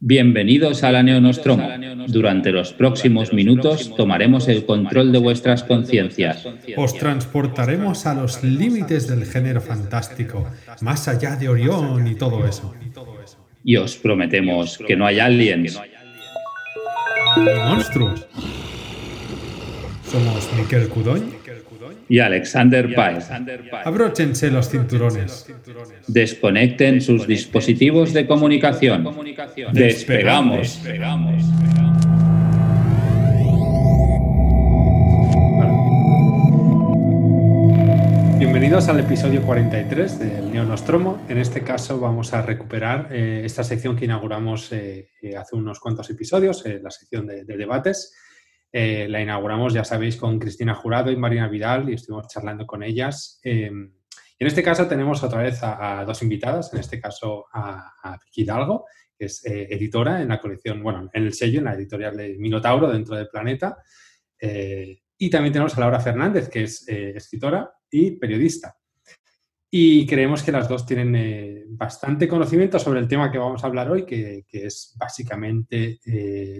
Bienvenidos 0.00 0.84
a 0.84 0.92
la 0.92 1.02
Neonostromo. 1.02 1.68
Durante 2.08 2.52
los 2.52 2.74
próximos 2.74 3.32
minutos 3.32 3.94
tomaremos 3.96 4.46
el 4.48 4.66
control 4.66 5.10
de 5.10 5.18
vuestras 5.18 5.62
conciencias. 5.64 6.46
Os 6.76 6.94
transportaremos 6.94 8.04
a 8.04 8.14
los 8.14 8.42
límites 8.42 9.08
del 9.08 9.24
género 9.24 9.62
fantástico, 9.62 10.50
más 10.82 11.08
allá 11.08 11.36
de 11.36 11.48
Orión 11.48 12.06
y 12.06 12.14
todo 12.14 12.46
eso. 12.46 12.74
Y 13.64 13.76
os 13.76 13.96
prometemos 13.96 14.78
que 14.86 14.96
no 14.96 15.06
hay 15.06 15.18
aliens. 15.18 15.80
Ni 17.38 17.54
monstruos. 17.68 18.26
Somos 20.04 20.48
Miquel 20.58 20.88
Cudoñ 20.88 21.35
y 22.08 22.20
Alexander 22.20 22.94
Paez. 22.94 23.28
Abróchense 23.84 24.50
los 24.50 24.68
cinturones. 24.68 25.46
Desconecten 26.06 27.00
sus 27.00 27.26
dispositivos 27.26 28.12
de 28.12 28.26
comunicación. 28.26 29.06
Despegamos. 29.72 30.80
Bienvenidos 38.38 38.88
al 38.88 39.00
episodio 39.00 39.42
43 39.42 40.18
del 40.18 40.52
Neonostromo. 40.52 41.24
En 41.28 41.38
este 41.38 41.62
caso 41.62 41.98
vamos 41.98 42.32
a 42.32 42.42
recuperar 42.42 43.08
eh, 43.10 43.42
esta 43.44 43.64
sección 43.64 43.96
que 43.96 44.04
inauguramos 44.04 44.72
eh, 44.72 45.10
eh, 45.22 45.36
hace 45.36 45.56
unos 45.56 45.80
cuantos 45.80 46.08
episodios, 46.10 46.64
la 46.82 46.90
sección 46.90 47.26
de, 47.26 47.44
de 47.44 47.56
debates. 47.56 48.14
Eh, 48.78 49.08
la 49.08 49.22
inauguramos, 49.22 49.72
ya 49.72 49.84
sabéis, 49.84 50.18
con 50.18 50.38
Cristina 50.38 50.74
Jurado 50.74 51.10
y 51.10 51.16
Marina 51.16 51.48
Vidal 51.48 51.88
y 51.88 51.94
estuvimos 51.94 52.28
charlando 52.28 52.66
con 52.66 52.82
ellas. 52.82 53.40
Eh, 53.42 53.70
y 53.70 54.44
en 54.44 54.46
este 54.46 54.62
caso 54.62 54.86
tenemos 54.86 55.22
otra 55.22 55.40
vez 55.40 55.60
a, 55.62 56.04
dos 56.06 56.20
invitadas, 56.20 56.74
en 56.74 56.80
este 56.80 57.00
caso 57.00 57.46
a, 57.54 57.94
a 58.02 58.18
Vicky 58.18 58.44
que 58.44 59.24
es 59.24 59.42
eh, 59.46 59.68
editora 59.70 60.20
en 60.20 60.28
la 60.28 60.38
colección, 60.38 60.82
bueno, 60.82 61.08
en 61.10 61.22
el 61.22 61.32
sello, 61.32 61.60
en 61.60 61.64
la 61.64 61.74
editorial 61.74 62.18
de 62.18 62.36
Minotauro 62.36 62.92
dentro 62.92 63.16
del 63.16 63.28
Planeta. 63.28 63.78
y 64.38 65.30
también 65.30 65.54
tenemos 65.54 65.74
a 65.74 65.80
Laura 65.80 65.98
Fernández, 65.98 66.50
que 66.50 66.64
es 66.64 66.86
escritora 66.86 67.70
y 67.90 68.10
periodista. 68.18 68.76
Y 69.70 70.06
creemos 70.06 70.42
que 70.42 70.52
las 70.52 70.68
dos 70.68 70.84
tienen 70.84 71.64
bastante 71.78 72.28
conocimiento 72.28 72.78
sobre 72.78 73.00
el 73.00 73.08
tema 73.08 73.32
que 73.32 73.38
vamos 73.38 73.64
a 73.64 73.68
hablar 73.68 73.90
hoy, 73.90 74.04
que, 74.04 74.44
que 74.46 74.66
es 74.66 74.94
básicamente, 74.98 75.98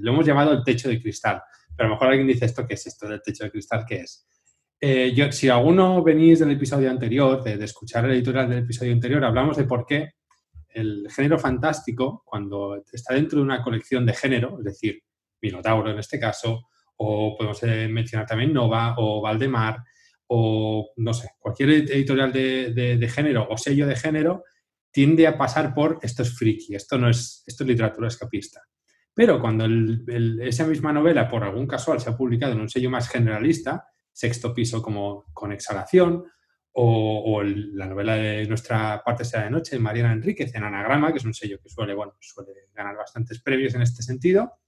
lo 0.00 0.12
hemos 0.12 0.24
llamado 0.24 0.54
el 0.54 0.64
techo 0.64 0.88
de 0.88 0.98
cristal. 0.98 1.42
Pero 1.76 1.86
a 1.86 1.88
lo 1.88 1.94
mejor 1.94 2.08
alguien 2.08 2.26
dice 2.26 2.46
esto, 2.46 2.66
¿qué 2.66 2.74
es 2.74 2.86
esto 2.86 3.08
del 3.08 3.22
techo 3.22 3.44
de 3.44 3.50
cristal? 3.50 3.84
¿Qué 3.86 3.96
es? 3.96 4.26
Eh, 4.80 5.12
yo, 5.14 5.32
si 5.32 5.48
alguno 5.48 6.02
venís 6.02 6.40
del 6.40 6.50
episodio 6.50 6.90
anterior, 6.90 7.42
de, 7.42 7.62
escuchar 7.64 8.04
el 8.04 8.12
editorial 8.12 8.48
del 8.48 8.58
episodio 8.60 8.92
anterior, 8.92 9.24
hablamos 9.24 9.56
de 9.56 9.64
por 9.64 9.86
qué 9.86 10.12
el 10.68 11.08
género 11.10 11.38
fantástico, 11.38 12.22
cuando 12.26 12.82
está 12.92 13.14
dentro 13.14 13.38
de 13.38 13.44
una 13.44 13.62
colección 13.62 14.04
de 14.04 14.12
género, 14.12 14.58
es 14.58 14.64
decir, 14.64 15.02
Minotauro 15.40 15.90
en 15.90 15.98
este 15.98 16.20
caso, 16.20 16.68
o 16.96 17.34
podemos 17.36 17.62
eh, 17.62 17.88
mencionar 17.88 18.26
también 18.26 18.52
Nova 18.52 18.94
o 18.98 19.22
Valdemar, 19.22 19.78
o 20.28 20.92
no 20.96 21.14
sé, 21.14 21.30
cualquier 21.38 21.70
editorial 21.70 22.32
de, 22.32 22.72
de, 22.98 23.08
género 23.08 23.46
o 23.48 23.56
sello 23.56 23.86
de 23.86 23.96
género, 23.96 24.44
tiende 24.90 25.26
a 25.26 25.38
pasar 25.38 25.72
por 25.72 25.98
esto 26.02 26.22
es 26.22 26.36
friki, 26.36 26.74
esto 26.74 26.98
no 26.98 27.08
es, 27.08 27.42
esto 27.46 27.64
es 27.64 27.68
literatura 27.68 28.08
escapista. 28.08 28.62
Pero 29.16 29.40
cuando 29.40 29.66
esa 30.42 30.66
misma 30.66 30.92
novela, 30.92 31.26
por 31.26 31.42
algún 31.42 31.66
casual, 31.66 31.98
se 31.98 32.10
ha 32.10 32.16
publicado 32.18 32.52
en 32.52 32.60
un 32.60 32.68
sello 32.68 32.90
más 32.90 33.08
generalista, 33.08 33.88
Sexto 34.12 34.52
Piso 34.52 34.82
como 34.82 35.24
con 35.32 35.52
Exhalación, 35.52 36.22
o, 36.72 37.42
la 37.42 37.86
novela 37.86 38.16
de 38.16 38.46
nuestra 38.46 39.02
parte 39.02 39.24
sea 39.24 39.44
de 39.44 39.50
noche, 39.50 39.76
de 39.76 39.80
Mariana 39.80 40.12
Enríquez, 40.12 40.54
en 40.54 40.64
Anagrama, 40.64 41.12
que 41.12 41.16
es 41.16 41.24
un 41.24 41.32
sello 41.32 41.58
que 41.62 41.70
suele, 41.70 41.94
bueno, 41.94 42.12
suele 42.20 42.52
ganar 42.74 42.94
bastantes 42.94 43.40
premios 43.40 43.74
en 43.74 43.80
este 43.80 44.02
sentido, 44.02 44.58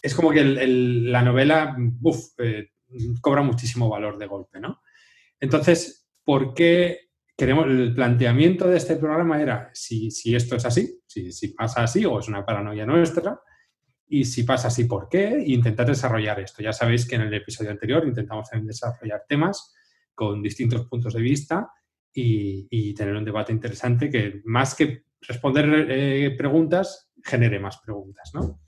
es 0.00 0.14
como 0.14 0.30
que 0.30 0.42
la 0.42 1.20
novela 1.20 1.76
eh, 2.38 2.70
cobra 3.20 3.42
muchísimo 3.42 3.90
valor 3.90 4.16
de 4.16 4.26
golpe, 4.26 4.60
¿no? 4.60 4.80
Entonces, 5.38 6.08
¿por 6.24 6.54
qué 6.54 7.10
queremos, 7.36 7.66
el 7.66 7.94
planteamiento 7.94 8.66
de 8.66 8.78
este 8.78 8.96
programa 8.96 9.42
era 9.42 9.68
si, 9.74 10.08
esto 10.34 10.56
es 10.56 10.64
así, 10.64 11.02
si, 11.06 11.32
si, 11.32 11.48
pasa 11.48 11.82
así 11.82 12.06
o 12.06 12.18
es 12.18 12.28
una 12.28 12.46
paranoia 12.46 12.86
nuestra, 12.86 13.38
y 14.06 14.24
si 14.24 14.42
pasa 14.42 14.68
así, 14.68 14.84
¿por 14.84 15.08
qué? 15.08 15.28
E 15.28 15.52
intentar 15.52 15.86
desarrollar 15.86 16.40
esto. 16.40 16.62
Ya 16.62 16.72
sabéis 16.72 17.06
que 17.06 17.16
en 17.16 17.22
el 17.22 17.34
episodio 17.34 17.70
anterior 17.70 18.06
intentamos 18.06 18.48
también 18.50 18.68
desarrollar 18.68 19.24
temas 19.28 19.74
con 20.14 20.42
distintos 20.42 20.86
puntos 20.86 21.14
de 21.14 21.20
vista 21.20 21.70
y, 22.12 22.94
tener 22.94 23.16
un 23.16 23.24
debate 23.24 23.52
interesante 23.52 24.08
que 24.08 24.40
más 24.44 24.74
que 24.74 25.04
responder 25.20 25.86
eh, 25.90 26.34
preguntas, 26.36 27.10
genere 27.24 27.58
más 27.58 27.78
preguntas, 27.78 28.30
¿no? 28.34 28.60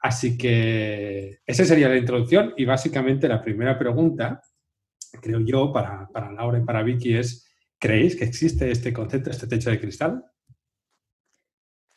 Así 0.00 0.36
que 0.36 1.38
esa 1.46 1.64
sería 1.64 1.88
la 1.88 1.96
introducción 1.96 2.52
y 2.58 2.66
básicamente 2.66 3.26
la 3.26 3.40
primera 3.40 3.78
pregunta, 3.78 4.42
creo 5.22 5.40
yo, 5.40 5.72
para, 5.72 6.08
para 6.08 6.30
Laura 6.30 6.58
y 6.58 6.64
para 6.64 6.82
Vicky 6.82 7.16
es, 7.16 7.48
¿creéis 7.78 8.16
que 8.16 8.24
existe 8.24 8.70
este 8.70 8.92
concepto, 8.92 9.30
este 9.30 9.46
techo 9.46 9.70
de 9.70 9.80
cristal? 9.80 10.22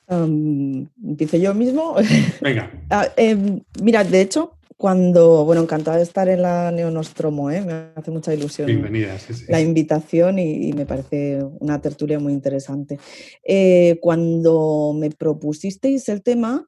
Um, 0.09 0.87
Empiezo 1.03 1.37
yo 1.37 1.53
mismo. 1.53 1.95
Venga. 2.41 2.71
Ah, 2.89 3.07
em, 3.17 3.61
mira, 3.81 4.03
de 4.03 4.21
hecho, 4.21 4.57
cuando, 4.77 5.43
bueno, 5.43 5.63
encantada 5.63 5.97
de 5.97 6.03
estar 6.03 6.29
en 6.29 6.43
la 6.43 6.71
Neonostromo, 6.71 7.51
¿eh? 7.51 7.61
me 7.61 7.73
hace 7.95 8.11
mucha 8.11 8.33
ilusión 8.33 8.67
Bienvenida, 8.67 9.17
la 9.49 9.59
invitación 9.59 10.39
y, 10.39 10.71
me 10.73 10.85
parece 10.85 11.43
una 11.59 11.81
tertulia 11.81 12.19
muy 12.19 12.31
interesante. 12.31 12.99
Eh, 13.43 13.97
cuando 14.01 14.95
me 14.95 15.09
propusisteis 15.09 16.07
el 16.09 16.21
tema, 16.21 16.65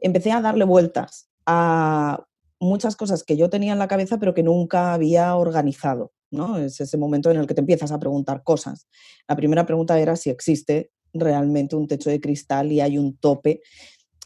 empecé 0.00 0.32
a 0.32 0.40
darle 0.40 0.64
vueltas 0.64 1.28
a 1.46 2.24
muchas 2.58 2.96
cosas 2.96 3.22
que 3.22 3.36
yo 3.36 3.48
tenía 3.48 3.72
en 3.72 3.78
la 3.78 3.88
cabeza 3.88 4.18
pero 4.18 4.34
que 4.34 4.42
nunca 4.42 4.92
había 4.92 5.36
organizado. 5.36 6.12
¿no? 6.30 6.58
Es 6.58 6.80
ese 6.80 6.98
momento 6.98 7.30
en 7.30 7.38
el 7.38 7.46
que 7.46 7.54
te 7.54 7.60
empiezas 7.60 7.92
a 7.92 8.00
preguntar 8.00 8.42
cosas. 8.42 8.88
La 9.28 9.36
primera 9.36 9.64
pregunta 9.64 9.98
era 9.98 10.16
si 10.16 10.30
existe 10.30 10.90
realmente 11.14 11.76
un 11.76 11.86
techo 11.86 12.10
de 12.10 12.20
cristal 12.20 12.72
y 12.72 12.80
hay 12.80 12.98
un 12.98 13.16
tope. 13.16 13.62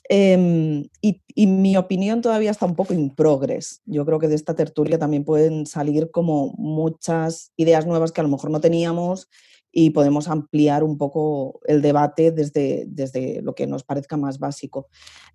Em, 0.09 0.89
y, 1.03 1.21
mi 1.47 1.77
opinión 1.77 2.23
todavía 2.23 2.51
está 2.51 2.67
un 2.67 2.75
poco 2.75 2.95
in 2.95 3.15
progress. 3.15 3.83
Yo 3.85 4.05
creo 4.07 4.19
que 4.19 4.29
de 4.29 4.35
esta 4.35 4.55
tertulia 4.55 4.99
también 4.99 5.25
pueden 5.25 5.67
salir 5.67 6.11
como 6.11 6.55
muchas 6.57 7.53
ideas 7.57 7.87
nuevas 7.87 8.11
que 8.11 8.21
a 8.21 8.25
lo 8.25 8.31
mejor 8.31 8.51
no 8.51 8.61
teníamos 8.61 9.29
y 9.71 9.91
podemos 9.91 10.29
ampliar 10.29 10.83
un 10.83 10.97
poco 10.97 11.61
el 11.67 11.83
debate 11.83 12.33
desde, 12.33 12.87
desde 12.89 13.43
lo 13.43 13.55
que 13.55 13.67
nos 13.67 13.85
parezca 13.85 14.17
más 14.17 14.39
básico. 14.39 14.89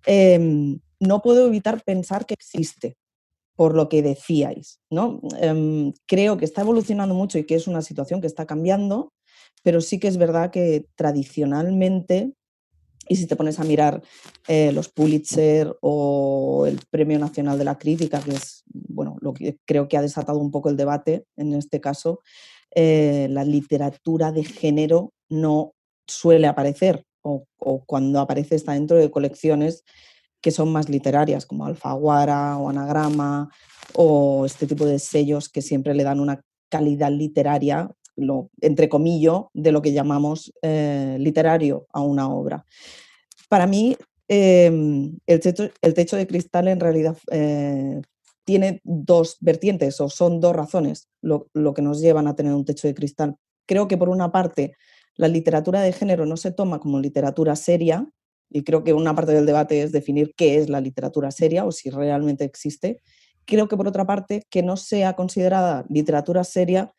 Em, 0.06 0.80
no 0.98 1.22
puedo 1.22 1.46
evitar 1.46 1.82
pensar 1.84 2.26
que 2.26 2.34
existe, 2.34 2.96
por 3.56 3.74
lo 3.74 3.88
que 3.88 4.02
decíais. 4.02 4.80
¿no? 4.90 5.20
Em, 5.40 5.92
creo 6.06 6.36
que 6.36 6.44
está 6.44 6.62
evolucionando 6.62 7.14
mucho 7.14 7.38
y 7.38 7.44
que 7.44 7.54
es 7.54 7.68
una 7.68 7.80
situación 7.80 8.20
que 8.20 8.26
está 8.26 8.44
cambiando 8.44 9.12
pero 9.62 9.80
sí 9.80 9.98
que 9.98 10.08
es 10.08 10.16
verdad 10.16 10.50
que 10.50 10.86
tradicionalmente, 10.94 12.32
y 13.08 13.16
si 13.16 13.26
te 13.26 13.36
pones 13.36 13.60
a 13.60 13.64
mirar 13.64 14.02
eh, 14.48 14.72
los 14.72 14.88
Pulitzer 14.88 15.76
o 15.80 16.64
el 16.66 16.80
Premio 16.90 17.18
Nacional 17.18 17.58
de 17.58 17.64
la 17.64 17.78
Crítica, 17.78 18.20
que 18.20 18.32
es 18.32 18.64
bueno, 18.72 19.16
lo 19.20 19.34
que 19.34 19.58
creo 19.64 19.88
que 19.88 19.96
ha 19.96 20.02
desatado 20.02 20.38
un 20.38 20.50
poco 20.50 20.70
el 20.70 20.76
debate 20.76 21.26
en 21.36 21.52
este 21.54 21.80
caso, 21.80 22.20
eh, 22.74 23.28
la 23.30 23.44
literatura 23.44 24.32
de 24.32 24.44
género 24.44 25.12
no 25.28 25.74
suele 26.06 26.46
aparecer 26.46 27.04
o, 27.22 27.46
cuando 27.86 28.20
aparece 28.20 28.54
está 28.56 28.72
dentro 28.72 28.96
de 28.96 29.10
colecciones 29.10 29.84
que 30.40 30.50
son 30.50 30.70
más 30.70 30.90
literarias, 30.90 31.46
como 31.46 31.64
Alfaguara 31.64 32.58
o 32.58 32.68
Anagrama 32.68 33.48
o 33.94 34.44
este 34.44 34.66
tipo 34.66 34.84
de 34.84 34.98
sellos 34.98 35.48
que 35.48 35.62
siempre 35.62 35.94
le 35.94 36.04
dan 36.04 36.20
una 36.20 36.42
calidad 36.68 37.10
literaria 37.10 37.90
lo, 38.16 38.50
entre 38.60 38.88
comillas, 38.88 39.42
de 39.52 39.72
lo 39.72 39.82
que 39.82 39.92
llamamos 39.92 40.52
eh, 40.62 41.16
literario 41.18 41.86
a 41.92 42.00
una 42.00 42.28
obra. 42.28 42.64
Para 43.48 43.66
mí, 43.66 43.96
em, 44.28 45.18
el, 45.26 45.40
techo, 45.40 46.16
de 46.16 46.26
cristal 46.26 46.68
en 46.68 46.80
realidad 46.80 47.16
eh, 47.30 48.00
tiene 48.44 48.80
dos 48.84 49.36
vertientes 49.40 50.00
o 50.00 50.08
son 50.08 50.40
dos 50.40 50.54
razones 50.54 51.08
lo, 51.22 51.48
que 51.74 51.82
nos 51.82 52.00
llevan 52.00 52.26
a 52.26 52.36
tener 52.36 52.54
un 52.54 52.64
techo 52.64 52.88
de 52.88 52.94
cristal. 52.94 53.36
Creo 53.66 53.88
que 53.88 53.96
por 53.96 54.08
una 54.08 54.30
parte 54.32 54.74
la 55.16 55.28
literatura 55.28 55.80
de 55.80 55.92
género 55.92 56.26
no 56.26 56.36
se 56.36 56.52
toma 56.52 56.80
como 56.80 57.00
literatura 57.00 57.56
seria 57.56 58.08
y 58.50 58.62
creo 58.62 58.84
que 58.84 58.92
una 58.92 59.14
parte 59.14 59.32
del 59.32 59.46
debate 59.46 59.82
es 59.82 59.92
definir 59.92 60.34
qué 60.36 60.58
es 60.58 60.68
la 60.68 60.80
literatura 60.80 61.30
seria 61.30 61.64
o 61.64 61.72
si 61.72 61.90
realmente 61.90 62.44
existe. 62.44 63.00
Creo 63.46 63.68
que 63.68 63.76
por 63.76 63.88
otra 63.88 64.06
parte 64.06 64.42
que 64.50 64.62
no 64.62 64.76
sea 64.76 65.14
considerada 65.14 65.84
literatura 65.88 66.44
seria 66.44 66.92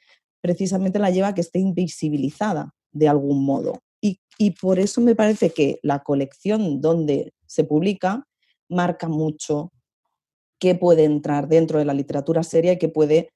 precisamente 0.46 1.00
la 1.00 1.10
lleva 1.10 1.30
a 1.30 1.34
que 1.34 1.42
esté 1.42 1.58
invisibilizada 1.58 2.70
de 2.92 3.08
algún 3.08 3.44
modo. 3.44 3.80
Y, 4.38 4.52
por 4.62 4.80
eso 4.80 5.00
me 5.02 5.16
parece 5.16 5.52
que 5.52 5.80
la 5.82 6.04
colección 6.04 6.82
donde 6.82 7.34
se 7.48 7.64
publica 7.64 8.28
marca 8.70 9.08
mucho 9.08 9.72
qué 10.60 10.76
puede 10.76 11.06
entrar 11.06 11.48
dentro 11.48 11.80
de 11.80 11.86
la 11.86 11.94
literatura 11.94 12.44
seria 12.44 12.74
y 12.74 12.78
qué, 12.78 12.90
puede, 12.90 13.30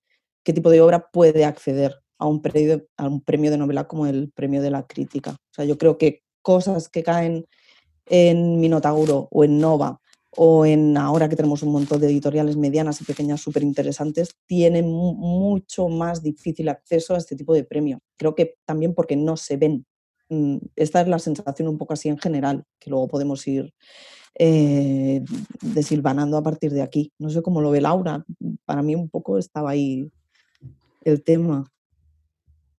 qué 0.43 0.51
tipo 0.51 0.69
de 0.69 0.81
obra 0.81 1.07
puede 1.11 1.45
acceder 1.45 1.95
a 2.19 2.27
un, 2.27 2.41
premio, 2.41 2.85
a 2.97 3.07
un 3.07 3.21
premio 3.21 3.49
de 3.49 3.57
novela 3.57 3.87
como 3.87 4.05
el 4.07 4.31
premio 4.33 4.61
de 4.61 4.71
la 4.71 4.85
crítica. 4.85 5.31
O 5.31 5.53
sea, 5.53 5.65
yo 5.65 5.77
creo 5.77 5.97
que 5.97 6.21
cosas 6.41 6.89
que 6.89 7.01
caen 7.01 7.45
en 8.05 8.59
Minotauro 8.59 9.29
o 9.31 9.43
en 9.45 9.57
Nova 9.57 9.99
o 10.35 10.65
en 10.65 10.95
ahora 10.97 11.27
que 11.27 11.35
tenemos 11.35 11.63
un 11.63 11.71
montón 11.71 11.99
de 11.99 12.07
editoriales 12.07 12.55
medianas 12.55 13.01
y 13.01 13.05
pequeñas 13.05 13.41
súper 13.41 13.63
interesantes, 13.63 14.35
tienen 14.45 14.89
mucho 14.89 15.87
más 15.87 16.21
difícil 16.21 16.69
acceso 16.69 17.15
a 17.15 17.17
este 17.17 17.35
tipo 17.35 17.53
de 17.53 17.63
premio. 17.63 17.99
Creo 18.17 18.35
que 18.35 18.55
también 18.65 18.93
porque 18.93 19.15
no 19.15 19.37
se 19.37 19.57
ven. 19.57 19.85
Mm, 20.29 20.57
esta 20.75 21.01
es 21.01 21.07
la 21.07 21.19
sensación 21.19 21.67
un 21.67 21.77
poco 21.77 21.93
así 21.93 22.09
en 22.09 22.19
general, 22.19 22.63
que 22.79 22.89
luego 22.89 23.07
podemos 23.07 23.45
ir 23.47 23.73
eh, 24.35 25.23
desilvanando 25.61 26.37
a 26.37 26.43
partir 26.43 26.71
de 26.71 26.83
aquí. 26.83 27.11
No 27.17 27.29
sé 27.29 27.41
cómo 27.41 27.61
lo 27.61 27.71
ve 27.71 27.81
Laura, 27.81 28.23
para 28.65 28.83
mí 28.83 28.95
un 28.95 29.09
poco 29.09 29.37
estaba 29.37 29.71
ahí 29.71 30.11
el 31.03 31.23
tema. 31.23 31.65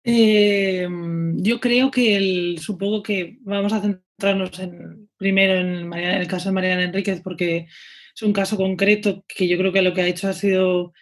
Em, 0.02 1.42
yo 1.42 1.60
creo 1.60 1.90
que 1.90 2.16
el, 2.16 2.58
supongo 2.58 3.02
que 3.02 3.38
vamos 3.42 3.72
a 3.72 3.80
centrarnos 3.82 4.58
en, 4.58 5.08
primero 5.18 5.54
en, 5.54 5.92
el 5.92 6.26
caso 6.26 6.48
de 6.48 6.54
Mariana 6.54 6.84
Enríquez 6.84 7.20
porque 7.22 7.66
es 8.14 8.22
un 8.22 8.32
caso 8.32 8.56
concreto 8.56 9.24
que 9.28 9.46
yo 9.46 9.58
creo 9.58 9.72
que 9.72 9.82
lo 9.82 9.92
que 9.92 10.02
ha 10.02 10.06
hecho 10.08 10.28
ha 10.28 10.32
sido 10.32 10.92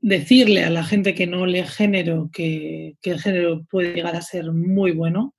decirle 0.00 0.64
a 0.64 0.70
la 0.70 0.84
gente 0.84 1.14
que 1.14 1.26
no 1.26 1.46
lee 1.46 1.64
género 1.64 2.30
que, 2.32 2.96
que, 3.02 3.10
el 3.10 3.20
género 3.20 3.64
puede 3.70 3.94
llegar 3.94 4.16
a 4.16 4.22
ser 4.22 4.50
muy 4.52 4.92
bueno. 4.92 5.34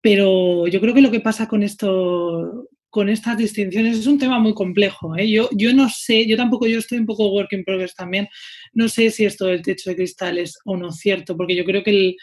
Pero 0.00 0.66
yo 0.66 0.80
creo 0.80 0.94
que 0.94 1.02
lo 1.02 1.10
que 1.10 1.20
pasa 1.20 1.46
con 1.46 1.62
esto, 1.62 2.66
con 2.90 3.08
estas 3.08 3.38
distinciones 3.38 3.98
es 3.98 4.06
un 4.06 4.18
tema 4.18 4.38
muy 4.38 4.52
complejo. 4.52 5.16
¿eh? 5.16 5.30
Yo, 5.30 5.48
yo 5.52 5.72
no 5.72 5.88
sé, 5.88 6.26
yo 6.26 6.36
tampoco, 6.36 6.66
yo 6.66 6.78
estoy 6.78 6.98
un 6.98 7.06
poco 7.06 7.32
work 7.32 7.52
in 7.52 7.64
progress 7.64 7.94
también, 7.94 8.28
no 8.72 8.88
sé 8.88 9.10
si 9.10 9.24
esto 9.24 9.46
del 9.46 9.62
techo 9.62 9.90
de 9.90 9.96
cristal 9.96 10.38
es 10.38 10.58
o 10.64 10.76
no 10.76 10.90
cierto, 10.90 11.36
porque 11.36 11.54
yo 11.54 11.64
creo 11.64 11.84
que, 11.84 11.90
el, 11.90 12.16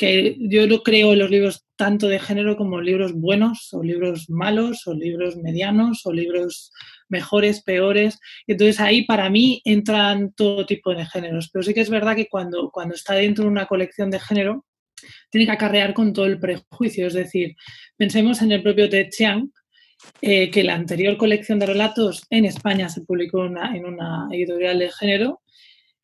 que 0.00 0.38
yo 0.38 0.66
lo 0.66 0.82
creo 0.82 1.12
en 1.12 1.18
los 1.18 1.30
libros 1.30 1.66
tanto 1.76 2.08
de 2.08 2.18
género 2.18 2.56
como 2.56 2.80
libros 2.80 3.12
buenos 3.12 3.68
o 3.74 3.82
libros 3.82 4.30
malos 4.30 4.86
o 4.86 4.94
libros 4.94 5.36
medianos 5.36 6.06
o 6.06 6.12
libros 6.14 6.72
mejores, 7.10 7.62
peores. 7.62 8.18
Entonces 8.46 8.80
ahí 8.80 9.04
para 9.04 9.28
mí 9.28 9.60
entran 9.62 10.32
todo 10.32 10.64
tipo 10.64 10.94
de 10.94 11.04
géneros, 11.04 11.50
pero 11.52 11.62
sí 11.62 11.74
que 11.74 11.82
es 11.82 11.90
verdad 11.90 12.16
que 12.16 12.28
cuando, 12.28 12.70
cuando 12.70 12.94
está 12.94 13.12
dentro 13.12 13.44
de 13.44 13.50
una 13.50 13.66
colección 13.66 14.10
de 14.10 14.20
género, 14.20 14.64
tiene 15.28 15.44
que 15.44 15.52
acarrear 15.52 15.92
con 15.92 16.14
todo 16.14 16.24
el 16.24 16.40
prejuicio. 16.40 17.06
Es 17.06 17.12
decir, 17.12 17.54
pensemos 17.98 18.40
en 18.40 18.52
el 18.52 18.62
propio 18.62 18.88
Ted 18.88 19.10
Chiang, 19.10 19.50
eh, 20.22 20.50
que 20.50 20.64
la 20.64 20.76
anterior 20.76 21.18
colección 21.18 21.58
de 21.58 21.66
relatos 21.66 22.24
en 22.30 22.46
España 22.46 22.88
se 22.88 23.02
publicó 23.02 23.44
en 23.44 23.84
una 23.84 24.28
editorial 24.32 24.78
de 24.78 24.90
género, 24.92 25.42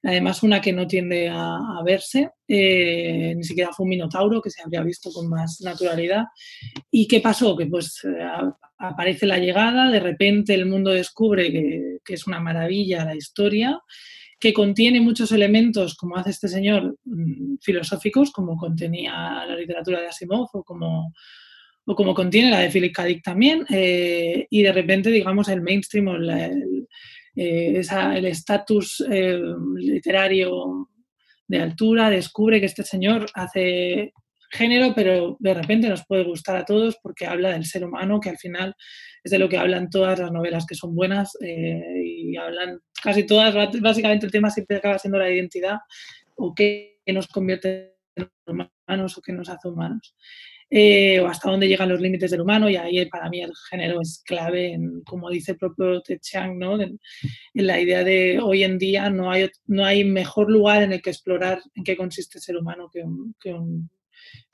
además 0.06 0.42
una 0.44 0.60
que 0.60 0.72
no 0.72 0.86
tiende 0.86 1.28
a, 1.28 1.82
verse, 1.84 2.30
eh, 2.46 3.34
ni 3.36 3.42
siquiera 3.42 3.72
fue 3.72 3.84
un 3.84 3.90
minotauro 3.90 4.40
que 4.40 4.50
se 4.50 4.62
habría 4.62 4.82
visto 4.82 5.10
con 5.10 5.28
más 5.28 5.60
naturalidad. 5.62 6.24
¿Y 6.90 7.08
qué 7.08 7.20
pasó? 7.20 7.56
Que 7.56 7.66
pues 7.66 8.04
eh, 8.04 8.24
aparece 8.78 9.26
la 9.26 9.38
llegada, 9.38 9.90
de 9.90 9.98
repente 9.98 10.54
el 10.54 10.66
mundo 10.66 10.92
descubre 10.92 11.50
que, 11.50 11.98
que, 12.04 12.14
es 12.14 12.26
una 12.28 12.38
maravilla 12.38 13.04
la 13.04 13.16
historia, 13.16 13.80
que 14.38 14.52
contiene 14.52 15.00
muchos 15.00 15.32
elementos, 15.32 15.96
como 15.96 16.16
hace 16.16 16.30
este 16.30 16.48
señor, 16.48 16.96
mm, 17.04 17.56
filosóficos, 17.60 18.30
como 18.30 18.56
contenía 18.56 19.44
la 19.44 19.56
literatura 19.56 20.00
de 20.00 20.08
Asimov 20.08 20.48
o 20.52 20.62
como 20.62 21.12
o 21.88 21.94
como 21.94 22.14
contiene 22.14 22.50
la 22.50 22.60
de 22.60 22.70
Philip 22.70 22.92
K. 22.92 23.04
Dick 23.04 23.22
también, 23.22 23.64
eh, 23.70 24.46
y 24.50 24.62
de 24.62 24.72
repente, 24.72 25.08
digamos, 25.10 25.48
el 25.48 25.62
mainstream 25.62 26.08
o 26.08 26.16
el 26.16 26.75
eh, 27.36 27.80
estatus 28.24 29.04
eh, 29.10 29.38
literario 29.76 30.88
de 31.46 31.60
altura 31.60 32.10
descubre 32.10 32.58
que 32.58 32.66
este 32.66 32.82
señor 32.82 33.26
hace 33.34 34.12
género, 34.50 34.92
pero 34.94 35.36
de 35.38 35.54
repente 35.54 35.88
nos 35.88 36.06
puede 36.06 36.24
gustar 36.24 36.56
a 36.56 36.64
todos 36.64 36.96
porque 37.02 37.26
habla 37.26 37.50
del 37.50 37.64
ser 37.64 37.84
humano, 37.84 38.20
que 38.20 38.30
al 38.30 38.38
final 38.38 38.74
es 39.22 39.30
de 39.30 39.38
lo 39.38 39.48
que 39.48 39.58
hablan 39.58 39.90
todas 39.90 40.18
las 40.18 40.32
novelas 40.32 40.66
que 40.66 40.74
son 40.74 40.94
buenas 40.94 41.36
y 41.40 42.36
hablan 42.36 42.80
casi 43.02 43.26
todas, 43.26 43.54
básicamente 43.80 44.26
el 44.26 44.32
tema 44.32 44.50
siempre 44.50 44.76
acaba 44.76 44.98
siendo 44.98 45.18
la 45.18 45.30
identidad 45.30 45.78
o 46.36 46.54
qué 46.54 47.00
nos 47.06 47.26
convierte 47.26 47.96
en 48.14 48.30
humanos 48.46 49.18
o 49.18 49.22
qué 49.22 49.32
nos 49.32 49.48
hace 49.48 49.68
humanos. 49.68 50.14
Eh, 50.68 51.20
o 51.20 51.28
hasta 51.28 51.48
dónde 51.48 51.68
llegan 51.68 51.88
los 51.88 52.00
límites 52.00 52.32
del 52.32 52.40
humano, 52.40 52.68
y 52.68 52.74
ahí 52.74 53.06
para 53.06 53.28
mí 53.28 53.40
el 53.40 53.52
género 53.70 54.00
es 54.00 54.20
clave, 54.26 54.72
en, 54.72 55.02
como 55.02 55.30
dice 55.30 55.52
el 55.52 55.58
propio 55.58 56.02
Te 56.02 56.18
Chang, 56.18 56.58
¿no? 56.58 56.80
en, 56.80 56.98
la 57.54 57.80
idea 57.80 58.02
de 58.02 58.40
hoy 58.40 58.64
en 58.64 58.76
día 58.76 59.08
no 59.08 59.30
hay, 59.30 59.48
no 59.66 59.84
hay 59.84 60.02
mejor 60.02 60.50
lugar 60.50 60.82
en 60.82 60.92
el 60.92 61.02
que 61.02 61.10
explorar 61.10 61.60
en 61.76 61.84
qué 61.84 61.96
consiste 61.96 62.40
ser 62.40 62.56
humano 62.56 62.90
que 62.92 63.04
un, 63.52 63.90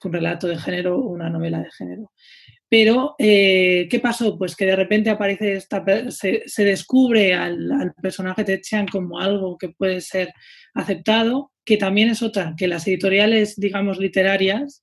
relato 0.05 0.49
de 0.49 0.59
género 0.59 0.99
o 0.99 1.09
una 1.09 1.31
novela 1.31 1.61
de 1.61 1.71
género. 1.71 2.13
Pero, 2.69 3.15
eh, 3.19 3.87
¿qué 3.91 4.01
pasó? 4.01 4.37
Pues 4.37 4.57
que 4.57 4.67
de 4.67 4.77
repente 4.77 5.11
aparece 5.11 5.55
esta, 5.55 5.85
se, 6.11 6.65
descubre 6.65 7.35
al, 7.35 7.71
al 7.73 7.95
personaje 7.95 8.45
de 8.45 8.61
Chang 8.61 8.89
como 8.91 9.19
algo 9.19 9.57
que 9.57 9.71
puede 9.71 10.01
ser 10.01 10.33
aceptado, 10.75 11.53
que 11.65 11.77
también 11.77 12.11
es 12.11 12.23
otra, 12.23 12.55
que 12.57 12.67
las 12.67 12.87
editoriales, 12.87 13.57
digamos, 13.57 13.99
literarias, 13.99 14.83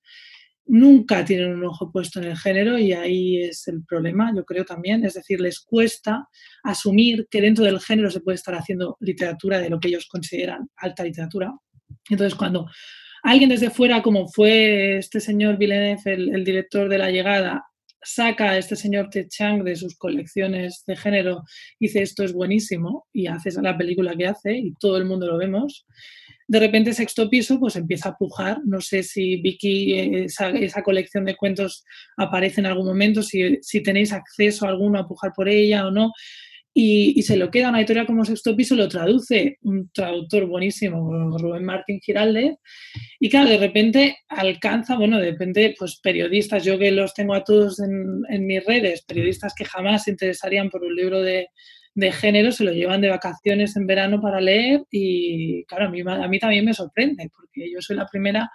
nunca 0.69 1.25
tienen 1.25 1.51
un 1.51 1.65
ojo 1.65 1.91
puesto 1.91 2.19
en 2.19 2.25
el 2.25 2.37
género 2.37 2.77
y 2.77 2.93
ahí 2.93 3.41
es 3.41 3.67
el 3.67 3.83
problema, 3.83 4.31
yo 4.35 4.45
creo 4.45 4.63
también. 4.63 5.03
Es 5.03 5.15
decir, 5.15 5.41
les 5.41 5.59
cuesta 5.59 6.27
asumir 6.63 7.27
que 7.29 7.41
dentro 7.41 7.65
del 7.65 7.79
género 7.79 8.09
se 8.11 8.21
puede 8.21 8.35
estar 8.35 8.53
haciendo 8.53 8.95
literatura 8.99 9.59
de 9.59 9.69
lo 9.69 9.79
que 9.79 9.87
ellos 9.87 10.07
consideran 10.07 10.69
alta 10.77 11.03
literatura. 11.03 11.51
Entonces, 12.09 12.35
cuando 12.35 12.67
alguien 13.23 13.49
desde 13.49 13.71
fuera, 13.71 14.03
como 14.03 14.27
fue 14.27 14.97
este 14.97 15.19
señor 15.19 15.57
Villeneuve, 15.57 16.13
el, 16.13 16.43
director 16.43 16.87
de 16.87 16.99
La 16.99 17.09
Llegada, 17.09 17.65
saca 18.01 18.51
a 18.51 18.57
este 18.57 18.75
señor 18.75 19.09
Ted 19.09 19.27
Chang 19.27 19.63
de 19.63 19.75
sus 19.75 19.97
colecciones 19.97 20.83
de 20.85 20.95
género, 20.95 21.43
dice 21.79 22.03
esto 22.03 22.23
es 22.23 22.31
buenísimo 22.31 23.07
y 23.11 23.27
hace 23.27 23.49
la 23.61 23.77
película 23.77 24.15
que 24.15 24.27
hace 24.27 24.55
y 24.55 24.73
todo 24.79 24.97
el 24.97 25.05
mundo 25.05 25.25
lo 25.27 25.37
vemos 25.37 25.85
de 26.49 26.59
repente 26.59 26.93
Sexto 26.93 27.29
Piso 27.29 27.59
pues 27.59 27.75
empieza 27.75 28.09
a 28.09 28.17
pujar. 28.17 28.59
No 28.65 28.81
sé 28.81 29.03
si 29.03 29.39
Vicky, 29.39 29.93
eh, 29.93 30.25
esa, 30.25 30.81
colección 30.81 31.23
de 31.25 31.35
cuentos 31.35 31.85
aparece 32.17 32.59
en 32.59 32.65
algún 32.65 32.87
momento, 32.87 33.21
si, 33.21 33.59
tenéis 33.83 34.11
acceso 34.11 34.65
a 34.65 34.69
alguno 34.69 34.97
a 34.97 35.07
pujar 35.07 35.31
por 35.35 35.47
ella 35.47 35.85
o 35.85 35.91
no. 35.91 36.11
Y, 36.73 37.21
se 37.21 37.37
lo 37.37 37.51
queda 37.51 37.69
una 37.69 37.79
editorial 37.79 38.07
como 38.07 38.25
Sexto 38.25 38.55
Piso, 38.55 38.75
lo 38.75 38.87
traduce 38.87 39.57
un 39.61 39.91
traductor 39.91 40.47
buenísimo, 40.47 41.37
Rubén 41.37 41.65
Martín 41.65 41.99
Giralde, 41.99 42.57
y 43.19 43.29
claro, 43.29 43.49
de 43.49 43.57
repente 43.57 44.17
alcanza, 44.29 44.95
bueno, 44.95 45.19
de 45.19 45.31
repente, 45.31 45.75
pues 45.77 45.99
periodistas, 46.01 46.63
yo 46.63 46.79
que 46.79 46.91
los 46.91 47.13
tengo 47.13 47.33
a 47.33 47.43
todos 47.43 47.79
en, 47.79 48.21
en 48.29 48.45
mis 48.45 48.63
redes, 48.65 49.03
periodistas 49.03 49.53
que 49.55 49.65
jamás 49.65 50.05
se 50.05 50.11
interesarían 50.11 50.69
por 50.69 50.83
un 50.83 50.95
libro 50.95 51.21
de, 51.21 51.49
de 51.95 52.11
género 52.11 52.51
se 52.51 52.63
lo 52.63 52.71
llevan 52.71 53.01
de 53.01 53.09
vacaciones 53.09 53.75
en 53.75 53.87
verano 53.87 54.21
para 54.21 54.39
leer 54.39 54.83
y 54.91 55.63
claro, 55.65 55.85
a 55.85 55.89
mí, 55.89 56.01
a 56.05 56.27
mí 56.27 56.39
también 56.39 56.65
me 56.65 56.73
sorprende 56.73 57.29
porque 57.35 57.71
yo 57.71 57.81
soy 57.81 57.95
la 57.95 58.07
primera 58.07 58.49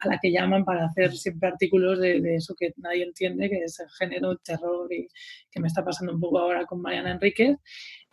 a 0.00 0.08
la 0.08 0.18
que 0.20 0.30
llaman 0.30 0.64
para 0.64 0.86
hacer 0.86 1.12
siempre 1.12 1.48
artículos 1.48 1.98
de, 1.98 2.20
eso 2.34 2.54
que 2.54 2.72
nadie 2.76 3.04
entiende, 3.04 3.48
que 3.48 3.64
es 3.64 3.80
el 3.80 3.88
género, 3.98 4.36
terror 4.38 4.92
y 4.92 5.08
que 5.50 5.60
me 5.60 5.68
está 5.68 5.84
pasando 5.84 6.12
un 6.12 6.20
poco 6.20 6.38
ahora 6.38 6.66
con 6.66 6.80
Mariana 6.80 7.12
Enríquez, 7.12 7.56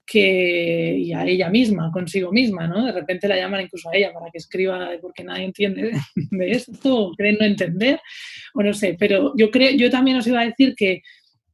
que, 0.05 0.95
y 0.97 1.13
a 1.13 1.25
ella 1.25 1.49
misma, 1.49 1.91
consigo 1.91 2.31
misma, 2.31 2.67
¿no? 2.67 2.85
De 2.85 2.91
repente 2.91 3.27
la 3.27 3.37
llaman 3.37 3.61
incluso 3.61 3.89
a 3.89 3.95
ella 3.95 4.13
para 4.13 4.29
que 4.31 4.37
escriba 4.37 4.89
porque 5.01 5.23
nadie 5.23 5.45
entiende 5.45 5.91
de 6.15 6.51
esto, 6.51 7.07
o 7.07 7.15
creen 7.15 7.37
no 7.39 7.45
entender, 7.45 7.99
o 8.53 8.63
no 8.63 8.73
sé, 8.73 8.95
pero 8.99 9.33
yo 9.35 9.49
creo, 9.49 9.71
yo 9.71 9.89
también 9.89 10.17
os 10.17 10.27
iba 10.27 10.41
a 10.41 10.45
decir 10.45 10.75
que 10.75 11.01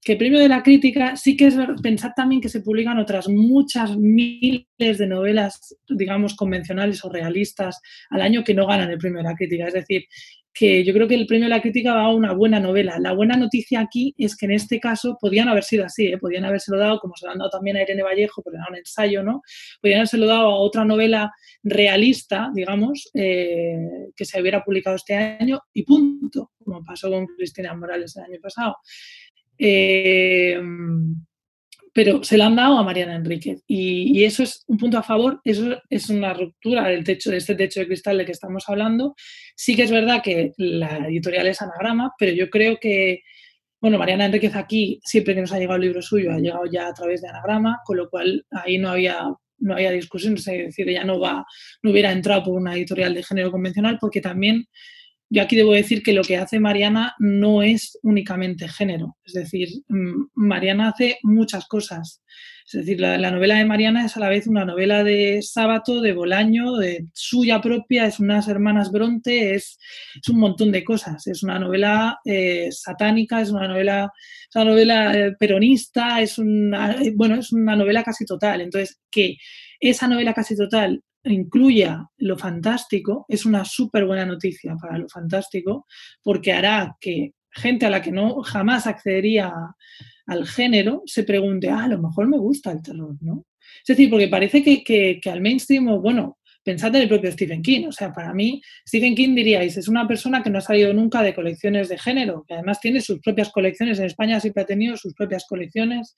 que 0.03 0.13
el 0.13 0.17
premio 0.17 0.39
de 0.39 0.49
la 0.49 0.63
crítica 0.63 1.15
sí 1.15 1.37
que 1.37 1.47
es 1.47 1.55
pensar 1.81 2.13
también 2.15 2.41
que 2.41 2.49
se 2.49 2.61
publican 2.61 2.97
otras 2.97 3.29
muchas 3.29 3.95
miles 3.97 4.65
de 4.79 5.07
novelas, 5.07 5.75
digamos, 5.87 6.35
convencionales 6.35 7.05
o 7.05 7.09
realistas 7.09 7.79
al 8.09 8.21
año 8.21 8.43
que 8.43 8.55
no 8.55 8.65
ganan 8.65 8.89
el 8.89 8.97
premio 8.97 9.19
de 9.19 9.29
la 9.29 9.35
crítica. 9.35 9.67
Es 9.67 9.73
decir, 9.73 10.05
que 10.53 10.83
yo 10.83 10.93
creo 10.93 11.07
que 11.07 11.15
el 11.15 11.27
premio 11.27 11.45
de 11.45 11.51
la 11.51 11.61
crítica 11.61 11.93
va 11.93 12.05
a 12.05 12.13
una 12.13 12.33
buena 12.33 12.59
novela. 12.59 12.97
La 12.99 13.13
buena 13.13 13.37
noticia 13.37 13.79
aquí 13.79 14.13
es 14.17 14.35
que 14.35 14.47
en 14.47 14.51
este 14.51 14.79
caso 14.79 15.17
podían 15.19 15.47
haber 15.47 15.63
sido 15.63 15.85
así, 15.85 16.07
¿eh? 16.07 16.17
podían 16.17 16.45
habérselo 16.45 16.77
dado, 16.77 16.99
como 16.99 17.15
se 17.15 17.25
lo 17.25 17.31
han 17.31 17.37
dado 17.37 17.51
también 17.51 17.77
a 17.77 17.83
Irene 17.83 18.03
Vallejo, 18.03 18.41
porque 18.41 18.57
era 18.57 18.67
un 18.69 18.75
ensayo, 18.75 19.23
¿no? 19.23 19.41
Podían 19.81 19.99
habérselo 19.99 20.27
dado 20.27 20.49
a 20.49 20.55
otra 20.55 20.83
novela 20.83 21.31
realista, 21.63 22.49
digamos, 22.53 23.09
eh, 23.13 23.77
que 24.15 24.25
se 24.25 24.41
hubiera 24.41 24.63
publicado 24.63 24.95
este 24.95 25.15
año 25.15 25.61
y 25.73 25.83
punto, 25.83 26.51
como 26.63 26.83
pasó 26.83 27.09
con 27.09 27.27
Cristina 27.27 27.73
Morales 27.73 28.17
el 28.17 28.23
año 28.23 28.39
pasado. 28.41 28.77
Eh, 29.63 30.59
pero 31.93 32.23
se 32.23 32.37
la 32.37 32.47
han 32.47 32.55
dado 32.55 32.77
a 32.77 32.83
Mariana 32.83 33.15
Enríquez 33.15 33.63
y, 33.67 34.23
eso 34.23 34.43
es 34.43 34.63
un 34.67 34.77
punto 34.77 34.97
a 34.97 35.03
favor, 35.03 35.41
eso 35.43 35.77
es 35.89 36.09
una 36.09 36.33
ruptura 36.33 36.87
del 36.87 37.03
techo, 37.03 37.29
de 37.31 37.37
este 37.37 37.55
techo 37.55 37.81
de 37.81 37.87
cristal 37.87 38.17
de 38.17 38.25
que 38.25 38.31
estamos 38.31 38.63
hablando. 38.67 39.13
Sí 39.55 39.75
que 39.75 39.83
es 39.83 39.91
verdad 39.91 40.21
que 40.23 40.53
la 40.57 41.07
editorial 41.07 41.47
es 41.47 41.61
anagrama, 41.61 42.13
pero 42.17 42.31
yo 42.31 42.49
creo 42.49 42.77
que, 42.79 43.21
bueno, 43.81 43.97
Mariana 43.97 44.25
Enríquez 44.25 44.55
aquí, 44.55 44.99
siempre 45.03 45.35
que 45.35 45.41
nos 45.41 45.51
ha 45.51 45.59
llegado 45.59 45.75
el 45.75 45.81
libro 45.83 46.01
suyo, 46.01 46.31
ha 46.31 46.39
llegado 46.39 46.65
ya 46.71 46.87
a 46.87 46.93
través 46.93 47.21
de 47.21 47.29
anagrama, 47.29 47.81
con 47.85 47.97
lo 47.97 48.09
cual 48.09 48.45
ahí 48.51 48.77
no 48.77 48.89
había 48.89 49.27
no 49.63 49.75
había 49.75 49.91
discusión, 49.91 50.33
es 50.33 50.45
decir, 50.45 50.89
ella 50.89 51.03
no 51.03 51.19
va, 51.19 51.45
no 51.83 51.91
hubiera 51.91 52.11
entrado 52.11 52.45
por 52.45 52.55
una 52.55 52.73
editorial 52.75 53.13
de 53.13 53.21
género 53.21 53.51
convencional, 53.51 53.99
porque 54.01 54.19
también 54.19 54.65
yo 55.31 55.41
aquí 55.41 55.55
debo 55.55 55.71
decir 55.71 56.03
que 56.03 56.11
lo 56.11 56.23
que 56.23 56.37
hace 56.37 56.59
Mariana 56.59 57.15
no 57.17 57.63
es 57.63 57.97
únicamente 58.03 58.67
género, 58.67 59.15
es 59.23 59.33
decir, 59.33 59.69
mm, 59.87 60.25
Mariana 60.35 60.89
hace 60.89 61.19
muchas 61.23 61.67
cosas. 61.67 62.21
Es 62.65 62.73
decir, 62.73 62.99
la, 62.99 63.31
novela 63.31 63.55
de 63.55 63.65
Mariana 63.65 64.05
es 64.05 64.15
a 64.15 64.19
la 64.19 64.29
vez 64.29 64.47
una 64.47 64.65
novela 64.65 65.03
de 65.03 65.41
Sábato, 65.41 65.99
de 66.01 66.13
Bolaño, 66.13 66.75
de 66.77 67.05
suya 67.13 67.61
propia, 67.61 68.05
es 68.05 68.19
unas 68.19 68.47
hermanas 68.47 68.91
Bronte, 68.91 69.55
es, 69.55 69.77
un 70.29 70.39
montón 70.39 70.71
de 70.71 70.83
cosas. 70.83 71.27
Es 71.27 71.43
una 71.43 71.59
novela 71.59 72.19
eh, 72.23 72.69
satánica, 72.71 73.41
es 73.41 73.51
una 73.51 73.67
novela, 73.67 74.11
una 74.55 74.65
novela 74.65 75.13
eh, 75.13 75.35
peronista, 75.37 76.21
es 76.21 76.37
una, 76.37 76.93
eh, 76.93 77.11
bueno, 77.15 77.35
es 77.35 77.51
una 77.51 77.75
novela 77.75 78.03
casi 78.03 78.25
total. 78.25 78.61
Entonces, 78.61 78.99
que 79.09 79.37
esa 79.79 80.07
novela 80.07 80.33
casi 80.33 80.55
total 80.55 81.01
incluya 81.23 82.07
lo 82.17 82.37
fantástico 82.37 83.25
es 83.29 83.45
una 83.45 83.63
súper 83.65 84.05
buena 84.05 84.25
noticia 84.25 84.75
para 84.75 84.97
lo 84.97 85.07
fantástico 85.07 85.85
porque 86.23 86.51
hará 86.51 86.97
que 86.99 87.33
gente 87.51 87.85
a 87.85 87.89
la 87.89 88.01
que 88.01 88.11
no 88.11 88.41
jamás 88.41 88.87
accedería 88.87 89.53
al 90.25 90.47
género 90.47 91.03
se 91.05 91.23
pregunte, 91.23 91.69
ah, 91.69 91.83
a 91.83 91.87
lo 91.87 92.01
mejor 92.01 92.27
me 92.27 92.37
gusta 92.37 92.71
el 92.71 92.81
terror, 92.81 93.15
¿no? 93.21 93.45
Es 93.79 93.87
decir, 93.87 94.09
porque 94.09 94.27
parece 94.27 94.63
que, 94.63 94.83
que, 94.83 95.29
al 95.29 95.41
mainstream, 95.41 95.85
bueno, 96.01 96.39
pensad 96.63 96.95
en 96.95 97.03
el 97.03 97.09
propio 97.09 97.31
Stephen 97.31 97.61
King, 97.61 97.87
o 97.87 97.91
sea, 97.91 98.13
para 98.13 98.33
mí, 98.33 98.61
Stephen 98.87 99.15
King 99.15 99.35
diríais, 99.35 99.77
es 99.77 99.87
una 99.87 100.07
persona 100.07 100.43
que 100.43 100.49
no 100.49 100.59
ha 100.59 100.61
salido 100.61 100.93
nunca 100.93 101.21
de 101.23 101.33
colecciones 101.33 101.89
de 101.89 101.97
género, 101.97 102.45
que 102.47 102.53
además 102.53 102.79
tiene 102.79 103.01
sus 103.01 103.19
propias 103.19 103.49
colecciones, 103.49 103.99
en 103.99 104.05
España 104.05 104.39
siempre 104.39 104.63
ha 104.63 104.65
tenido 104.65 104.97
sus 104.97 105.13
propias 105.13 105.45
colecciones, 105.47 106.15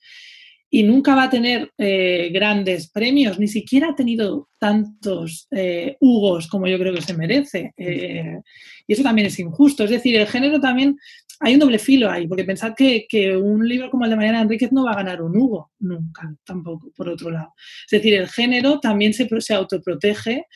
y 0.70 0.82
nunca 0.82 1.14
va 1.14 1.24
a 1.24 1.30
tener 1.30 1.70
eh, 1.78 2.30
grandes 2.32 2.90
premios, 2.90 3.38
ni 3.38 3.46
siquiera 3.46 3.90
ha 3.90 3.94
tenido 3.94 4.48
tantos 4.58 5.46
eh, 5.50 5.96
Hugos 6.00 6.48
como 6.48 6.66
yo 6.66 6.78
creo 6.78 6.92
que 6.92 7.02
se 7.02 7.14
merece. 7.14 7.72
Eh, 7.76 8.40
y 8.86 8.92
eso 8.92 9.02
también 9.02 9.28
es 9.28 9.38
injusto. 9.38 9.84
Es 9.84 9.90
decir, 9.90 10.16
el 10.16 10.26
género 10.26 10.60
también, 10.60 10.98
hay 11.40 11.54
un 11.54 11.60
doble 11.60 11.78
filo 11.78 12.10
ahí, 12.10 12.26
porque 12.26 12.44
pensad 12.44 12.74
que, 12.74 13.06
un 13.36 13.68
libro 13.68 13.90
como 13.90 14.04
el 14.04 14.10
de 14.10 14.16
Mariana 14.16 14.40
Enríquez 14.40 14.72
no 14.72 14.84
va 14.84 14.92
a 14.92 14.96
ganar 14.96 15.22
un 15.22 15.36
Hugo, 15.36 15.70
nunca, 15.78 16.34
tampoco, 16.44 16.90
por 16.96 17.08
otro 17.08 17.30
lado. 17.30 17.54
Es 17.86 18.02
decir, 18.02 18.14
el 18.14 18.28
género 18.28 18.80
también 18.80 19.14
se, 19.14 19.28
se 19.40 19.54
autoprotege 19.54 20.46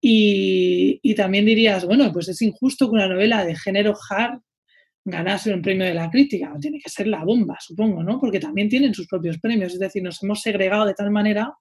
y, 0.00 1.00
y, 1.02 1.14
también 1.14 1.44
dirías, 1.44 1.84
bueno, 1.84 2.12
pues 2.12 2.28
es 2.28 2.40
injusto 2.40 2.86
que 2.88 2.94
una 2.94 3.08
novela 3.08 3.44
de 3.44 3.56
género 3.56 3.94
hard 4.08 4.40
ganarse 5.06 5.54
un 5.54 5.62
premio 5.62 5.86
de 5.86 5.94
la 5.94 6.10
crítica, 6.10 6.52
tiene 6.60 6.80
que 6.80 6.90
ser 6.90 7.06
la 7.06 7.24
bomba, 7.24 7.56
supongo, 7.60 8.02
¿no? 8.02 8.18
Porque 8.18 8.40
también 8.40 8.68
tienen 8.68 8.92
sus 8.92 9.06
propios 9.06 9.38
premios, 9.38 9.72
es 9.72 9.78
decir, 9.78 10.02
nos 10.02 10.20
hemos 10.22 10.42
segregado 10.42 10.84
de 10.84 10.94
tal 10.94 11.12
manera 11.12 11.54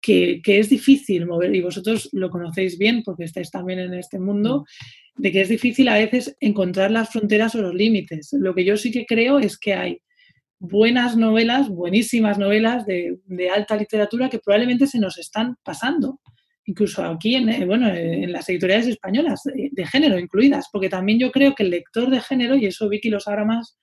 que, 0.00 0.40
es 0.42 0.70
difícil 0.70 1.26
mover, 1.26 1.54
y 1.54 1.60
vosotros 1.60 2.08
lo 2.12 2.30
conocéis 2.30 2.78
bien 2.78 3.02
porque 3.04 3.24
estáis 3.24 3.50
también 3.50 3.80
en 3.80 3.92
este 3.92 4.18
mundo, 4.18 4.64
de 5.16 5.32
que 5.32 5.42
es 5.42 5.50
difícil 5.50 5.88
a 5.88 5.98
veces 5.98 6.34
encontrar 6.40 6.90
las 6.90 7.10
fronteras 7.10 7.54
o 7.56 7.60
los 7.60 7.74
límites. 7.74 8.30
Lo 8.32 8.54
que 8.54 8.64
yo 8.64 8.78
sí 8.78 8.90
que 8.90 9.04
creo 9.04 9.38
es 9.38 9.58
que 9.58 9.74
hay 9.74 10.00
buenas 10.58 11.14
novelas, 11.14 11.68
buenísimas 11.68 12.38
novelas 12.38 12.86
de, 12.86 13.18
de 13.26 13.50
alta 13.50 13.76
literatura 13.76 14.30
que 14.30 14.38
probablemente 14.38 14.86
se 14.86 14.98
nos 14.98 15.18
están 15.18 15.56
pasando 15.62 16.20
incluso 16.66 17.04
aquí 17.04 17.36
en, 17.36 17.48
eh, 17.48 17.64
bueno, 17.64 17.88
en 17.88 18.32
las 18.32 18.48
editoriales 18.48 18.86
españolas, 18.86 19.42
de, 19.44 19.86
género 19.86 20.18
incluidas, 20.18 20.66
porque 20.72 20.88
también 20.88 21.18
yo 21.18 21.32
creo 21.32 21.54
que 21.54 21.62
el 21.62 21.70
lector 21.70 22.10
de 22.10 22.20
género, 22.20 22.56
y 22.56 22.66
eso 22.66 22.88
Vicky 22.88 23.08
lo 23.08 23.20
sabrá 23.20 23.44
más, 23.44 23.78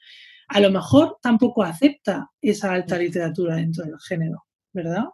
a 0.50 0.60
lo 0.60 0.70
mejor 0.70 1.18
tampoco 1.22 1.64
acepta 1.64 2.30
esa 2.42 2.74
alta 2.74 2.98
literatura 2.98 3.56
dentro 3.56 3.86
del 3.86 4.00
género, 4.08 4.44
¿verdad? 4.74 5.06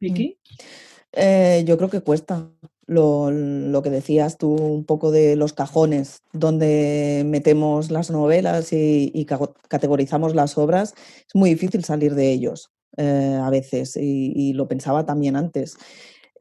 Vicky. 0.00 0.36
Mm. 0.36 0.90
Eh, 1.12 1.64
yo 1.66 1.76
creo 1.76 1.90
que 1.90 2.00
cuesta. 2.00 2.50
Lo, 2.86 3.30
lo, 3.30 3.82
que 3.82 3.90
decías 3.90 4.36
tú 4.36 4.52
un 4.52 4.84
poco 4.84 5.12
de 5.12 5.36
los 5.36 5.52
cajones 5.52 6.24
donde 6.32 7.22
metemos 7.24 7.92
las 7.92 8.10
novelas 8.10 8.72
y, 8.72 9.24
categorizamos 9.68 10.34
las 10.34 10.58
obras, 10.58 10.94
es 11.24 11.34
muy 11.36 11.50
difícil 11.50 11.84
salir 11.84 12.16
de 12.16 12.32
ellos 12.32 12.72
eh, 12.96 13.38
a 13.40 13.48
veces 13.48 13.96
y, 13.96 14.54
lo 14.54 14.66
pensaba 14.66 15.06
también 15.06 15.36
antes. 15.36 15.76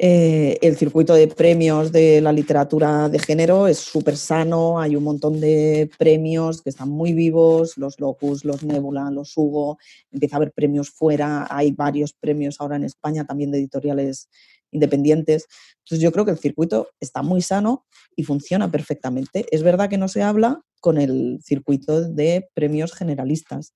Eh, 0.01 0.57
el 0.61 0.77
circuito 0.77 1.13
de 1.13 1.27
premios 1.27 1.91
de 1.91 2.21
la 2.21 2.31
literatura 2.31 3.09
de 3.09 3.19
género 3.19 3.67
es 3.67 3.79
súper 3.79 4.15
sano, 4.15 4.79
hay 4.79 4.95
un 4.95 5.03
montón 5.03 5.41
de 5.41 5.89
premios 5.97 6.61
que 6.61 6.69
están 6.69 6.87
muy 6.87 7.11
vivos, 7.11 7.77
los 7.77 7.99
Locus, 7.99 8.45
los 8.45 8.63
Nebula, 8.63 9.11
los 9.11 9.33
Hugo, 9.35 9.77
empieza 10.09 10.37
a 10.37 10.37
haber 10.37 10.53
premios 10.53 10.89
fuera, 10.89 11.47
hay 11.49 11.71
varios 11.71 12.13
premios 12.13 12.61
ahora 12.61 12.77
en 12.77 12.85
España 12.85 13.25
también 13.25 13.51
de 13.51 13.57
editoriales 13.57 14.29
independientes. 14.71 15.47
Entonces 15.79 16.01
yo 16.01 16.13
creo 16.13 16.23
que 16.23 16.31
el 16.31 16.39
circuito 16.39 16.87
está 17.01 17.21
muy 17.21 17.41
sano 17.41 17.85
y 18.15 18.23
funciona 18.23 18.71
perfectamente. 18.71 19.47
Es 19.51 19.63
verdad 19.63 19.89
que 19.89 19.97
no 19.97 20.07
se 20.07 20.23
habla 20.23 20.61
con 20.79 20.97
el 20.97 21.41
circuito 21.43 22.07
de 22.07 22.47
premios 22.53 22.93
generalistas. 22.93 23.73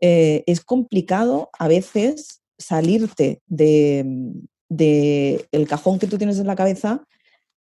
Eh, 0.00 0.42
es 0.48 0.62
complicado 0.62 1.48
a 1.56 1.68
veces 1.68 2.42
salirte 2.58 3.40
de, 3.46 4.04
del 4.70 5.46
el 5.52 5.68
cajón 5.68 5.98
que 5.98 6.06
tú 6.06 6.16
tienes 6.16 6.38
en 6.38 6.46
la 6.46 6.56
cabeza 6.56 7.04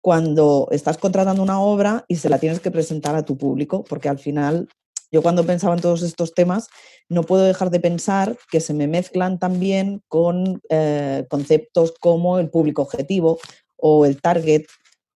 cuando 0.00 0.68
estás 0.70 0.98
contratando 0.98 1.42
una 1.42 1.60
obra 1.60 2.04
y 2.06 2.16
se 2.16 2.28
la 2.28 2.38
tienes 2.38 2.60
que 2.60 2.70
presentar 2.70 3.16
a 3.16 3.24
tu 3.24 3.36
público, 3.36 3.82
porque 3.84 4.08
al 4.08 4.18
final 4.18 4.68
yo 5.10 5.22
cuando 5.22 5.44
pensaba 5.44 5.74
en 5.74 5.80
todos 5.80 6.02
estos 6.02 6.34
temas 6.34 6.68
no 7.08 7.22
puedo 7.22 7.42
dejar 7.44 7.70
de 7.70 7.80
pensar 7.80 8.36
que 8.50 8.60
se 8.60 8.74
me 8.74 8.88
mezclan 8.88 9.38
también 9.38 10.02
con 10.08 10.60
eh, 10.70 11.26
conceptos 11.28 11.94
como 12.00 12.38
el 12.38 12.50
público 12.50 12.82
objetivo 12.82 13.38
o 13.76 14.06
el 14.06 14.20
target 14.20 14.64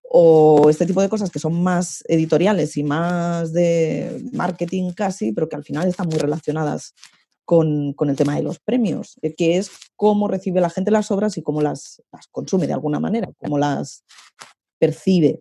o 0.08 0.70
este 0.70 0.86
tipo 0.86 1.02
de 1.02 1.08
cosas 1.08 1.30
que 1.30 1.38
son 1.38 1.62
más 1.62 2.04
editoriales 2.08 2.76
y 2.76 2.84
más 2.84 3.52
de 3.52 4.22
marketing 4.32 4.92
casi, 4.92 5.32
pero 5.32 5.48
que 5.48 5.56
al 5.56 5.64
final 5.64 5.88
están 5.88 6.08
muy 6.08 6.18
relacionadas 6.18 6.94
con, 7.46 7.94
el 7.98 8.16
tema 8.16 8.34
de 8.34 8.42
los 8.42 8.58
premios, 8.58 9.18
eh, 9.22 9.34
que 9.34 9.56
es 9.56 9.70
cómo 9.94 10.28
recibe 10.28 10.60
la 10.60 10.68
gente 10.68 10.90
las 10.90 11.10
obras 11.10 11.38
y 11.38 11.42
cómo 11.42 11.62
las, 11.62 12.02
consume 12.32 12.66
de 12.66 12.74
alguna 12.74 13.00
manera, 13.00 13.30
cómo 13.38 13.56
las 13.56 14.04
percibe. 14.78 15.40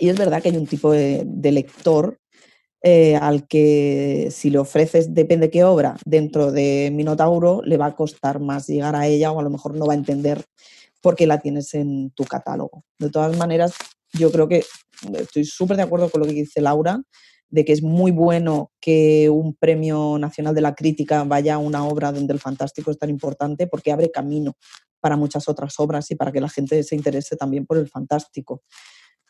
Y 0.00 0.08
es 0.08 0.18
verdad 0.18 0.42
que 0.42 0.48
hay 0.48 0.56
un 0.56 0.66
tipo 0.66 0.90
de, 0.90 1.26
lector 1.52 2.18
eh, 2.82 3.16
al 3.16 3.46
que 3.46 4.28
si 4.30 4.50
le 4.50 4.58
ofreces 4.58 5.14
depende 5.14 5.50
qué 5.50 5.64
obra 5.64 5.96
dentro 6.04 6.50
de 6.50 6.90
Minotauro, 6.92 7.60
le 7.62 7.76
va 7.76 7.86
a 7.86 7.94
costar 7.94 8.40
más 8.40 8.66
llegar 8.66 8.96
a 8.96 9.06
ella 9.06 9.30
o 9.30 9.38
a 9.38 9.42
lo 9.42 9.50
mejor 9.50 9.74
no 9.74 9.86
va 9.86 9.92
a 9.92 9.96
entender 9.96 10.44
por 11.02 11.14
qué 11.14 11.26
la 11.26 11.38
tienes 11.38 11.74
en 11.74 12.10
tu 12.12 12.24
catálogo. 12.24 12.84
De 12.98 13.10
todas 13.10 13.36
maneras, 13.36 13.74
yo 14.12 14.32
creo 14.32 14.48
que 14.48 14.64
estoy 15.14 15.44
súper 15.44 15.76
de 15.76 15.82
acuerdo 15.82 16.08
con 16.08 16.22
lo 16.22 16.26
que 16.26 16.32
dice 16.32 16.62
Laura, 16.62 17.02
de 17.50 17.64
que 17.64 17.72
es 17.72 17.82
muy 17.82 18.10
bueno 18.10 18.72
que 18.80 19.30
un 19.30 19.54
premio 19.54 20.18
nacional 20.18 20.54
de 20.54 20.60
la 20.60 20.74
crítica 20.74 21.24
vaya 21.24 21.54
a 21.54 21.58
una 21.58 21.84
obra 21.84 22.12
donde 22.12 22.32
el 22.32 22.40
fantástico 22.40 22.90
es 22.90 22.98
tan 22.98 23.10
importante 23.10 23.66
porque 23.66 23.92
abre 23.92 24.10
camino 24.10 24.56
para 25.00 25.16
muchas 25.16 25.48
otras 25.48 25.78
obras 25.78 26.10
y 26.10 26.14
para 26.14 26.32
que 26.32 26.40
la 26.40 26.48
gente 26.48 26.82
se 26.82 26.94
interese 26.94 27.36
también 27.36 27.66
por 27.66 27.78
el 27.78 27.88
fantástico. 27.88 28.62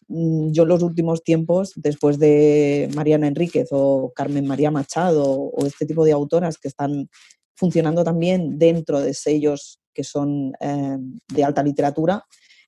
Mm, 0.08 0.50
yo 0.52 0.62
en 0.62 0.68
los 0.68 0.82
últimos 0.82 1.22
tiempos, 1.22 1.72
después 1.76 2.18
de 2.18 2.90
Mariana 2.94 3.28
Enríquez 3.28 3.68
o 3.70 4.12
Carmen 4.14 4.46
María 4.46 4.70
Machado 4.70 5.24
o 5.30 5.66
este 5.66 5.86
tipo 5.86 6.04
de 6.04 6.12
autoras 6.12 6.58
que 6.58 6.68
están 6.68 7.08
funcionando 7.54 8.04
también 8.04 8.58
dentro 8.58 9.00
de 9.00 9.14
sellos 9.14 9.80
que 9.92 10.04
son 10.04 10.52
eh, 10.60 10.96
de 11.28 11.44
alta 11.44 11.62
literatura, 11.62 12.24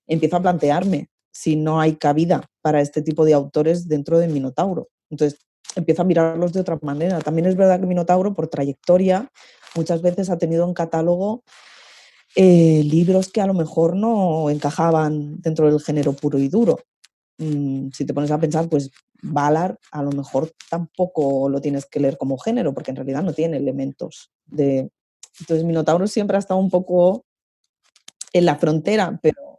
empiezo 0.07 0.37
a 0.37 0.43
plantearme 0.43 1.09
si 1.33 1.57
no 1.57 1.81
hay 1.81 1.95
cabida 1.95 2.45
para 2.61 2.81
este 2.81 3.01
tipo 3.01 3.25
de 3.25 3.35
autores 3.35 3.89
dentro 3.89 4.19
de 4.19 4.29
Minotauro. 4.29 4.89
Entonces, 5.11 5.41
empiezo 5.77 6.03
a 6.03 6.05
mirarlos 6.05 6.53
de 6.53 6.61
otra 6.61 6.79
manera. 6.83 7.21
También 7.21 7.47
es 7.47 7.57
verdad 7.57 7.81
que 7.81 7.87
Minotauro, 7.87 8.35
por 8.35 8.49
trayectoria, 8.49 9.29
muchas 9.75 10.03
veces 10.03 10.31
ha 10.31 10.39
tenido 10.39 10.67
en 10.67 10.75
catálogo 10.75 11.43
eh, 12.37 12.83
libros 12.85 13.31
que 13.31 13.41
a 13.41 13.47
lo 13.47 13.55
mejor 13.55 13.97
no 13.97 14.51
encajaban 14.51 15.41
dentro 15.41 15.71
del 15.71 15.81
género 15.81 16.13
puro 16.13 16.39
y 16.39 16.49
duro. 16.49 16.79
Mm, 17.39 17.89
si 17.93 18.05
te 18.05 18.15
pones 18.15 18.31
a 18.31 18.39
pensar, 18.39 18.69
pues 18.69 18.91
Valar 19.23 19.79
a 19.93 20.03
lo 20.03 20.13
mejor 20.13 20.51
tampoco 20.71 21.49
lo 21.51 21.61
tienes 21.61 21.85
que 21.85 22.01
leer 22.01 22.17
como 22.17 22.39
género, 22.39 22.73
porque 22.73 22.91
en 22.91 22.97
realidad 22.97 23.23
no 23.23 23.35
tiene 23.35 23.59
elementos 23.59 24.31
de... 24.47 24.91
Entonces 25.41 25.65
Minotauro 25.65 26.07
siempre 26.07 26.37
ha 26.37 26.41
estado 26.41 26.59
un 26.59 26.71
poco 26.71 27.25
en 28.33 28.47
la 28.47 28.57
frontera, 28.57 29.19
pero 29.23 29.50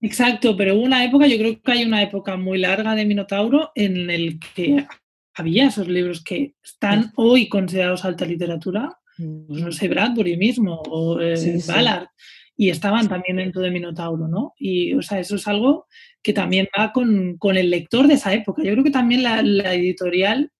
Exacto, 0.00 0.56
pero 0.56 0.74
hubo 0.76 0.84
una 0.84 1.04
época, 1.04 1.26
yo 1.26 1.38
creo 1.38 1.60
que 1.60 1.72
hay 1.72 1.84
una 1.84 2.02
época 2.02 2.36
muy 2.36 2.58
larga 2.58 2.94
de 2.94 3.06
Minotauro 3.06 3.72
en 3.74 4.10
el 4.10 4.38
que 4.54 4.86
había 5.34 5.68
esos 5.68 5.88
libros 5.88 6.22
que 6.22 6.54
están 6.62 7.12
hoy 7.16 7.48
considerados 7.48 8.04
alta 8.04 8.24
literatura, 8.24 8.98
pues 9.16 9.62
no 9.62 9.72
sé, 9.72 9.88
Bradbury 9.88 10.36
mismo 10.36 10.82
o 10.88 11.20
eh, 11.20 11.60
Ballard, 11.66 12.08
y 12.56 12.70
estaban 12.70 13.08
también 13.08 13.36
dentro 13.36 13.60
de 13.60 13.70
Minotauro, 13.70 14.28
¿no? 14.28 14.54
Y, 14.58 14.94
o 14.94 15.02
sea, 15.02 15.20
eso 15.20 15.36
es 15.36 15.46
algo 15.46 15.86
que 16.22 16.32
también 16.32 16.68
va 16.78 16.92
con, 16.92 17.38
el 17.56 17.70
lector 17.70 18.06
de 18.06 18.14
esa 18.14 18.32
época. 18.32 18.62
Yo 18.62 18.72
creo 18.72 18.84
que 18.84 18.90
también 18.90 19.22
la, 19.22 19.40
editorial 19.74 20.50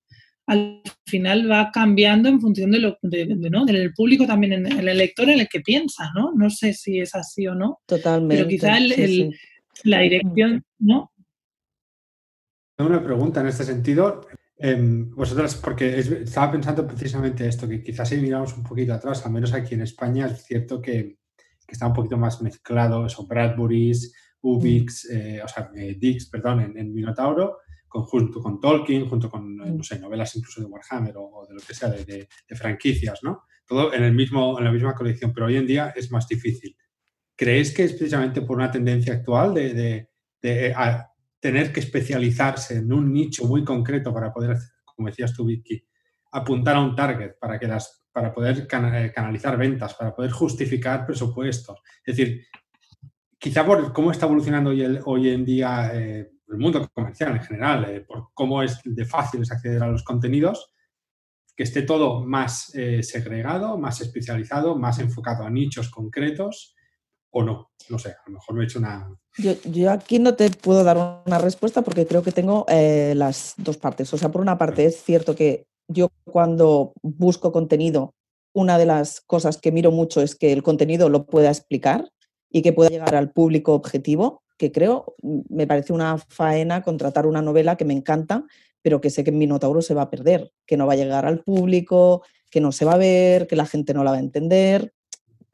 al 0.47 0.83
final 1.05 1.51
va 1.51 1.71
cambiando 1.73 2.29
en 2.29 2.41
función 2.41 2.71
de 2.71 2.79
lo 2.79 2.99
de, 3.03 3.27
¿no? 3.27 3.65
del 3.65 3.93
público 3.93 4.27
también, 4.27 4.53
en, 4.53 4.89
el 4.89 4.99
lector 4.99 5.29
en 5.29 5.41
el 5.41 5.49
que 5.49 5.61
piensa, 5.61 6.11
¿no? 6.15 6.33
No 6.35 6.51
sé 6.51 6.73
si 6.73 7.01
es 7.01 7.15
así 7.15 7.47
o 7.47 7.55
no. 7.55 7.81
Totalmente. 7.87 8.37
Pero 8.37 8.49
quizá 8.49 8.79
la 9.85 10.01
dirección, 10.01 10.65
¿no? 10.79 11.13
Tengo 12.77 12.91
una 12.91 13.03
pregunta 13.03 13.41
en 13.41 13.49
este 13.49 13.65
sentido. 13.65 14.21
Em, 14.59 15.11
vosotras, 15.11 15.55
porque 15.57 15.99
estaba 15.99 16.53
pensando 16.53 16.87
precisamente 16.87 17.47
esto, 17.47 17.69
que 17.69 17.83
quizás 17.83 18.09
si 18.09 18.17
miramos 18.17 18.57
un 18.57 18.63
poquito 18.63 18.95
atrás, 18.95 19.25
al 19.27 19.33
menos 19.33 19.53
aquí 19.53 19.75
en 19.75 19.83
España, 19.83 20.27
es 20.27 20.45
cierto 20.45 20.81
que, 20.81 21.19
está 21.69 21.89
un 21.89 21.93
poquito 21.93 22.17
más 22.17 22.41
mezclado 22.41 23.07
eso, 23.07 23.27
Bradbury's, 23.27 24.15
Ubix, 24.41 25.11
eh, 25.11 25.43
o 25.45 25.49
sea, 25.49 25.71
eh, 25.75 25.97
Dix, 25.99 26.27
perdón, 26.31 26.73
en, 26.77 26.95
Minotauro, 26.95 27.59
junto 28.05 28.41
con 28.41 28.61
Tolkien, 28.61 29.09
junto 29.09 29.31
con, 29.31 29.57
no 29.57 29.83
sé, 29.83 29.99
novelas 29.99 30.35
incluso 30.37 30.61
de 30.61 30.67
Warhammer 30.67 31.15
o, 31.17 31.47
de 31.49 31.55
lo 31.55 31.61
que 31.61 31.75
sea, 31.75 31.89
de, 31.89 32.29
franquicias, 32.55 33.21
¿no? 33.23 33.45
Todo 33.67 33.93
en, 33.93 34.03
el 34.03 34.13
mismo, 34.13 34.59
en 34.59 34.65
la 34.65 34.73
misma 34.73 34.95
colección, 34.95 35.33
pero 35.33 35.47
hoy 35.47 35.57
en 35.57 35.67
día 35.67 35.93
es 35.97 36.11
más 36.11 36.29
difícil. 36.29 36.77
¿Creéis 37.35 37.75
que 37.75 37.85
es 37.85 37.93
precisamente 37.93 38.43
por 38.43 38.57
una 38.57 38.71
tendencia 38.71 39.15
actual 39.15 39.55
de, 39.55 39.75
de 40.43 40.75
tener 41.41 41.73
que 41.73 41.81
especializarse 41.81 42.77
en 42.79 42.93
un 42.93 43.13
nicho 43.13 43.45
muy 43.45 43.65
concreto 43.65 44.13
para 44.13 44.33
poder, 44.33 44.57
como 44.85 45.09
decías 45.09 45.33
tú, 45.33 45.45
Vicky, 45.45 45.85
apuntar 46.33 46.77
a 46.77 46.81
un 46.81 46.95
target 46.95 47.33
para, 47.39 47.59
que 47.59 47.67
las, 47.67 48.05
para 48.13 48.33
poder 48.33 48.67
eh, 48.69 49.13
canalizar 49.13 49.57
ventas, 49.57 49.95
para 49.95 50.15
poder 50.15 50.31
justificar 50.31 51.07
presupuestos. 51.07 51.79
Es 52.05 52.17
decir, 52.17 52.47
quizá 53.39 53.65
por 53.65 53.93
cómo 53.93 54.11
está 54.11 54.27
evolucionando 54.27 54.71
hoy, 54.71 54.99
hoy 55.05 55.29
en 55.31 55.45
día 55.45 55.91
eh, 55.95 56.31
el 56.49 56.59
mundo 56.59 56.89
comercial 56.93 57.33
en 57.33 57.43
general, 57.43 57.85
eh, 57.91 58.01
por 58.01 58.29
cómo 58.35 58.63
es 58.63 58.81
de 58.85 59.05
fácil 59.05 59.43
es 59.43 59.51
acceder 59.51 59.83
a 59.83 59.89
los 59.89 60.05
contenidos, 60.05 60.73
que 61.57 61.63
esté 61.63 61.83
todo 61.83 62.23
más 62.23 62.67
segregado, 63.01 63.79
más 63.79 64.03
especializado, 64.03 64.77
más 64.77 64.99
enfocado 64.99 65.43
a 65.43 65.49
nichos 65.49 65.89
concretos 65.89 66.77
o 67.31 67.43
no. 67.43 67.71
No 67.91 67.99
sé, 67.99 68.11
a 68.11 68.23
lo 68.27 68.35
mejor 68.35 68.55
me 68.55 68.63
he 68.63 68.65
hecho 68.65 68.79
una... 68.79 69.15
Yo, 69.37 69.91
aquí 69.91 70.19
no 70.19 70.35
te 70.35 70.51
puedo 70.51 70.83
dar 70.83 71.23
una 71.27 71.39
respuesta 71.39 71.83
porque 71.83 72.07
creo 72.07 72.23
que 72.23 72.33
tengo 72.33 72.65
eh, 72.69 73.13
las 73.15 73.55
dos 73.59 73.77
partes. 73.77 74.13
O 74.15 74.19
sea, 74.19 74.31
por 74.31 74.41
una 74.41 74.57
parte 74.57 74.87
es 74.87 75.03
cierto 75.03 75.37
que 75.37 75.67
yo 75.87 76.09
cuando 76.25 76.95
busco 77.03 77.53
contenido, 77.53 78.15
una 78.55 78.79
de 78.79 78.87
las 78.87 79.21
cosas 79.21 79.59
que 79.59 79.71
miro 79.71 79.91
mucho 79.91 80.23
es 80.23 80.35
que 80.35 80.53
el 80.53 80.63
contenido 80.63 81.11
lo 81.11 81.27
pueda 81.27 81.51
explicar 81.51 82.09
y 82.51 82.63
que 82.63 82.73
pueda 82.73 82.91
llegar 82.91 83.15
al 83.15 83.33
público 83.33 83.75
objetivo, 83.75 84.43
que 84.59 84.73
creo, 84.73 85.15
me 85.23 85.67
parece 85.67 85.93
una 85.93 86.19
faena 86.19 86.83
contratar 86.83 87.27
una 87.27 87.43
novela 87.43 87.77
que 87.77 87.85
me 87.85 87.95
encanta, 87.95 88.45
pero 88.83 89.01
que 89.01 89.11
sé 89.11 89.25
que 89.25 89.31
en 89.31 89.39
Minotauro 89.39 89.83
se 89.83 89.95
va 89.95 90.03
a 90.03 90.11
perder, 90.11 90.53
que 90.67 90.77
no 90.77 90.87
va 90.87 90.95
a 90.95 90.97
llegar 90.97 91.27
al 91.27 91.43
público, 91.43 92.23
que 92.51 92.61
no 92.61 92.73
se 92.73 92.85
va 92.85 92.95
a 92.95 92.99
ver, 92.99 93.47
que 93.47 93.57
la 93.57 93.67
gente 93.67 93.93
no 93.93 94.05
la 94.05 94.13
va 94.13 94.17
a 94.17 94.21
entender 94.21 94.93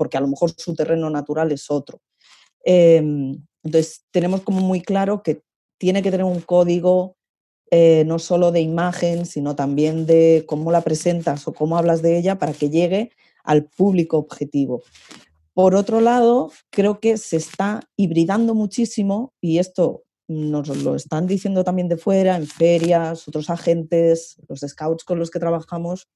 porque 0.03 0.17
a 0.17 0.21
lo 0.21 0.27
mejor 0.27 0.51
su 0.57 0.75
terreno 0.75 1.11
natural 1.11 1.53
es 1.53 1.71
otro. 1.71 2.01
Em, 2.65 3.41
entonces, 3.63 4.05
tenemos 4.11 4.43
como 4.43 4.61
muy 4.61 4.81
claro 4.81 5.23
que 5.23 5.43
tiene 5.79 6.03
que 6.03 6.11
tener 6.11 6.27
un 6.27 6.41
código 6.41 7.15
eh, 7.71 8.03
no 8.05 8.19
solo 8.19 8.51
de 8.51 8.61
imagen, 8.61 9.27
sino 9.27 9.55
también 9.55 10.05
de 10.05 10.45
cómo 10.49 10.73
la 10.73 10.81
presentas 10.81 11.47
o 11.47 11.53
cómo 11.53 11.79
hablas 11.79 12.03
de 12.03 12.19
ella 12.19 12.37
para 12.39 12.53
que 12.53 12.69
llegue 12.69 13.13
al 13.45 13.67
público 13.67 14.19
objetivo. 14.19 14.83
Por 15.55 15.75
otro 15.75 16.01
lado, 16.01 16.51
creo 16.71 17.01
que 17.01 17.17
se 17.19 17.37
está 17.37 17.83
hibridando 17.97 18.55
muchísimo 18.55 19.35
y 19.41 19.59
esto 19.59 20.05
nos 20.29 20.69
lo 20.69 20.95
están 20.95 21.27
diciendo 21.27 21.63
también 21.65 21.89
de 21.89 21.97
fuera, 21.97 22.37
en 22.37 22.47
ferias, 22.47 23.29
otros 23.29 23.51
agentes, 23.51 24.37
los 24.49 24.61
scouts 24.61 25.05
con 25.05 25.19
los 25.19 25.31
que 25.31 25.39
trabajamos, 25.39 26.09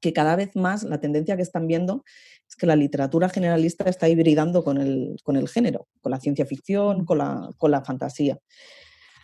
que 0.00 0.12
cada 0.12 0.36
vez 0.36 0.54
más 0.54 0.82
la 0.82 1.00
tendencia 1.00 1.36
que 1.36 1.42
están 1.42 1.66
viendo 1.66 2.04
es 2.48 2.56
que 2.56 2.66
la 2.66 2.76
literatura 2.76 3.28
generalista 3.28 3.88
está 3.88 4.08
hibridando 4.08 4.62
con 4.62 4.78
el, 4.78 5.16
con 5.22 5.36
el 5.36 5.48
género, 5.48 5.88
con 6.00 6.12
la 6.12 6.20
ciencia 6.20 6.46
ficción, 6.46 7.04
con 7.04 7.18
la, 7.18 7.50
con 7.56 7.70
la 7.70 7.82
fantasía. 7.82 8.38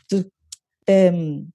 Entonces, 0.02 0.32
em, 0.86 1.50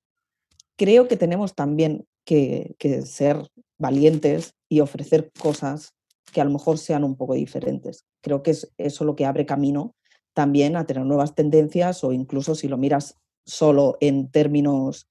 creo 0.78 1.08
que 1.08 1.18
tenemos 1.18 1.56
también 1.56 2.06
que, 2.26 2.76
que, 2.80 3.02
ser 3.02 3.50
valientes 3.78 4.54
y 4.70 4.80
ofrecer 4.82 5.32
cosas 5.40 5.94
que 6.32 6.42
a 6.42 6.46
lo 6.46 6.52
mejor 6.52 6.78
sean 6.78 7.04
un 7.04 7.16
poco 7.16 7.34
diferentes. 7.34 8.06
Creo 8.22 8.44
que 8.44 8.52
es 8.52 8.72
eso 8.78 9.04
lo 9.04 9.16
que 9.16 9.26
abre 9.26 9.46
camino 9.46 9.96
también 10.34 10.76
a 10.76 10.86
tener 10.86 11.06
nuevas 11.06 11.36
tendencias 11.36 12.04
o 12.04 12.14
incluso 12.14 12.56
si 12.56 12.68
lo 12.68 12.78
miras 12.78 13.16
solo 13.46 13.98
en 14.00 14.30
términos 14.30 15.10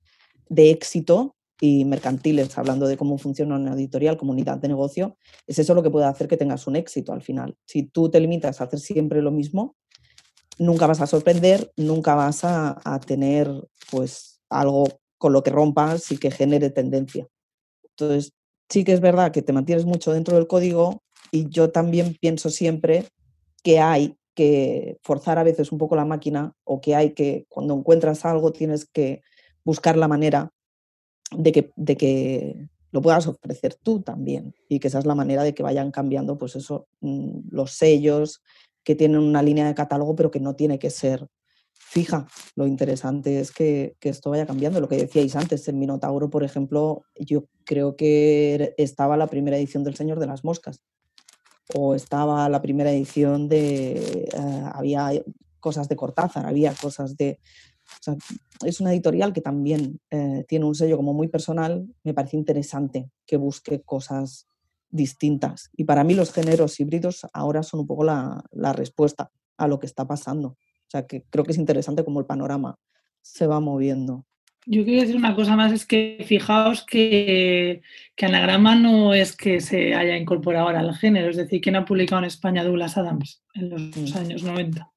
de 0.49 0.71
éxito, 0.71 1.37
y 1.61 1.85
mercantiles, 1.85 2.57
hablando 2.57 2.87
de 2.87 2.97
cómo 2.97 3.19
funciona 3.19 3.57
una 3.57 3.75
editorial, 3.75 4.17
comunidad 4.17 4.59
de 4.59 4.69
negocio, 4.69 5.17
es 5.47 5.59
eso 5.59 5.75
lo 5.75 5.83
que 5.83 5.91
puede 5.91 6.07
hacer 6.07 6.29
que 6.29 6.37
tengas 6.37 6.67
un 6.67 6.77
éxito 6.77 7.13
al 7.13 7.23
final. 7.23 7.57
Si 7.67 7.83
tú 7.83 8.11
te 8.11 8.21
limitas 8.21 8.61
a 8.61 8.65
hacer 8.65 8.79
siempre 8.79 9.23
lo 9.23 9.31
mismo, 9.31 9.77
nunca 10.59 10.87
vas 10.87 11.01
a 11.01 11.07
sorprender, 11.07 11.73
nunca 11.77 12.15
vas 12.15 12.45
a, 12.45 13.01
tener 13.07 13.51
pues 13.91 14.41
algo 14.49 14.87
con 15.19 15.33
lo 15.33 15.43
que 15.43 15.51
rompas 15.51 16.13
y 16.13 16.19
que 16.19 16.31
genere 16.31 16.71
tendencia. 16.71 17.27
Entonces, 17.91 18.33
sí 18.69 18.85
que 18.85 18.93
es 18.93 19.01
verdad 19.01 19.33
que 19.33 19.43
te 19.43 19.53
mantienes 19.53 19.85
mucho 19.85 20.13
dentro 20.13 20.37
del 20.37 20.47
código 20.47 21.03
y 21.31 21.49
yo 21.49 21.71
también 21.71 22.17
pienso 22.21 22.51
siempre 22.51 23.07
que 23.63 23.81
hay 23.81 24.17
que 24.35 24.99
forzar 25.03 25.39
a 25.39 25.43
veces 25.43 25.73
un 25.73 25.79
poco 25.79 25.97
la 25.97 26.05
máquina 26.05 26.53
o 26.65 26.81
que 26.81 26.95
hay 26.95 27.11
que, 27.11 27.47
cuando 27.49 27.75
encuentras 27.75 28.25
algo, 28.25 28.53
tienes 28.53 28.87
que 28.87 29.21
buscar 29.65 29.97
la 29.97 30.07
manera 30.07 30.53
de 31.37 31.51
que, 31.53 31.73
de 31.75 31.97
que 31.97 32.69
lo 32.93 33.03
puedas 33.03 33.27
ofrecer 33.27 33.75
tú 33.75 34.01
también 34.01 34.55
y 34.69 34.79
que 34.79 34.89
esa 34.89 35.01
es 35.01 35.07
la 35.07 35.15
manera 35.15 35.43
de 35.43 35.55
que 35.55 35.63
vayan 35.63 35.91
cambiando 35.91 36.39
pues 36.39 36.57
eso, 36.57 36.87
mm, 37.01 37.49
los 37.51 37.73
sellos 37.73 38.41
que 38.85 38.95
tienen 38.95 39.19
una 39.21 39.43
línea 39.43 39.67
de 39.67 39.75
catálogo 39.75 40.15
pero 40.15 40.31
que 40.31 40.41
no 40.41 40.55
tiene 40.55 40.79
que 40.79 40.91
ser 40.91 41.27
fija. 41.73 42.29
Lo 42.55 42.67
interesante 42.67 43.41
es 43.41 43.51
que, 43.51 43.97
que, 43.99 44.09
esto 44.09 44.31
vaya 44.31 44.47
cambiando. 44.47 44.81
Lo 44.81 44.89
que 44.89 44.99
decíais 44.99 45.35
antes, 45.37 45.67
en 45.69 45.79
Minotauro, 45.79 46.31
por 46.31 46.45
ejemplo, 46.45 47.03
yo 47.19 47.47
creo 47.65 47.97
que 47.97 48.75
estaba 48.77 49.17
la 49.17 49.27
primera 49.27 49.57
edición 49.57 49.85
del 49.85 49.97
Señor 49.97 50.21
de 50.21 50.27
las 50.27 50.45
Moscas 50.45 50.81
o 51.75 51.95
estaba 51.95 52.49
la 52.49 52.63
primera 52.63 52.91
edición 52.91 53.49
de... 53.49 54.29
Eh, 54.33 54.63
había 54.73 55.11
cosas 55.61 55.89
de 55.89 55.97
Cortázar, 55.97 56.47
había 56.47 56.73
cosas 56.73 57.17
de 57.17 57.41
es 58.65 58.81
una 58.81 58.93
editorial 58.93 59.33
que 59.33 59.41
también 59.41 60.01
eh, 60.11 60.45
tiene 60.49 60.65
un 60.65 60.75
sello 60.75 60.97
como 60.97 61.13
muy 61.13 61.29
personal. 61.29 61.87
Me 62.05 62.15
parece 62.15 62.37
interesante 62.37 63.11
que 63.27 63.37
busque 63.37 63.83
cosas 63.83 64.49
distintas. 64.91 65.71
Y 65.77 65.85
para 65.85 66.05
mí 66.05 66.15
los 66.15 66.33
géneros 66.33 66.79
híbridos 66.81 67.27
ahora 67.33 67.63
son 67.63 67.81
un 67.81 67.87
poco 67.87 68.05
la, 68.05 68.45
respuesta 68.73 69.31
a 69.57 69.69
lo 69.69 69.79
que 69.79 69.87
está 69.87 70.07
pasando. 70.07 70.49
O 70.49 70.91
sea, 70.91 71.07
que 71.07 71.25
creo 71.31 71.45
que 71.45 71.53
es 71.53 71.59
interesante 71.59 72.05
cómo 72.05 72.21
el 72.21 72.27
panorama 72.27 72.79
se 73.21 73.47
va 73.47 73.61
moviendo. 73.61 74.27
Yo 74.71 74.85
quiero 74.85 75.01
decir 75.01 75.17
una 75.17 75.35
cosa 75.35 75.57
más, 75.57 75.73
es 75.73 75.87
que 75.87 76.23
fijaos 76.27 76.85
que, 76.85 77.81
que, 78.15 78.27
Anagrama 78.27 78.75
no 78.75 79.15
es 79.15 79.35
que 79.35 79.61
se 79.61 79.95
haya 79.95 80.15
incorporado 80.15 80.67
ahora 80.67 80.81
al 80.81 80.95
género, 80.95 81.31
es 81.31 81.39
decir, 81.39 81.63
¿quién 81.63 81.77
ha 81.77 81.87
publicado 81.87 82.21
en 82.21 82.27
España 82.27 82.65
Douglas 82.65 82.99
Adams 82.99 83.43
en 83.55 83.71
los 83.71 83.81
mm. 83.97 84.19
años 84.19 84.43
90? 84.43 84.91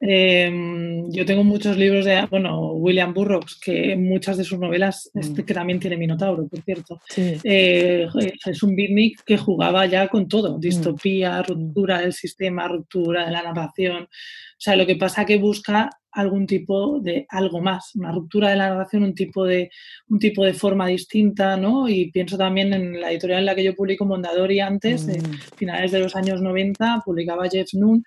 Em, 0.00 1.10
yo 1.10 1.24
tengo 1.24 1.44
muchos 1.44 1.78
libros 1.78 2.04
de, 2.04 2.26
bueno, 2.30 2.72
William 2.72 3.14
Burroughs, 3.14 3.58
que 3.58 3.96
muchas 3.96 4.36
de 4.36 4.44
sus 4.44 4.58
novelas, 4.58 5.10
este, 5.14 5.40
mm. 5.40 5.46
que 5.46 5.54
también 5.54 5.80
tiene 5.80 5.96
Minotauro, 5.96 6.46
por 6.46 6.60
cierto, 6.60 7.00
eh, 7.16 8.06
es 8.44 8.62
un 8.62 8.76
beatnik 8.76 9.24
que 9.24 9.38
jugaba 9.38 9.86
ya 9.86 10.08
con 10.08 10.28
todo, 10.28 10.58
mm. 10.58 10.60
distopía, 10.60 11.42
ruptura 11.42 12.00
del 12.00 12.12
sistema, 12.12 12.68
ruptura 12.68 13.24
de 13.24 13.32
la 13.32 13.44
narración. 13.44 14.02
O 14.02 14.58
sea, 14.58 14.76
lo 14.76 14.84
que 14.84 14.96
pasa 14.96 15.24
que 15.24 15.38
busca 15.38 15.88
algún 16.14 16.46
tipo 16.46 17.00
de 17.00 17.26
algo 17.28 17.60
más, 17.60 17.94
una 17.94 18.12
ruptura 18.12 18.50
de 18.50 18.56
la 18.56 18.70
narración, 18.70 19.02
un 19.02 19.14
tipo 19.14 19.44
de, 19.44 19.70
un 20.08 20.18
tipo 20.18 20.44
de 20.44 20.54
forma 20.54 20.86
distinta, 20.86 21.56
¿no? 21.56 21.88
Y 21.88 22.10
pienso 22.10 22.38
también 22.38 22.72
en 22.72 23.00
la 23.00 23.10
editorial 23.10 23.40
en 23.40 23.46
la 23.46 23.54
que 23.54 23.64
yo 23.64 23.74
publico 23.74 24.04
Mondadori 24.04 24.60
antes, 24.60 25.06
de 25.06 25.20
finales 25.56 25.92
de 25.92 26.00
los 26.00 26.16
años 26.16 26.40
90, 26.40 27.02
publicaba 27.04 27.48
Jeff 27.48 27.74
Noon 27.74 28.04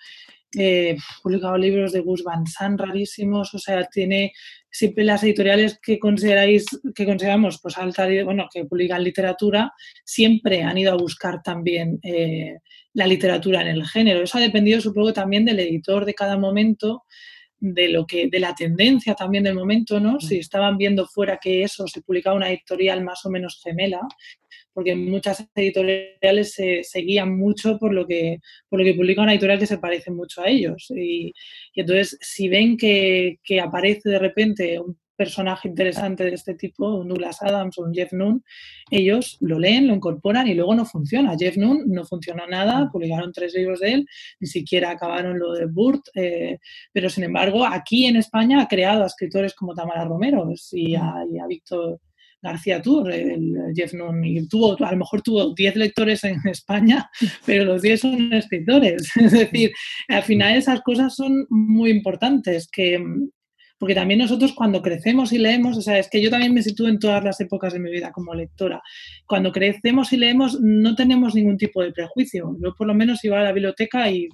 eh, 0.55 0.95
publicado 1.21 1.57
libros 1.57 1.91
de 1.91 1.99
Gus 1.99 2.23
Van 2.23 2.47
Sant 2.47 2.79
rarísimos, 2.79 3.53
o 3.53 3.59
sea, 3.59 3.83
tiene 3.85 4.31
siempre 4.71 5.03
las 5.03 5.21
editoriales 5.23 5.77
que 5.81 5.99
consideráis, 5.99 6.65
que 6.95 7.05
consideramos 7.05 7.59
pues 7.61 7.77
alta, 7.77 8.07
bueno, 8.23 8.47
que 8.51 8.63
publican 8.63 9.03
literatura, 9.03 9.73
siempre 10.05 10.63
han 10.63 10.77
ido 10.77 10.93
a 10.93 10.97
buscar 10.97 11.43
también 11.43 11.99
eh, 12.01 12.59
la 12.93 13.07
literatura 13.07 13.61
en 13.61 13.67
el 13.67 13.85
género. 13.85 14.23
Eso 14.23 14.37
ha 14.37 14.41
dependido, 14.41 14.79
supongo, 14.79 15.11
también 15.11 15.43
del 15.43 15.59
editor 15.59 16.05
de 16.05 16.13
cada 16.13 16.37
momento, 16.37 17.03
de 17.59 17.89
lo 17.89 18.05
que, 18.05 18.27
de 18.29 18.39
la 18.39 18.53
tendencia 18.53 19.15
también 19.15 19.43
del 19.43 19.55
momento, 19.55 19.99
¿no? 19.99 20.19
Si 20.19 20.37
estaban 20.37 20.77
viendo 20.77 21.07
fuera 21.07 21.39
que 21.41 21.63
eso 21.63 21.87
se 21.87 22.01
publicaba 22.01 22.35
una 22.35 22.49
editorial 22.49 23.03
más 23.03 23.25
o 23.25 23.29
menos 23.29 23.59
gemela, 23.63 24.01
porque 24.73 24.95
muchas 24.95 25.43
editoriales 25.55 26.53
se, 26.53 27.01
guían 27.01 27.35
mucho 27.35 27.79
por 27.79 27.95
lo 27.95 28.05
que 28.05 28.37
por 28.69 28.79
lo 28.79 28.85
que 28.85 28.93
publica 28.93 29.23
una 29.23 29.33
editorial 29.33 29.57
que 29.57 29.65
se 29.65 29.79
parece 29.79 30.11
mucho 30.11 30.41
a 30.41 30.49
ellos. 30.49 30.91
Y, 30.95 31.33
entonces, 31.73 32.17
si 32.21 32.47
ven 32.47 32.77
que, 32.77 33.39
aparece 33.59 34.09
de 34.09 34.19
repente 34.19 34.79
un 34.79 34.95
personaje 35.17 35.67
interesante 35.67 36.23
de 36.23 36.33
este 36.33 36.53
tipo, 36.53 36.95
un 36.95 37.07
Douglas 37.09 37.41
Adams 37.41 37.77
o 37.77 37.83
un 37.83 37.93
Jeff 37.93 38.13
Noon, 38.13 38.43
ellos 38.89 39.37
lo 39.41 39.59
leen, 39.59 39.87
lo 39.87 39.95
incorporan 39.95 40.47
y 40.47 40.53
luego 40.53 40.75
no 40.75 40.85
funciona. 40.85 41.35
Jeff 41.37 41.57
Noon 41.57 41.83
no 41.87 42.05
funcionó 42.05 42.47
nada, 42.47 42.85
mm. 42.85 42.91
publicaron 42.91 43.33
tres 43.33 43.53
libros 43.55 43.79
de 43.79 43.93
él, 43.93 44.07
ni 44.39 44.47
siquiera 44.47 44.91
acabaron 44.91 45.39
lo 45.39 45.53
de 45.53 45.65
Burt, 45.65 46.05
eh, 46.15 46.59
pero 46.93 47.09
sin 47.09 47.25
embargo 47.25 47.65
aquí 47.65 48.05
en 48.05 48.15
España 48.15 48.61
ha 48.61 48.67
creado 48.67 49.03
a 49.03 49.07
escritores 49.07 49.53
como 49.55 49.73
Tamara 49.73 50.05
Romero 50.05 50.47
y 50.71 50.95
a, 50.95 51.25
y 51.29 51.39
a 51.39 51.47
Víctor 51.47 51.99
García 52.41 52.81
Tour, 52.81 53.11
el 53.11 53.73
Jeff 53.75 53.93
Noon, 53.93 54.23
y 54.23 54.47
tuvo, 54.47 54.77
a 54.83 54.91
lo 54.91 54.97
mejor 54.97 55.21
tuvo 55.21 55.53
10 55.53 55.75
lectores 55.75 56.23
en 56.23 56.39
España, 56.45 57.09
pero 57.45 57.65
los 57.65 57.81
10 57.81 57.99
son 57.99 58.33
escritores. 58.33 59.09
Es 59.15 59.31
decir, 59.31 59.71
al 60.07 60.23
final 60.23 60.55
esas 60.55 60.81
cosas 60.81 61.15
son 61.15 61.47
muy 61.49 61.89
importantes, 61.89 62.69
que, 62.71 63.03
porque 63.77 63.95
también 63.95 64.19
nosotros 64.19 64.53
cuando 64.53 64.81
crecemos 64.81 65.31
y 65.33 65.37
leemos, 65.37 65.77
o 65.77 65.81
sea, 65.81 65.97
es 65.99 66.09
que 66.09 66.21
yo 66.21 66.29
también 66.29 66.53
me 66.53 66.63
sitúo 66.63 66.87
en 66.87 66.99
todas 66.99 67.23
las 67.23 67.39
épocas 67.41 67.73
de 67.73 67.79
mi 67.79 67.91
vida 67.91 68.11
como 68.11 68.33
lectora, 68.33 68.81
cuando 69.25 69.51
crecemos 69.51 70.11
y 70.13 70.17
leemos 70.17 70.59
no 70.59 70.95
tenemos 70.95 71.35
ningún 71.35 71.57
tipo 71.57 71.81
de 71.81 71.91
prejuicio. 71.91 72.55
Yo 72.61 72.73
por 72.75 72.87
lo 72.87 72.93
menos 72.93 73.23
iba 73.23 73.39
a 73.39 73.43
la 73.43 73.51
biblioteca 73.51 74.09
y 74.09 74.29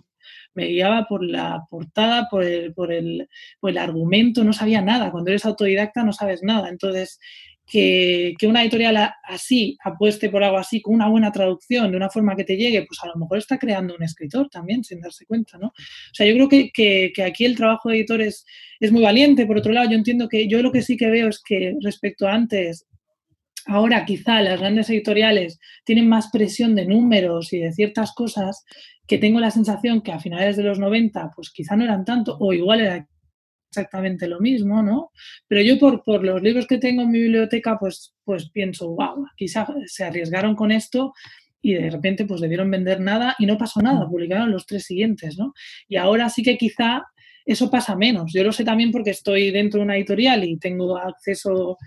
me 0.54 0.68
guiaba 0.68 1.06
por 1.06 1.24
la 1.24 1.66
portada, 1.70 2.28
por 2.30 2.44
el, 2.44 2.74
por 2.74 2.92
el, 2.92 3.28
por 3.60 3.72
el 3.72 3.78
argumento, 3.78 4.44
no 4.44 4.54
sabía 4.54 4.82
nada. 4.82 5.12
Cuando 5.12 5.32
eres 5.32 5.46
autodidacta 5.46 6.04
no 6.04 6.14
sabes 6.14 6.44
nada. 6.44 6.70
Entonces, 6.70 7.20
que, 7.66 8.36
una 8.44 8.62
editorial 8.62 9.14
así 9.24 9.78
apueste 9.84 10.30
por 10.30 10.44
algo 10.44 10.58
así, 10.58 10.82
con 10.82 10.96
una 10.96 11.08
buena 11.08 11.32
traducción, 11.32 11.92
de 11.92 11.98
una 11.98 12.10
forma 12.10 12.36
que 12.36 12.44
te 12.44 12.58
llegue, 12.58 12.86
pues 12.86 13.00
a 13.04 13.08
lo 13.08 13.16
mejor 13.16 13.38
está 13.38 13.58
creando 13.58 13.96
un 13.96 14.04
escritor 14.04 14.50
también, 14.50 14.84
sin 14.84 15.02
darse 15.02 15.26
cuenta, 15.26 15.58
¿no? 15.58 15.68
O 15.68 16.14
sea, 16.14 16.28
yo 16.28 16.34
creo 16.34 16.50
que, 16.50 17.14
aquí 17.26 17.46
el 17.46 17.56
trabajo 17.56 17.90
de 17.90 17.98
editor 17.98 18.22
es, 18.22 18.46
muy 18.92 19.02
valiente. 19.02 19.46
Por 19.46 19.58
otro 19.58 19.72
lado, 19.72 19.90
yo 19.90 19.96
entiendo 19.96 20.28
que 20.28 20.48
yo 20.48 20.62
lo 20.62 20.72
que 20.72 20.82
sí 20.82 20.98
que 20.98 21.10
veo 21.10 21.30
es 21.30 21.42
que 21.42 21.74
respecto 21.82 22.28
a 22.28 22.34
antes, 22.34 22.86
ahora 23.66 24.04
quizá 24.04 24.42
las 24.42 24.60
grandes 24.60 24.90
editoriales 24.90 25.58
tienen 25.86 26.10
más 26.10 26.30
presión 26.32 26.76
de 26.76 26.86
números 26.86 27.54
y 27.54 27.60
de 27.60 27.72
ciertas 27.72 28.12
cosas 28.14 28.66
que 29.08 29.18
tengo 29.18 29.40
la 29.40 29.52
sensación 29.52 30.02
que 30.02 30.12
a 30.12 30.20
finales 30.20 30.58
de 30.58 30.64
los 30.64 30.80
90 30.80 31.32
pues 31.34 31.50
quizá 31.50 31.78
no 31.78 31.86
eran 31.86 32.04
tanto 32.04 32.38
o 32.40 32.52
igual 32.52 32.82
era 32.82 33.08
exactamente 33.74 34.28
lo 34.28 34.40
mismo, 34.40 34.84
¿no? 34.84 35.12
Pero 35.48 35.62
yo 35.62 35.80
por, 35.80 36.04
por 36.04 36.24
los 36.24 36.42
libros 36.42 36.68
que 36.68 36.78
tengo 36.78 37.02
en 37.02 37.12
mi 37.12 37.20
biblioteca, 37.20 37.78
pues, 37.80 38.14
pues 38.24 38.50
pienso, 38.52 38.90
wow, 38.90 39.26
quizá 39.36 39.66
se 39.88 40.04
arriesgaron 40.04 40.56
con 40.56 40.72
esto 40.72 41.14
y 41.62 41.74
de 41.74 41.90
repente 41.90 42.26
pues 42.26 42.42
debieron 42.42 42.70
vender 42.70 43.00
nada 43.00 43.36
y 43.40 43.46
no 43.46 43.58
pasó 43.58 43.82
nada, 43.82 44.08
publicaron 44.08 44.52
los 44.52 44.66
tres 44.68 44.84
siguientes, 44.84 45.38
¿no? 45.38 45.54
Y 45.88 45.96
ahora 45.96 46.30
sí 46.30 46.44
que 46.44 46.58
quizá 46.58 47.04
eso 47.46 47.72
pasa 47.72 47.96
menos. 47.96 48.32
Yo 48.34 48.44
lo 48.44 48.52
sé 48.52 48.64
también 48.64 48.92
porque 48.92 49.10
estoy 49.10 49.50
dentro 49.50 49.80
de 49.80 49.86
una 49.86 49.98
editorial 49.98 50.44
y 50.44 50.58
tengo 50.58 50.98
acceso 50.98 51.78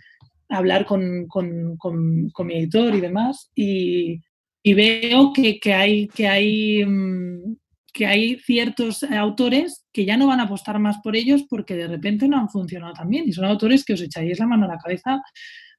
a 0.49 0.57
hablar 0.57 0.87
con, 0.87 1.27
con, 1.27 1.77
con, 1.77 2.47
mi 2.47 2.55
editor 2.55 2.95
y 2.95 3.01
demás 3.01 3.51
y, 3.55 4.21
y 4.63 4.75
veo 4.75 5.33
que, 5.33 5.59
que, 5.61 5.75
hay, 5.75 6.09
que 6.09 6.27
hay 6.27 6.85
mm, 6.85 7.57
que 7.97 8.05
hay 8.05 8.39
ciertos 8.41 9.03
autores 9.05 9.87
que 9.91 10.05
ya 10.05 10.19
no 10.19 10.27
van 10.27 10.41
a 10.41 10.43
apostar 10.43 10.79
más 10.79 10.99
por 11.03 11.17
ellos 11.17 11.45
porque 11.49 11.75
de 11.75 11.87
repente 11.87 12.29
no 12.29 12.39
han 12.39 12.51
funcionado 12.51 12.93
tan 12.93 13.09
bien 13.09 13.25
y 13.27 13.33
son 13.33 13.47
autores 13.47 13.87
que 13.87 13.95
os 13.95 14.03
echáis 14.03 14.39
la 14.39 14.47
mano 14.47 14.67
a 14.67 14.75
la 14.75 14.77
cabeza 14.77 15.23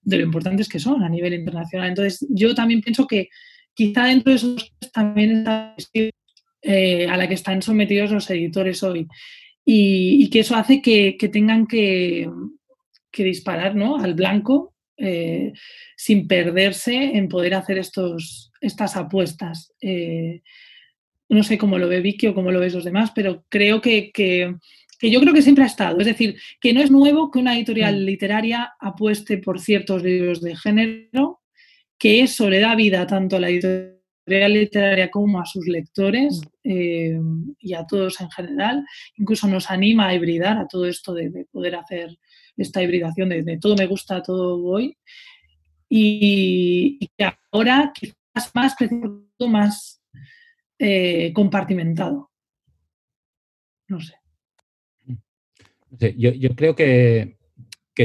de 0.02 0.18
lo 0.18 0.24
importantes 0.24 0.68
que 0.68 0.80
son 0.80 1.04
a 1.04 1.10
nivel 1.10 1.36
internacional. 1.36 1.90
Entonces, 1.90 2.26
yo 2.32 2.56
también 2.56 2.82
pienso 2.82 3.06
que 3.06 3.30
quizá 3.76 4.06
dentro 4.06 4.32
de 4.32 4.38
esos 4.38 4.74
también 4.92 5.38
está 5.38 5.76
eh, 6.64 7.08
a 7.08 7.18
la 7.18 7.28
que 7.28 7.36
están 7.36 7.62
sometidos 7.62 8.10
los 8.10 8.28
editores 8.32 8.82
hoy 8.82 9.08
y, 9.64 10.28
que 10.32 10.40
eso 10.40 10.56
hace 10.56 10.82
que, 10.82 11.16
tengan 11.32 11.68
que, 11.68 12.28
disparar 13.16 13.76
¿no? 13.76 13.98
al 13.98 14.16
blanco 14.16 14.74
eh, 14.98 15.54
sin 15.96 16.28
perderse 16.28 16.96
en 16.96 17.28
poder 17.28 17.54
hacer 17.54 17.78
estos, 17.78 18.52
estas 18.60 18.96
apuestas. 18.96 19.72
Eh, 19.82 20.42
no 21.30 21.44
sé 21.44 21.58
cómo 21.58 21.78
lo 21.78 21.88
ve 21.88 22.02
Vicky 22.02 22.28
o 22.28 22.36
cómo 22.36 22.52
lo 22.52 22.60
ves 22.60 22.74
los 22.74 22.86
demás, 22.86 23.12
pero 23.14 23.44
creo 23.50 23.82
que, 23.82 24.12
yo 25.02 25.22
creo 25.22 25.34
que 25.34 25.42
siempre 25.42 25.64
ha 25.64 25.68
estado. 25.68 26.00
Es 26.00 26.06
decir, 26.06 26.38
que 26.60 26.74
no 26.74 26.82
es 26.82 26.92
nuevo 26.92 27.32
que 27.32 27.40
una 27.40 27.56
editorial 27.56 28.02
mm. 28.02 28.06
literaria 28.06 28.74
apueste 28.80 29.38
por 29.38 29.60
ciertos 29.60 30.04
libros 30.04 30.42
de 30.42 30.56
género, 30.56 31.42
que 31.98 32.22
eso 32.22 32.50
le 32.50 32.60
da 32.60 32.76
vida 32.76 33.06
tanto 33.08 33.36
a 33.36 33.40
la 33.40 33.50
editorial 33.50 34.54
literaria 34.54 35.10
como 35.10 35.40
a 35.40 35.46
sus 35.46 35.68
lectores 35.68 36.42
mm. 36.64 36.72
eh, 36.72 37.20
y 37.60 37.74
a 37.74 37.86
todos 37.86 38.22
en 38.22 38.30
general. 38.32 38.86
Incluso 39.18 39.48
nos 39.48 39.70
anima 39.70 40.08
a 40.08 40.16
hibridar 40.16 40.58
a 40.58 40.68
todo 40.68 40.86
esto 40.86 41.14
de, 41.14 41.46
poder 41.52 41.76
hacer 41.76 42.18
esta 42.56 42.82
hibridación 42.82 43.30
de, 43.30 43.60
todo 43.60 43.76
me 43.76 43.86
gusta, 43.86 44.24
todo 44.24 44.60
voy. 44.60 44.98
Y, 45.90 46.98
y 47.00 47.08
que 47.18 47.30
ahora 47.52 47.92
quizás 47.94 48.52
más, 48.54 48.76
más 49.40 49.98
eh, 50.80 51.32
compartimentado. 51.34 52.32
No 53.88 54.00
sé. 54.00 54.16
Yo, 56.18 56.56
creo 56.56 56.76
que, 56.76 57.38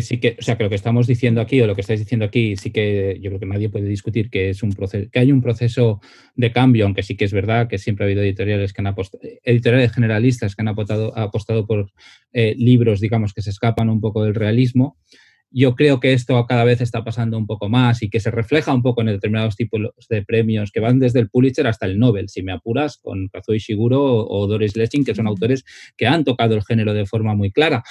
sí 0.01 0.19
que, 0.19 0.37
o 0.39 0.43
sea, 0.43 0.57
que 0.57 0.63
lo 0.63 0.71
que 0.71 0.77
estamos 0.77 1.07
diciendo 1.07 1.41
aquí 1.41 1.61
o 1.61 1.67
lo 1.67 1.75
que 1.75 1.81
estáis 1.81 2.01
diciendo 2.01 2.25
aquí, 2.25 2.57
sí 2.57 2.71
que 2.71 3.19
yo 3.21 3.31
creo 3.31 3.41
que 3.41 3.47
nadie 3.47 3.69
puede 3.69 3.87
discutir 3.87 4.31
que 4.31 4.51
es 4.51 4.63
un 4.63 4.73
proceso, 4.73 5.11
que 5.11 5.19
hay 5.19 5.33
un 5.33 5.43
proceso 5.43 6.01
de 6.35 6.53
cambio, 6.53 6.85
aunque 6.85 7.03
sí 7.03 7.17
que 7.17 7.25
es 7.25 7.33
verdad 7.33 7.69
que 7.69 7.79
siempre 7.79 8.05
ha 8.05 8.07
habido 8.07 8.23
editoriales 8.23 8.73
que 8.73 8.81
han 8.81 8.87
apostado, 8.87 9.23
editoriales 9.43 9.93
generalistas 9.93 10.55
que 10.55 10.63
han 10.63 10.69
apostado, 10.69 11.17
apostado 11.19 11.67
por 11.67 11.91
eh, 12.33 12.55
libros, 12.57 13.01
digamos, 13.01 13.35
que 13.35 13.43
se 13.43 13.51
escapan 13.51 13.91
un 13.91 14.01
poco 14.01 14.25
del 14.25 14.35
realismo. 14.35 14.97
Yo 15.53 15.75
creo 15.75 16.01
que 16.01 16.13
esto 16.13 16.45
cada 16.47 16.65
vez 16.65 16.81
está 16.81 17.05
pasando 17.05 17.37
un 17.37 17.47
poco 17.47 17.69
más 17.69 18.03
y 18.03 18.09
que 18.09 18.21
se 18.21 18.31
refleja 18.31 18.73
un 18.73 18.83
poco 18.83 19.03
en 19.03 19.09
determinados 19.09 19.57
tipos 19.57 19.81
de 20.09 20.23
premios 20.23 20.71
que 20.71 20.81
van 20.81 20.99
desde 20.99 21.21
el 21.21 21.29
Pulitzer 21.29 21.67
hasta 21.67 21.87
el 21.87 21.99
Nobel, 21.99 22.29
si 22.29 22.43
me 22.43 22.53
apuras, 22.53 22.97
con 22.97 23.29
Kazuo 23.29 23.55
Ishiguro 23.55 24.03
o 24.03 24.47
Doris 24.47 24.77
Lessing, 24.77 25.05
que 25.05 25.15
son 25.15 25.27
autores 25.27 25.65
que 25.97 26.07
han 26.07 26.25
tocado 26.25 26.55
el 26.55 26.65
género 26.65 26.95
de 26.95 27.07
forma 27.07 27.35
muy 27.35 27.51
clara. 27.53 27.83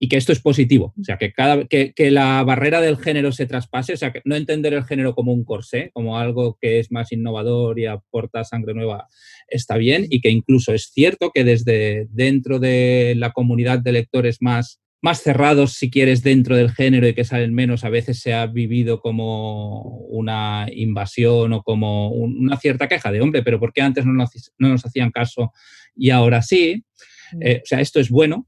Y 0.00 0.08
que 0.08 0.16
esto 0.16 0.30
es 0.30 0.38
positivo, 0.38 0.94
o 0.96 1.02
sea, 1.02 1.16
que, 1.16 1.32
cada, 1.32 1.64
que, 1.64 1.92
que, 1.92 2.12
la 2.12 2.44
barrera 2.44 2.80
del 2.80 2.98
género 2.98 3.32
se 3.32 3.46
traspase, 3.46 3.94
o 3.94 3.96
sea, 3.96 4.12
que 4.12 4.22
no 4.24 4.36
entender 4.36 4.72
el 4.72 4.84
género 4.84 5.12
como 5.12 5.32
un 5.32 5.42
corsé, 5.42 5.90
como 5.92 6.18
algo 6.18 6.56
que 6.60 6.78
es 6.78 6.92
más 6.92 7.10
innovador 7.10 7.80
y 7.80 7.86
aporta 7.86 8.44
sangre 8.44 8.74
nueva, 8.74 9.08
está 9.48 9.76
bien, 9.76 10.06
y 10.08 10.20
que 10.20 10.30
incluso 10.30 10.72
es 10.72 10.92
cierto 10.92 11.32
que 11.34 11.42
desde 11.42 12.06
dentro 12.10 12.60
de 12.60 13.14
la 13.16 13.32
comunidad 13.32 13.80
de 13.80 13.90
lectores 13.90 14.40
más 14.40 14.80
más 15.00 15.22
cerrados, 15.22 15.74
si 15.74 15.90
quieres, 15.90 16.22
dentro 16.22 16.56
del 16.56 16.70
género 16.70 17.06
y 17.06 17.14
que 17.14 17.24
salen 17.24 17.54
menos, 17.54 17.84
a 17.84 17.88
veces 17.88 18.20
se 18.20 18.34
ha 18.34 18.46
vivido 18.46 19.00
como 19.00 19.98
una 20.08 20.66
invasión 20.72 21.52
o 21.52 21.62
como 21.62 22.10
una 22.10 22.56
cierta 22.56 22.88
queja 22.88 23.12
de, 23.12 23.20
hombre, 23.20 23.42
pero 23.42 23.60
¿por 23.60 23.72
qué 23.72 23.82
antes 23.82 24.04
no 24.04 24.12
nos, 24.12 24.84
hacían 24.84 25.10
caso 25.10 25.52
y 25.94 26.10
ahora 26.10 26.42
sí? 26.42 26.84
Mm. 27.32 27.42
Eh, 27.42 27.60
o 27.62 27.66
sea, 27.66 27.80
esto 27.80 28.00
es 28.00 28.10
bueno, 28.10 28.46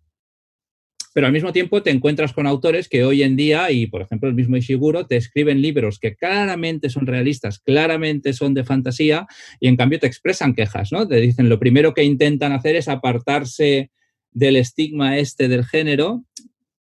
pero 1.13 1.27
al 1.27 1.33
mismo 1.33 1.53
tiempo 1.53 1.83
te 1.83 1.91
encuentras 1.91 2.33
con 2.33 2.47
autores 2.47 2.89
que 2.89 3.05
hoy 3.05 3.23
en 3.23 3.37
día, 3.37 3.71
y 3.71 3.87
por 3.87 4.03
ejemplo 4.03 4.29
el 4.29 4.35
mismo 4.35 4.57
Ishiguro, 4.57 5.07
te 5.07 5.17
escriben 5.17 5.61
libros 5.61 5.99
que 5.99 6.15
claramente 6.15 6.89
son 6.89 7.07
realistas, 7.07 7.59
claramente 7.59 8.33
son 8.33 8.55
de 8.55 8.65
fantasía, 8.65 9.27
y 9.59 9.69
en 9.69 9.77
cambio 9.77 9.99
te 9.99 10.07
expresan 10.07 10.55
quejas, 10.55 10.93
¿no? 10.93 11.07
Te 11.07 11.17
dicen, 11.17 11.49
lo 11.49 11.59
primero 11.59 11.95
que 11.95 12.05
intentan 12.05 12.53
hacer 12.53 12.77
es 12.77 12.89
apartarse 12.89 13.91
del 14.33 14.57
estigma 14.57 15.19
este 15.19 15.49
del 15.49 15.65
género, 15.65 16.25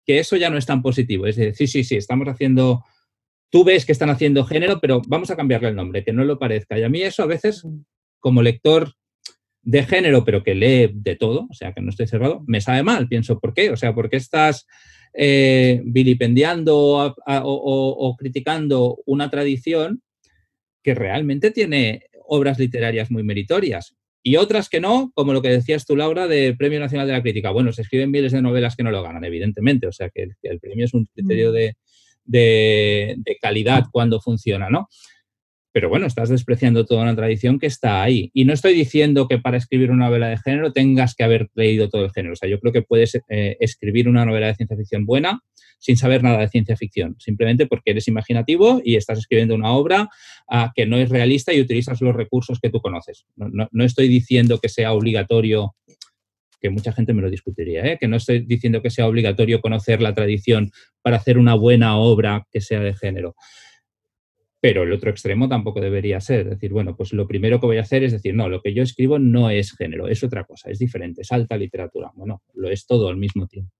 que 0.04 0.18
eso 0.18 0.36
ya 0.36 0.50
no 0.50 0.58
es 0.58 0.66
tan 0.66 0.82
positivo. 0.82 1.26
Es 1.26 1.36
decir, 1.36 1.54
sí, 1.54 1.66
sí, 1.66 1.84
sí, 1.84 1.96
estamos 1.96 2.28
haciendo, 2.28 2.84
tú 3.50 3.64
ves 3.64 3.84
que 3.84 3.92
están 3.92 4.10
haciendo 4.10 4.44
género, 4.44 4.80
pero 4.80 5.02
vamos 5.06 5.30
a 5.30 5.36
cambiarle 5.36 5.68
el 5.68 5.76
nombre, 5.76 6.04
que 6.04 6.12
no 6.12 6.24
lo 6.24 6.38
parezca. 6.38 6.78
Y 6.78 6.82
a 6.82 6.88
mí 6.88 7.02
eso 7.02 7.22
a 7.22 7.26
veces, 7.26 7.66
como 8.20 8.42
lector 8.42 8.94
de 9.62 9.82
género, 9.82 10.24
pero 10.24 10.44
que 10.44 10.54
lee 10.54 10.90
de 10.94 11.16
todo, 11.16 11.48
o 11.50 11.54
sea, 11.54 11.72
que 11.72 11.80
no 11.80 11.90
estoy 11.90 12.06
cerrado, 12.06 12.44
me 12.46 12.60
sabe 12.60 12.84
mal. 12.84 13.08
Pienso, 13.08 13.40
¿por 13.40 13.52
qué? 13.52 13.70
O 13.70 13.76
sea, 13.76 13.94
¿por 13.94 14.08
qué 14.08 14.16
estás 14.16 14.66
eh, 15.12 15.82
vilipendiando 15.84 17.16
o 17.26 18.16
criticando 18.16 18.98
una 19.06 19.28
tradición 19.28 20.02
que 20.84 20.94
realmente 20.94 21.50
tiene 21.50 22.04
obras 22.28 22.60
literarias 22.60 23.10
muy 23.10 23.24
meritorias? 23.24 23.95
Y 24.26 24.38
otras 24.38 24.68
que 24.68 24.80
no, 24.80 25.12
como 25.14 25.32
lo 25.32 25.40
que 25.40 25.50
decías 25.50 25.86
tú, 25.86 25.94
Laura, 25.94 26.26
de 26.26 26.52
Premio 26.58 26.80
Nacional 26.80 27.06
de 27.06 27.12
la 27.12 27.22
Crítica. 27.22 27.52
Bueno, 27.52 27.72
se 27.72 27.82
escriben 27.82 28.10
miles 28.10 28.32
de 28.32 28.42
novelas 28.42 28.74
que 28.74 28.82
no 28.82 28.90
lo 28.90 29.00
ganan, 29.00 29.22
evidentemente, 29.22 29.86
o 29.86 29.92
sea 29.92 30.10
que 30.10 30.26
el, 30.42 30.58
premio 30.58 30.84
es 30.84 30.94
un 30.94 31.04
criterio 31.04 31.52
mm. 31.52 31.54
de, 32.24 33.16
calidad 33.40 33.84
cuando 33.92 34.20
funciona, 34.20 34.68
¿no? 34.68 34.88
Pero 35.76 35.90
bueno, 35.90 36.06
estás 36.06 36.30
despreciando 36.30 36.86
toda 36.86 37.02
una 37.02 37.14
tradición 37.14 37.58
que 37.58 37.66
está 37.66 38.02
ahí. 38.02 38.30
Y 38.32 38.46
no 38.46 38.54
estoy 38.54 38.72
diciendo 38.72 39.28
que 39.28 39.36
para 39.36 39.58
escribir 39.58 39.90
una 39.90 40.06
novela 40.06 40.28
de 40.28 40.38
género 40.38 40.72
tengas 40.72 41.14
que 41.14 41.22
haber 41.22 41.50
leído 41.54 41.90
todo 41.90 42.02
el 42.02 42.12
género. 42.12 42.32
O 42.32 42.36
sea, 42.36 42.48
yo 42.48 42.58
creo 42.60 42.72
que 42.72 42.80
puedes 42.80 43.14
eh, 43.28 43.58
escribir 43.60 44.08
una 44.08 44.24
novela 44.24 44.46
de 44.46 44.54
ciencia 44.54 44.74
ficción 44.74 45.04
buena 45.04 45.42
sin 45.78 45.98
saber 45.98 46.22
nada 46.22 46.38
de 46.38 46.48
ciencia 46.48 46.78
ficción, 46.78 47.14
simplemente 47.18 47.66
porque 47.66 47.90
eres 47.90 48.08
imaginativo 48.08 48.80
y 48.82 48.96
estás 48.96 49.18
escribiendo 49.18 49.54
una 49.54 49.70
obra 49.72 50.08
ah, 50.48 50.72
que 50.74 50.86
no 50.86 50.96
es 50.96 51.10
realista 51.10 51.52
y 51.52 51.60
utilizas 51.60 52.00
los 52.00 52.16
recursos 52.16 52.58
que 52.58 52.70
tú 52.70 52.80
conoces. 52.80 53.26
No, 53.36 53.84
estoy 53.84 54.08
diciendo 54.08 54.58
que 54.60 54.70
sea 54.70 54.94
obligatorio 54.94 55.76
que 56.58 56.70
mucha 56.70 56.92
gente 56.92 57.12
me 57.12 57.20
lo 57.20 57.28
discutiría, 57.28 57.84
¿eh? 57.84 57.98
que 58.00 58.08
no 58.08 58.16
estoy 58.16 58.46
diciendo 58.46 58.80
que 58.80 58.88
sea 58.88 59.06
obligatorio 59.06 59.60
conocer 59.60 60.00
la 60.00 60.14
tradición 60.14 60.70
para 61.02 61.18
hacer 61.18 61.36
una 61.36 61.52
buena 61.52 61.98
obra 61.98 62.46
que 62.50 62.62
sea 62.62 62.80
de 62.80 62.94
género. 62.94 63.34
Pero 64.66 64.82
el 64.82 64.92
otro 64.92 65.10
extremo 65.10 65.48
tampoco 65.48 65.80
debería 65.80 66.20
ser. 66.20 66.40
Es 66.40 66.50
decir, 66.50 66.72
bueno, 66.72 66.96
pues 66.96 67.12
lo 67.12 67.28
primero 67.28 67.60
que 67.60 67.66
voy 67.66 67.78
a 67.78 67.82
hacer 67.82 68.02
es 68.02 68.10
decir, 68.10 68.34
no, 68.34 68.48
lo 68.48 68.60
que 68.60 68.74
yo 68.74 68.82
escribo 68.82 69.16
no 69.16 69.48
es 69.48 69.76
género, 69.76 70.08
es 70.08 70.24
otra 70.24 70.42
cosa, 70.42 70.72
es 70.72 70.80
diferente, 70.80 71.22
es 71.22 71.30
alta 71.30 71.56
literatura. 71.56 72.10
Bueno, 72.16 72.42
lo 72.54 72.68
es 72.68 72.84
todo 72.84 73.08
al 73.08 73.16
mismo 73.16 73.46
tiempo. 73.46 73.70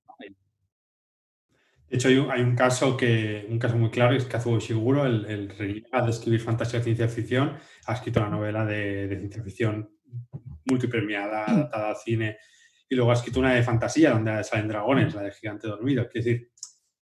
De 1.88 1.96
hecho, 1.96 2.30
hay 2.30 2.40
un, 2.40 2.54
caso 2.54 2.96
que 2.96 3.46
un 3.48 3.58
caso 3.58 3.76
muy 3.76 3.90
claro, 3.90 4.14
es 4.14 4.26
Kazuo 4.26 4.58
Ishiguro, 4.58 5.06
el, 5.06 5.26
el 5.26 5.48
de 5.48 6.10
escribir 6.10 6.40
fantasía 6.40 6.78
y 6.78 6.84
ciencia 6.84 7.08
ficción, 7.08 7.56
ha 7.86 7.94
escrito 7.94 8.20
una 8.20 8.30
novela 8.30 8.64
de, 8.64 9.08
ciencia 9.08 9.42
ficción 9.42 9.90
multipremiada, 10.66 11.46
mm. 11.48 11.50
adaptada 11.50 11.88
al 11.88 11.96
cine, 11.96 12.36
y 12.88 12.94
luego 12.94 13.10
ha 13.10 13.14
escrito 13.14 13.40
una 13.40 13.54
de 13.54 13.64
fantasía 13.64 14.12
donde 14.12 14.44
salen 14.44 14.68
dragones, 14.68 15.16
la 15.16 15.22
de 15.22 15.32
Gigante 15.32 15.66
Dormido. 15.66 16.02
Es 16.12 16.24
decir, 16.24 16.52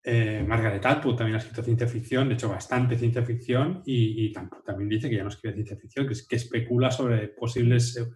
eh, 0.02 0.44
Margaret 0.46 0.84
Atwood 0.84 1.16
también 1.16 1.36
ha 1.36 1.38
escrito 1.38 1.62
ciencia 1.62 1.86
ficción, 1.86 2.28
de 2.28 2.34
hecho 2.34 2.48
bastante 2.48 2.96
ciencia 2.98 3.22
ficción, 3.22 3.82
y, 3.84 4.32
también 4.32 4.88
dice 4.88 5.10
que 5.10 5.16
ya 5.16 5.22
no 5.22 5.28
escribe 5.28 5.54
ciencia 5.54 5.76
ficción, 5.76 6.08
que, 6.08 6.14
que 6.28 6.36
especula 6.36 6.90
sobre 6.90 7.28
posibles 7.28 7.96
eh, 7.96 8.06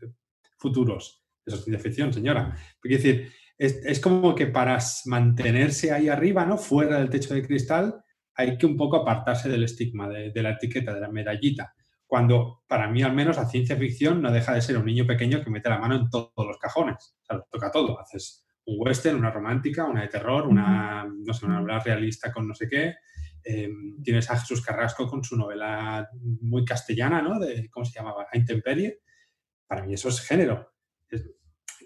futuros. 0.59 1.25
Eso 1.45 1.57
es 1.57 1.65
ciencia 1.65 1.83
ficción, 1.83 2.13
señora. 2.13 2.57
Es 2.83 2.91
decir, 2.91 3.33
es, 3.59 4.01
como 4.01 4.35
que 4.35 4.47
para 4.47 4.79
mantenerse 5.07 5.93
ahí 5.93 6.09
arriba, 6.09 6.45
¿no? 6.45 6.57
Fuera 6.57 6.99
del 6.99 7.11
techo 7.11 7.35
de 7.35 7.47
cristal, 7.47 8.03
hay 8.35 8.59
que 8.59 8.67
un 8.67 8.77
poco 8.77 8.97
apartarse 8.97 9.49
del 9.49 9.65
estigma, 9.65 10.09
de, 10.09 10.43
la 10.43 10.51
etiqueta, 10.51 10.95
de 10.95 11.01
la 11.01 11.11
medallita. 11.11 11.75
Cuando, 12.07 12.63
para 12.67 12.89
mí 12.89 13.03
al 13.03 13.15
menos, 13.15 13.37
la 13.37 13.49
ciencia 13.49 13.77
ficción 13.77 14.21
no 14.23 14.33
deja 14.33 14.55
de 14.55 14.61
ser 14.61 14.77
un 14.77 14.87
niño 14.87 15.07
pequeño 15.07 15.43
que 15.43 15.51
mete 15.51 15.69
la 15.69 15.79
mano 15.79 15.97
en 15.97 16.11
todos 16.11 16.33
los 16.37 16.59
cajones. 16.59 17.17
O 17.23 17.25
sea, 17.25 17.45
toca 17.51 17.71
todo. 17.71 18.01
Haces 18.01 18.45
un 18.67 18.77
western, 18.79 19.17
una 19.17 19.31
romántica, 19.31 19.85
una 19.85 20.03
de 20.03 20.09
terror, 20.09 20.47
una, 20.47 21.05
no 21.05 21.35
sé, 21.35 21.47
una 21.47 21.61
novela 21.61 21.81
realista 21.81 22.33
con 22.33 22.49
no 22.49 22.55
sé 22.55 22.69
qué. 22.69 22.95
Em, 23.45 24.03
tienes 24.03 24.31
a 24.31 24.39
Jesús 24.39 24.63
Carrasco 24.63 25.07
con 25.07 25.23
su 25.23 25.37
novela 25.37 26.09
muy 26.41 26.65
castellana, 26.65 27.21
¿no? 27.21 27.39
De, 27.39 27.69
¿Cómo 27.71 27.85
se 27.85 27.99
llamaba? 27.99 28.27
A 28.33 28.39
Intemperie. 28.39 29.01
Para 29.67 29.85
mí 29.85 29.95
eso 29.95 30.09
es 30.09 30.21
género. 30.21 30.73
Es, 31.09 31.29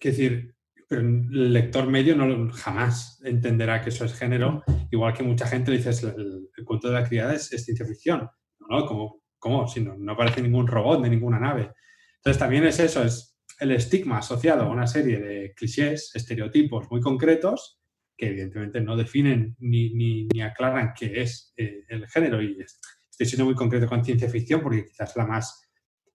decir, 0.00 0.54
pero 0.88 1.02
el 1.02 1.52
lector 1.52 1.88
medio 1.88 2.14
no 2.14 2.52
jamás 2.52 3.20
entenderá 3.24 3.82
que 3.82 3.90
eso 3.90 4.04
es 4.04 4.14
género, 4.14 4.62
igual 4.90 5.12
que 5.12 5.24
mucha 5.24 5.46
gente 5.46 5.72
dice 5.72 5.90
el, 5.90 6.48
el 6.56 6.64
cuento 6.64 6.88
de 6.88 6.94
la 6.94 7.06
criada 7.06 7.34
es, 7.34 7.48
ciencia 7.48 7.84
ficción. 7.84 8.28
No, 8.68 8.86
¿cómo? 8.86 9.22
¿Cómo? 9.38 9.66
Si 9.66 9.80
no, 9.80 9.96
no 9.96 10.12
aparece 10.12 10.42
ningún 10.42 10.66
robot 10.66 11.02
de 11.02 11.10
ninguna 11.10 11.40
nave. 11.40 11.72
Entonces 12.16 12.38
también 12.38 12.64
es 12.64 12.78
eso, 12.78 13.02
es 13.04 13.37
el 13.58 13.72
estigma 13.72 14.18
asociado 14.18 14.64
a 14.64 14.70
una 14.70 14.86
serie 14.86 15.18
de 15.18 15.54
clichés, 15.54 16.12
estereotipos 16.14 16.90
muy 16.90 17.00
concretos 17.00 17.78
que 18.16 18.26
evidentemente 18.26 18.80
no 18.80 18.96
definen 18.96 19.56
ni, 19.60 19.94
ni, 19.94 20.42
aclaran 20.42 20.92
qué 20.98 21.22
es 21.22 21.52
eh, 21.56 21.84
el 21.88 22.06
género. 22.08 22.42
Y 22.42 22.58
estoy 22.60 23.26
siendo 23.26 23.44
muy 23.44 23.54
concreto 23.54 23.86
con 23.86 24.04
ciencia 24.04 24.28
ficción 24.28 24.60
porque 24.60 24.84
quizás 24.84 25.14
la 25.16 25.24
más 25.24 25.62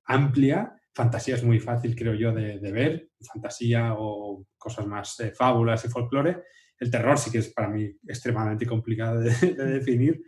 amplia 0.04 0.76
fantasía 0.94 1.36
es 1.36 1.44
muy 1.44 1.60
fácil, 1.60 1.96
creo 1.96 2.14
yo, 2.14 2.32
de, 2.32 2.72
ver, 2.72 3.10
fantasía 3.34 3.96
o 3.98 4.46
cosas 4.58 4.86
más 4.86 5.18
de 5.18 5.32
fábulas 5.32 5.84
y 5.86 5.90
folclore. 5.90 6.44
El 6.78 6.92
terror 6.92 7.18
sí 7.18 7.32
que 7.32 7.40
es 7.40 7.50
para 7.54 7.70
mí 7.70 7.90
extremadamente 8.08 8.68
complicado 8.68 9.20
de, 9.22 9.54
definir, 9.54 10.22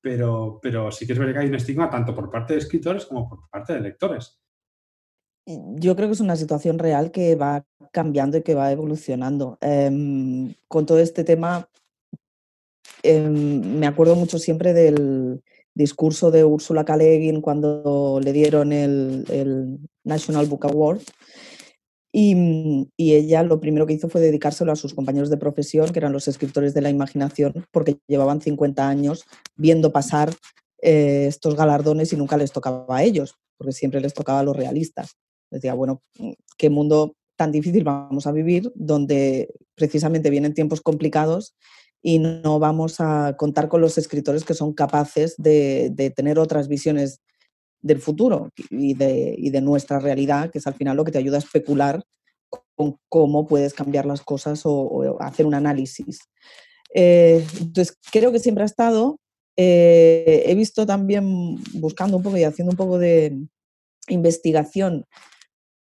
pero, 0.00 0.60
pero 0.62 0.92
sí 0.92 1.06
que 1.06 1.14
es 1.14 1.18
verdad 1.18 1.34
que 1.34 1.38
hay 1.40 1.48
un 1.48 1.56
estigma 1.56 1.90
tanto 1.90 2.14
por 2.14 2.30
parte 2.30 2.52
de 2.52 2.60
escritores 2.60 3.06
como 3.06 3.28
por 3.28 3.48
parte 3.50 3.72
de 3.72 3.80
lectores. 3.80 4.40
Yo 5.46 5.94
creo 5.94 6.08
que 6.08 6.14
es 6.14 6.20
una 6.20 6.36
situación 6.36 6.78
real 6.78 7.10
que 7.12 7.36
va 7.36 7.64
cambiando 7.92 8.36
y 8.36 8.42
que 8.42 8.54
va 8.54 8.72
evolucionando. 8.72 9.58
Em, 9.60 10.54
con 10.68 10.86
todo 10.86 10.98
este 10.98 11.24
tema, 11.24 11.68
em, 13.02 13.78
me 13.78 13.86
acuerdo 13.86 14.16
mucho 14.16 14.38
siempre 14.38 14.72
del, 14.72 15.40
discurso 15.76 16.30
de 16.30 16.42
Ursula 16.42 16.84
K. 16.84 16.96
Cuando 17.42 18.18
le 18.22 18.32
dieron 18.32 18.72
el, 18.72 19.78
National 20.04 20.46
Book 20.46 20.64
Award. 20.66 21.02
Y, 22.12 22.88
ella 22.96 23.42
lo 23.42 23.60
primero 23.60 23.86
que 23.86 23.92
hizo 23.92 24.08
fue 24.08 24.22
dedicárselo 24.22 24.72
a 24.72 24.76
sus 24.76 24.94
compañeros 24.94 25.28
de 25.28 25.36
profesión, 25.36 25.92
que 25.92 25.98
eran 25.98 26.12
los 26.12 26.28
escritores 26.28 26.72
de 26.72 26.80
la 26.80 26.88
imaginación, 26.88 27.66
porque 27.70 27.98
llevaban 28.08 28.40
50 28.40 28.88
años 28.88 29.26
viendo 29.54 29.92
pasar 29.92 30.32
eh, 30.80 31.26
estos 31.28 31.56
galardones 31.56 32.12
y 32.12 32.16
nunca 32.16 32.38
les 32.38 32.52
tocaba 32.52 32.86
a 32.96 33.02
ellos, 33.02 33.34
porque 33.58 33.72
siempre 33.72 34.00
les 34.00 34.14
tocaba 34.14 34.40
a 34.40 34.44
los 34.44 34.56
realistas. 34.56 35.16
Decía, 35.50 35.74
bueno, 35.74 36.02
qué 36.56 36.70
mundo 36.70 37.14
tan 37.36 37.52
difícil 37.52 37.84
vamos 37.84 38.26
a 38.26 38.32
vivir, 38.32 38.72
donde 38.74 39.52
precisamente 39.74 40.30
vienen 40.30 40.54
tiempos 40.54 40.80
complicados 40.80 41.54
y 42.02 42.18
no 42.18 42.58
vamos 42.58 43.00
a 43.00 43.34
contar 43.36 43.68
con 43.68 43.80
los 43.80 43.98
escritores 43.98 44.44
que 44.44 44.54
son 44.54 44.72
capaces 44.72 45.34
de, 45.38 46.12
tener 46.14 46.38
otras 46.38 46.68
visiones 46.68 47.20
del 47.82 48.00
futuro 48.00 48.50
y 48.70 48.94
de, 48.94 49.60
nuestra 49.60 49.98
realidad, 49.98 50.50
que 50.50 50.58
es 50.58 50.66
al 50.66 50.74
final 50.74 50.96
lo 50.96 51.04
que 51.04 51.12
te 51.12 51.18
ayuda 51.18 51.36
a 51.36 51.40
especular 51.40 52.02
con 52.74 52.98
cómo 53.08 53.46
puedes 53.46 53.74
cambiar 53.74 54.06
las 54.06 54.22
cosas 54.22 54.62
o, 54.64 55.20
hacer 55.20 55.46
un 55.46 55.54
análisis. 55.54 56.20
Eh, 56.94 57.44
entonces, 57.60 57.96
creo 58.12 58.32
que 58.32 58.38
siempre 58.38 58.62
ha 58.62 58.66
estado. 58.66 59.18
Eh, 59.56 60.44
he 60.46 60.54
visto 60.54 60.86
también, 60.86 61.56
buscando 61.74 62.16
un 62.16 62.22
poco 62.22 62.36
y 62.36 62.44
haciendo 62.44 62.70
un 62.70 62.76
poco 62.76 62.98
de 62.98 63.36
investigación, 64.08 65.06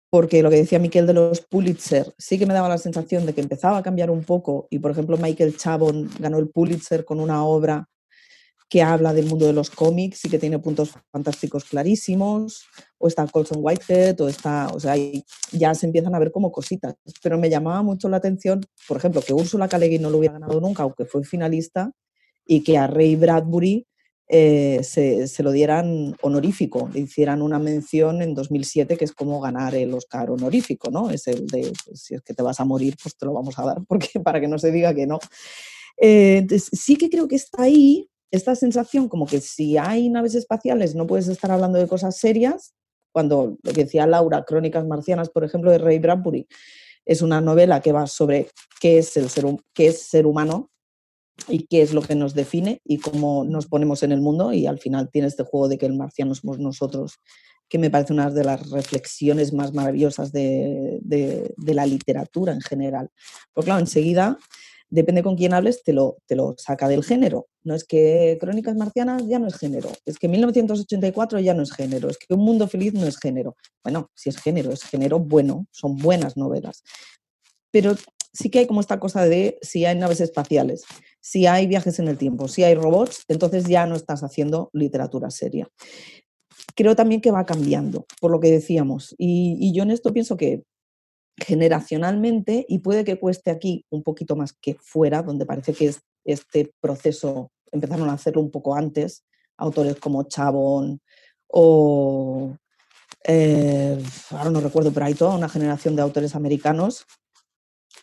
porque 0.10 0.42
lo 0.44 0.50
que 0.50 0.58
decía 0.58 0.80
Miquel 0.80 1.08
de 1.08 1.14
los 1.14 1.42
Pulitzer, 1.42 2.14
sí 2.18 2.38
que 2.40 2.46
me 2.46 2.54
daba 2.54 2.70
la 2.70 2.78
sensación 2.78 3.26
de 3.26 3.34
que 3.34 3.42
empezaba 3.42 3.78
a 3.78 3.84
cambiar 3.84 4.10
un 4.10 4.24
poco 4.24 4.68
y, 4.70 4.80
por 4.80 4.92
ejemplo, 4.92 5.18
Michael 5.18 5.58
Chabon 5.58 6.10
ganó 6.20 6.38
el 6.38 6.50
Pulitzer 6.50 7.06
con 7.06 7.20
una 7.20 7.44
obra 7.46 7.90
que 8.70 8.82
habla 8.82 9.14
del 9.14 9.28
mundo 9.28 9.46
de 9.46 9.54
los 9.54 9.70
cómics 9.70 10.26
y 10.26 10.30
que 10.30 10.40
tiene 10.40 10.60
puntos 10.60 10.92
fantásticos 11.12 11.66
clarísimos, 11.66 12.66
o 12.98 13.08
está 13.08 13.28
Colson 13.28 13.60
Whitehead, 13.62 14.20
o 14.22 14.28
está, 14.28 14.70
o 14.74 14.80
sea, 14.80 14.96
ya 15.52 15.74
se 15.76 15.86
empiezan 15.86 16.16
a 16.16 16.20
ver 16.20 16.32
como 16.32 16.52
cositas. 16.52 16.96
Pero 17.22 17.38
me 17.38 17.50
llamaba 17.50 17.84
mucho 17.84 18.10
la 18.10 18.18
atención, 18.18 18.66
por 18.88 18.98
ejemplo, 18.98 19.22
que 19.22 19.34
Úrsula 19.34 19.68
K. 19.68 19.78
no 20.00 20.10
lo 20.10 20.18
hubiera 20.18 20.40
ganado 20.40 20.60
nunca, 20.60 20.84
aunque 20.84 21.06
fue 21.06 21.24
finalista, 21.24 21.92
y 22.46 22.64
que 22.64 22.78
a 22.78 22.88
Ray 22.88 23.16
Bradbury 23.16 23.88
eh, 24.28 24.82
se, 24.84 25.44
lo 25.44 25.52
dieran 25.52 26.16
honorífico, 26.22 26.90
le 26.92 27.02
hicieran 27.02 27.42
una 27.42 27.60
mención 27.60 28.22
en 28.22 28.34
2007, 28.34 28.98
que 28.98 29.06
es 29.06 29.12
como 29.12 29.40
ganar 29.40 29.76
el 29.76 29.94
Oscar 29.94 30.32
honorífico, 30.32 30.90
¿no? 30.90 31.12
Es 31.12 31.28
el 31.28 31.46
de, 31.48 31.72
pues, 31.86 32.02
si 32.02 32.16
es 32.16 32.22
que 32.22 32.34
te 32.34 32.42
vas 32.42 32.60
a 32.60 32.66
morir, 32.66 32.96
pues 33.02 33.16
te 33.16 33.26
lo 33.26 33.34
vamos 33.34 33.58
a 33.60 33.66
dar, 33.66 33.78
porque 33.88 34.20
para 34.20 34.42
que 34.42 34.48
no 34.48 34.58
se 34.58 34.72
diga 34.72 34.94
que 34.94 35.06
no. 35.06 35.20
Eh, 35.98 36.46
sí 36.60 36.98
que 36.98 37.10
creo 37.10 37.28
que 37.28 37.36
está 37.36 37.64
ahí 37.64 38.10
esta 38.32 38.56
sensación 38.56 39.08
como 39.08 39.26
que 39.26 39.40
si 39.40 39.78
hay 39.78 40.10
naves 40.10 40.36
espaciales 40.36 40.94
no 40.94 41.08
puedes 41.08 41.30
estar 41.30 41.52
hablando 41.52 41.80
de 41.80 41.88
cosas 41.88 42.18
serias, 42.18 42.74
cuando 43.14 43.58
lo 43.64 43.72
decía 43.72 44.06
Laura, 44.06 44.44
Crónicas 44.44 44.86
Marcianas, 44.86 45.30
por 45.30 45.46
ejemplo, 45.46 45.72
de 45.72 45.78
Ray 45.78 46.00
Bradbury, 46.00 46.48
es 47.06 47.22
una 47.22 47.40
novela 47.40 47.80
que 47.80 47.94
va 47.94 48.08
sobre 48.08 48.50
qué 48.82 48.98
es 48.98 49.16
el 49.16 49.30
qué 49.74 49.88
es 49.88 50.02
ser 50.02 50.26
humano, 50.26 50.70
y 51.48 51.68
qué 51.68 51.82
es 51.82 51.94
lo 51.94 52.02
que 52.02 52.16
nos 52.16 52.34
define 52.34 52.82
y 52.84 52.98
cómo 52.98 53.44
nos 53.44 53.68
ponemos 53.68 54.04
en 54.04 54.12
el 54.12 54.22
mundo 54.22 54.54
y 54.54 54.68
al 54.68 54.80
final 54.80 55.10
tiene 55.10 55.28
este 55.28 55.44
juego 55.44 55.68
de 55.68 55.78
que 55.78 55.86
el 55.86 55.94
marciano 55.94 56.34
somos 56.34 56.60
nosotros, 56.60 57.20
que 57.70 57.78
me 57.78 57.90
parece 57.90 58.14
una 58.14 58.30
de 58.30 58.44
las 58.44 58.70
reflexiones 58.70 59.54
más 59.54 59.74
maravillosas 59.74 60.32
de, 60.32 61.02
la 61.58 61.86
literatura 61.86 62.54
en 62.54 62.62
general. 62.62 63.10
Porque 63.54 63.68
claro, 63.68 63.82
enseguida, 63.82 64.38
depende 64.90 65.24
con 65.24 65.36
quién 65.36 65.54
hables, 65.54 65.84
te 65.84 65.94
lo, 65.94 66.18
te 66.26 66.36
lo 66.36 66.56
saca 66.58 66.88
del 66.88 67.04
género. 67.04 67.48
No 67.64 67.76
es 67.76 67.84
que 67.84 68.38
Crónicas 68.40 68.76
Marcianas 68.76 69.28
ya 69.28 69.40
no 69.40 69.48
es 69.48 69.58
género, 69.58 69.90
es 70.06 70.20
que 70.20 70.28
1984 70.28 71.40
ya 71.40 71.54
no 71.54 71.64
es 71.64 71.72
género, 71.72 72.10
es 72.10 72.18
que 72.18 72.34
Un 72.34 72.42
Mundo 72.42 72.68
Feliz 72.68 72.94
no 72.94 73.06
es 73.06 73.18
género. 73.18 73.56
Bueno, 73.84 74.12
si 74.14 74.30
es 74.30 74.38
género, 74.38 74.72
es 74.72 74.84
género 74.84 75.20
bueno, 75.20 75.68
son 75.72 75.98
buenas 75.98 76.38
novelas. 76.38 76.84
Pero 77.72 77.96
sí 78.36 78.50
que 78.50 78.60
hay 78.60 78.68
como 78.68 78.82
esta 78.82 79.00
cosa 79.00 79.26
de 79.26 79.58
si 79.62 79.86
hay 79.86 79.98
naves 79.98 80.20
espaciales, 80.20 80.84
si 81.22 81.46
hay 81.46 81.68
viajes 81.68 82.00
en 82.00 82.08
el 82.08 82.18
tiempo, 82.18 82.48
si 82.48 82.64
hay 82.64 82.76
robots, 82.76 83.24
entonces 83.28 83.66
ya 83.66 83.86
no 83.86 83.96
estás 83.96 84.24
haciendo 84.24 84.70
literatura 84.74 85.30
seria. 85.30 85.68
Creo 86.76 86.96
también 86.96 87.22
que 87.22 87.32
va 87.32 87.46
cambiando, 87.46 88.06
por 88.20 88.32
lo 88.32 88.40
que 88.40 88.52
decíamos. 88.52 89.16
Y, 89.18 89.74
yo 89.74 89.84
en 89.84 89.92
esto 89.92 90.12
pienso 90.12 90.36
que 90.36 90.64
generacionalmente, 91.38 92.66
y 92.68 92.80
puede 92.80 93.04
que 93.06 93.20
cueste 93.20 93.52
aquí 93.52 93.86
un 93.90 94.04
poquito 94.04 94.36
más 94.36 94.54
que 94.54 94.76
fuera, 94.82 95.24
donde 95.24 95.46
parece 95.46 95.74
que 95.74 95.94
este 96.26 96.74
proceso 96.82 97.52
empezaron 97.72 98.10
a 98.10 98.14
hacerlo 98.14 98.42
un 98.42 98.52
poco 98.52 98.76
antes, 98.76 99.24
autores 99.58 99.96
como 99.98 100.24
Chabón 100.24 101.00
o 101.48 102.56
eh, 103.28 104.02
ahora 104.32 104.50
no 104.50 104.60
recuerdo, 104.60 104.92
pero 104.92 105.06
hay 105.06 105.14
toda 105.14 105.36
una 105.36 105.50
generación 105.50 105.96
de 105.96 106.02
autores 106.02 106.36
americanos 106.36 107.06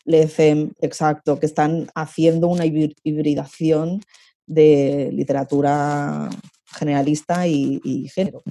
Lecem, 0.05 0.73
exacto, 0.81 1.39
que 1.39 1.47
están 1.47 1.89
haciendo 1.95 2.49
una 2.49 2.67
hibridación 2.67 4.01
de 4.47 5.11
literatura 5.13 6.29
generalista 6.67 7.47
y, 7.47 8.09
género. 8.15 8.43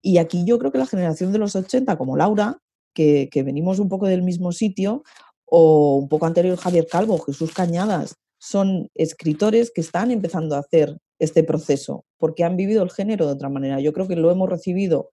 Y 0.00 0.18
aquí 0.18 0.44
yo 0.44 0.58
creo 0.58 0.72
que 0.72 0.78
la 0.78 0.86
generación 0.86 1.32
de 1.32 1.38
los 1.38 1.56
80, 1.56 1.96
como 1.96 2.16
Laura, 2.16 2.58
que, 2.94 3.28
venimos 3.44 3.78
un 3.78 3.88
poco 3.88 4.06
del 4.06 4.22
mismo 4.22 4.52
sitio, 4.52 5.02
o 5.44 5.96
un 5.96 6.08
poco 6.08 6.26
anterior 6.26 6.56
Javier 6.56 6.86
Calvo, 6.90 7.18
Jesús 7.18 7.52
Cañadas, 7.52 8.14
son 8.38 8.88
escritores 8.94 9.70
que 9.72 9.80
están 9.80 10.10
empezando 10.10 10.56
a 10.56 10.60
hacer 10.60 10.98
este 11.18 11.44
proceso 11.44 12.04
porque 12.18 12.42
han 12.42 12.56
vivido 12.56 12.82
el 12.82 12.90
género 12.90 13.26
de 13.26 13.32
otra 13.32 13.48
manera. 13.48 13.78
Yo 13.78 13.92
creo 13.92 14.08
que 14.08 14.16
lo 14.16 14.30
hemos 14.30 14.48
recibido 14.48 15.10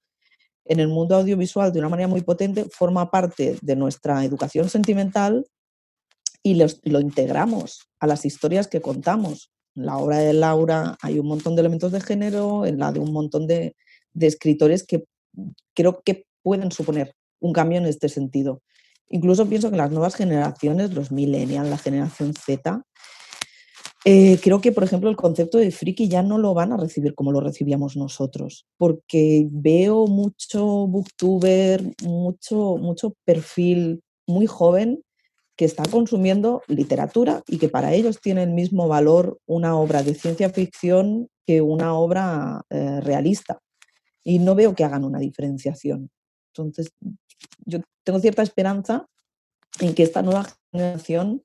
en 0.65 0.79
el 0.79 0.87
mundo 0.87 1.15
audiovisual 1.15 1.71
de 1.71 1.79
una 1.79 1.89
manera 1.89 2.07
muy 2.07 2.21
potente, 2.21 2.65
forma 2.71 3.11
parte 3.11 3.57
de 3.61 3.75
nuestra 3.75 4.23
educación 4.23 4.69
sentimental 4.69 5.45
y 6.43 6.55
lo 6.55 6.99
integramos 6.99 7.89
a 7.99 8.07
las 8.07 8.25
historias 8.25 8.67
que 8.67 8.81
contamos. 8.81 9.51
En 9.75 9.85
la 9.85 9.97
obra 9.97 10.19
de 10.19 10.33
Laura 10.33 10.97
hay 11.01 11.19
un 11.19 11.27
montón 11.27 11.55
de 11.55 11.61
elementos 11.61 11.91
de 11.91 12.01
género, 12.01 12.65
en 12.65 12.79
la 12.79 12.91
de 12.91 12.99
un 12.99 13.11
montón 13.11 13.47
de, 13.47 13.75
de 14.13 14.27
escritores 14.27 14.85
que 14.85 15.05
creo 15.73 16.01
que 16.03 16.25
pueden 16.41 16.71
suponer 16.71 17.13
un 17.39 17.53
cambio 17.53 17.77
en 17.77 17.85
este 17.85 18.09
sentido. 18.09 18.61
Incluso 19.09 19.47
pienso 19.47 19.71
que 19.71 19.77
las 19.77 19.91
nuevas 19.91 20.15
generaciones, 20.15 20.93
los 20.93 21.11
millennials, 21.11 21.69
la 21.69 21.77
generación 21.77 22.33
Z, 22.33 22.83
eh, 24.05 24.39
creo 24.41 24.61
que, 24.61 24.71
por 24.71 24.83
ejemplo, 24.83 25.09
el 25.09 25.17
concepto 25.17 25.57
de 25.57 25.71
friki 25.71 26.07
ya 26.07 26.23
no 26.23 26.37
lo 26.37 26.53
van 26.53 26.71
a 26.71 26.77
recibir 26.77 27.15
como 27.15 27.31
lo 27.31 27.41
recibíamos 27.41 27.97
nosotros, 27.97 28.65
porque 28.77 29.47
veo 29.51 30.07
mucho 30.07 30.87
booktuber, 30.87 31.83
mucho, 32.03 32.77
mucho 32.77 33.13
perfil 33.25 34.01
muy 34.25 34.45
joven 34.45 35.01
que 35.59 35.65
está 35.65 35.83
consumiendo 35.91 36.63
literatura 36.67 37.43
y 37.45 37.57
que 37.57 37.67
para 37.67 37.91
ellos 37.93 38.21
tiene 38.21 38.43
el 38.43 38.51
mismo 38.51 38.87
valor 38.87 39.41
una 39.45 39.75
obra 39.75 40.03
de 40.03 40.15
ciencia 40.15 40.49
ficción 40.51 41.27
que 41.45 41.59
una 41.59 41.95
obra 41.95 42.61
eh, 42.69 43.01
realista. 43.01 43.59
Y 44.23 44.39
no 44.39 44.55
veo 44.55 44.73
que 44.73 44.85
hagan 44.85 45.03
una 45.03 45.19
diferenciación. 45.19 46.11
Entonces, 46.53 46.93
yo 47.65 47.79
tengo 48.05 48.21
cierta 48.21 48.41
esperanza 48.41 49.05
en 49.81 49.93
que 49.93 50.03
esta 50.03 50.21
nueva 50.21 50.47
generación 50.71 51.43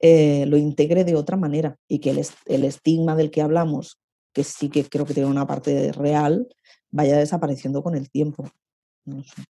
eh, 0.00 0.46
lo 0.46 0.56
integre 0.56 1.04
de 1.04 1.14
otra 1.14 1.36
manera 1.36 1.76
y 1.86 1.98
que 1.98 2.08
el, 2.46 2.64
estigma 2.64 3.16
del 3.16 3.30
que 3.30 3.42
hablamos, 3.42 3.98
que 4.32 4.44
sí 4.44 4.70
que 4.70 4.84
creo 4.84 5.04
que 5.04 5.12
tiene 5.12 5.28
una 5.28 5.46
parte 5.46 5.92
real, 5.92 6.48
vaya 6.90 7.18
desapareciendo 7.18 7.82
con 7.82 7.96
el 7.96 8.10
tiempo. 8.10 8.48
No 9.04 9.22
sé, 9.22 9.42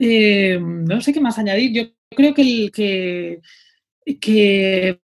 eh, 0.00 0.58
no 0.60 1.00
sé 1.00 1.12
qué 1.12 1.20
más 1.20 1.38
añadir. 1.38 1.72
Yo 1.72 2.01
creo 2.14 2.34
que 2.34 2.42
el, 2.42 2.70
que, 2.72 3.40
que 4.20 5.00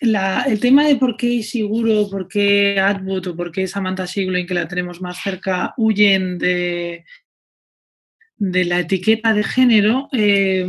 el 0.00 0.60
tema 0.60 0.86
de 0.86 0.96
por 0.96 1.16
qué 1.16 1.42
Siguro, 1.42 2.08
por 2.10 2.28
qué 2.28 2.78
Atwood 2.80 3.28
o 3.28 3.36
por 3.36 3.52
qué 3.52 3.66
Samantha 3.66 4.06
Siglo, 4.06 4.38
que 4.46 4.54
la 4.54 4.68
tenemos 4.68 5.00
más 5.00 5.22
cerca, 5.22 5.74
huyen 5.76 6.38
de, 6.38 7.04
de 8.36 8.64
la 8.64 8.80
etiqueta 8.80 9.34
de 9.34 9.44
género, 9.44 10.08
eh, 10.12 10.66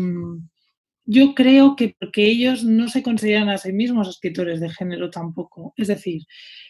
yo 1.05 1.33
creo 1.33 1.75
que 1.75 1.95
porque 1.99 2.25
ellos 2.25 2.63
no 2.63 2.87
se 2.87 3.03
consideran 3.03 3.49
a 3.49 3.57
sí 3.57 3.73
mismos 3.73 4.07
escritores 4.07 4.59
de 4.59 4.69
género 4.69 5.09
tampoco. 5.09 5.73
Es 5.75 5.87
decir, 5.87 6.23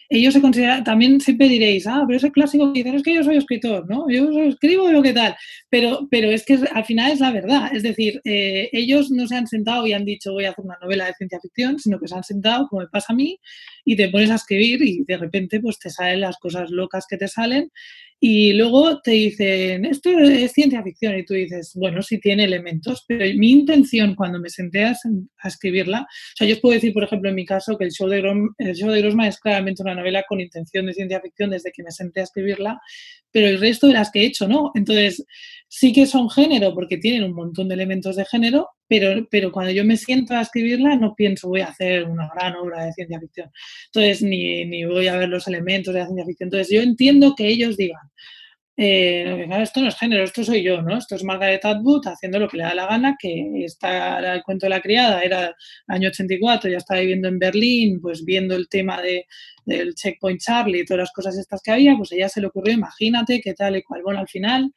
ellos 0.08 0.34
se 0.34 0.40
consideran, 0.40 0.84
también 0.84 1.20
siempre 1.20 1.48
diréis, 1.48 1.86
ah, 1.86 2.04
pero 2.06 2.16
ese 2.16 2.32
clásico 2.32 2.72
que 2.72 2.80
dicen, 2.80 2.94
es 2.94 3.02
que 3.02 3.14
yo 3.14 3.22
soy 3.22 3.36
escritor, 3.36 3.88
¿no? 3.88 4.08
Yo 4.10 4.30
escribo 4.42 4.90
lo 4.90 5.02
que 5.02 5.12
tal. 5.12 5.36
Pero, 5.70 6.08
pero 6.10 6.30
es 6.30 6.44
que 6.44 6.58
al 6.72 6.84
final 6.84 7.12
es 7.12 7.20
la 7.20 7.30
verdad. 7.30 7.74
Es 7.74 7.82
decir, 7.82 8.20
eh, 8.24 8.68
ellos 8.72 9.10
no 9.10 9.26
se 9.26 9.36
han 9.36 9.46
sentado 9.46 9.86
y 9.86 9.92
han 9.92 10.04
dicho, 10.04 10.32
voy 10.32 10.46
a 10.46 10.50
hacer 10.50 10.64
una 10.64 10.78
novela 10.80 11.06
de 11.06 11.14
ciencia 11.14 11.40
ficción, 11.40 11.78
sino 11.78 11.98
que 11.98 12.08
se 12.08 12.14
han 12.14 12.24
sentado, 12.24 12.68
como 12.68 12.82
me 12.82 12.88
pasa 12.88 13.12
a 13.12 13.16
mí, 13.16 13.38
y 13.84 13.96
te 13.96 14.08
pones 14.08 14.30
a 14.30 14.36
escribir 14.36 14.82
y 14.82 15.04
de 15.04 15.16
repente 15.16 15.60
pues 15.60 15.78
te 15.78 15.90
salen 15.90 16.20
las 16.20 16.38
cosas 16.38 16.70
locas 16.70 17.06
que 17.08 17.16
te 17.16 17.28
salen 17.28 17.70
y 18.24 18.52
luego 18.52 19.00
te 19.00 19.10
dicen, 19.10 19.84
esto 19.84 20.08
es 20.10 20.52
ciencia 20.52 20.80
ficción, 20.84 21.18
y 21.18 21.24
tú 21.24 21.34
dices, 21.34 21.72
bueno, 21.74 22.02
sí 22.02 22.20
tiene 22.20 22.44
elementos, 22.44 23.04
pero 23.08 23.24
mi 23.36 23.50
intención 23.50 24.14
cuando 24.14 24.38
me 24.38 24.48
senté 24.48 24.84
a, 24.84 24.94
escribirla, 25.42 26.02
o 26.02 26.36
sea, 26.36 26.46
yo 26.46 26.54
os 26.54 26.60
puedo 26.60 26.74
decir, 26.74 26.92
por 26.92 27.02
ejemplo, 27.02 27.30
en 27.30 27.34
mi 27.34 27.44
caso, 27.44 27.76
que 27.76 27.82
el 27.82 27.90
show, 27.90 28.08
de 28.08 28.18
el 28.58 28.76
show 28.76 28.90
de 28.90 29.00
Grosma 29.02 29.26
es 29.26 29.40
claramente 29.40 29.82
una 29.82 29.96
novela 29.96 30.22
con 30.28 30.40
intención 30.40 30.86
de 30.86 30.94
ciencia 30.94 31.20
ficción 31.20 31.50
desde 31.50 31.72
que 31.72 31.82
me 31.82 31.90
senté 31.90 32.20
a 32.20 32.22
escribirla, 32.22 32.80
pero 33.32 33.48
el 33.48 33.58
resto 33.58 33.88
de 33.88 33.94
las 33.94 34.12
que 34.12 34.20
he 34.20 34.26
hecho 34.26 34.46
no. 34.46 34.70
Entonces, 34.76 35.24
sí 35.74 35.90
que 35.90 36.04
son 36.04 36.28
género 36.28 36.74
porque 36.74 36.98
tienen 36.98 37.24
un 37.24 37.32
montón 37.32 37.66
de 37.66 37.74
elementos 37.74 38.14
de 38.16 38.26
género, 38.26 38.68
pero, 38.86 39.26
pero 39.30 39.50
cuando 39.50 39.72
yo 39.72 39.86
me 39.86 39.96
siento 39.96 40.34
a 40.34 40.42
escribirla 40.42 40.96
no 40.96 41.14
pienso 41.14 41.48
voy 41.48 41.62
a 41.62 41.68
hacer 41.68 42.04
una 42.04 42.28
gran 42.34 42.56
obra 42.56 42.84
de 42.84 42.92
ciencia 42.92 43.18
ficción. 43.18 43.50
Entonces, 43.86 44.22
ni, 44.22 44.66
ni 44.66 44.84
voy 44.84 45.08
a 45.08 45.16
ver 45.16 45.30
los 45.30 45.48
elementos 45.48 45.94
de 45.94 46.00
la 46.00 46.06
ciencia 46.06 46.26
ficción. 46.26 46.48
Entonces, 46.48 46.68
yo 46.70 46.82
entiendo 46.82 47.34
que 47.34 47.48
ellos 47.48 47.78
digan, 47.78 48.02
eh, 48.76 49.48
esto 49.62 49.80
no 49.80 49.88
es 49.88 49.96
género, 49.96 50.24
esto 50.24 50.44
soy 50.44 50.62
yo, 50.62 50.82
¿no? 50.82 50.98
Esto 50.98 51.16
es 51.16 51.24
Margaret 51.24 51.64
Atwood 51.64 52.06
haciendo 52.06 52.38
lo 52.38 52.48
que 52.48 52.58
le 52.58 52.64
da 52.64 52.74
la 52.74 52.86
gana, 52.86 53.16
que 53.18 53.64
está 53.64 54.34
el 54.34 54.42
cuento 54.42 54.66
de 54.66 54.70
la 54.70 54.82
criada, 54.82 55.22
era 55.22 55.54
año 55.86 56.10
84, 56.10 56.70
ya 56.70 56.76
estaba 56.76 57.00
viviendo 57.00 57.28
en 57.28 57.38
Berlín, 57.38 57.98
pues 57.98 58.26
viendo 58.26 58.54
el 58.54 58.68
tema 58.68 59.00
de, 59.00 59.26
del 59.64 59.94
Checkpoint 59.94 60.40
Charlie 60.40 60.80
y 60.80 60.84
todas 60.84 61.04
las 61.04 61.12
cosas 61.12 61.38
estas 61.38 61.62
que 61.62 61.70
había, 61.70 61.96
pues 61.96 62.12
ella 62.12 62.28
se 62.28 62.42
le 62.42 62.48
ocurrió, 62.48 62.74
imagínate 62.74 63.40
qué 63.40 63.54
tal 63.54 63.76
y 63.76 63.82
cual. 63.82 64.02
Bueno, 64.02 64.20
al 64.20 64.28
final 64.28 64.70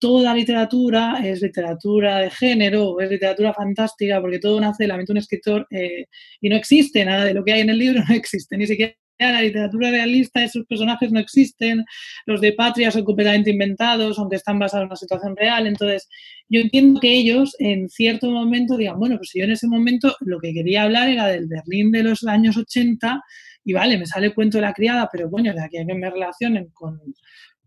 toda 0.00 0.34
literatura 0.34 1.20
es 1.24 1.42
literatura 1.42 2.18
de 2.18 2.30
género, 2.30 2.98
es 3.00 3.10
literatura 3.10 3.54
fantástica, 3.54 4.20
porque 4.20 4.38
todo 4.38 4.60
nace 4.60 4.84
de 4.84 4.88
la 4.88 4.96
mente 4.96 5.12
de 5.12 5.14
un 5.14 5.18
escritor 5.18 5.66
eh, 5.70 6.06
y 6.40 6.48
no 6.48 6.56
existe 6.56 7.04
nada 7.04 7.24
de 7.24 7.34
lo 7.34 7.44
que 7.44 7.52
hay 7.52 7.60
en 7.60 7.70
el 7.70 7.78
libro, 7.78 8.02
no 8.08 8.14
existe, 8.14 8.56
ni 8.56 8.66
siquiera 8.66 8.94
la 9.18 9.42
literatura 9.42 9.90
realista, 9.90 10.42
esos 10.42 10.64
personajes 10.66 11.12
no 11.12 11.20
existen, 11.20 11.84
los 12.24 12.40
de 12.40 12.54
Patria 12.54 12.90
son 12.90 13.04
completamente 13.04 13.50
inventados, 13.50 14.18
aunque 14.18 14.36
están 14.36 14.58
basados 14.58 14.84
en 14.84 14.86
una 14.86 14.96
situación 14.96 15.36
real. 15.36 15.66
Entonces, 15.66 16.08
yo 16.48 16.60
entiendo 16.60 17.00
que 17.00 17.12
ellos 17.12 17.54
en 17.58 17.90
cierto 17.90 18.30
momento 18.30 18.78
digan, 18.78 18.98
bueno, 18.98 19.18
pues 19.18 19.32
yo 19.34 19.44
en 19.44 19.52
ese 19.52 19.68
momento 19.68 20.16
lo 20.20 20.40
que 20.40 20.54
quería 20.54 20.84
hablar 20.84 21.10
era 21.10 21.26
del 21.26 21.46
Berlín 21.48 21.90
de 21.90 22.02
los 22.02 22.24
años 22.24 22.56
80 22.56 23.22
y 23.64 23.74
vale, 23.74 23.98
me 23.98 24.06
sale 24.06 24.28
el 24.28 24.34
cuento 24.34 24.56
de 24.56 24.62
la 24.62 24.72
criada, 24.72 25.08
pero 25.12 25.28
bueno, 25.28 25.52
de 25.52 25.62
aquí 25.62 25.76
a 25.76 25.84
que 25.84 25.94
me 25.94 26.08
relacionen 26.08 26.70
con, 26.72 26.98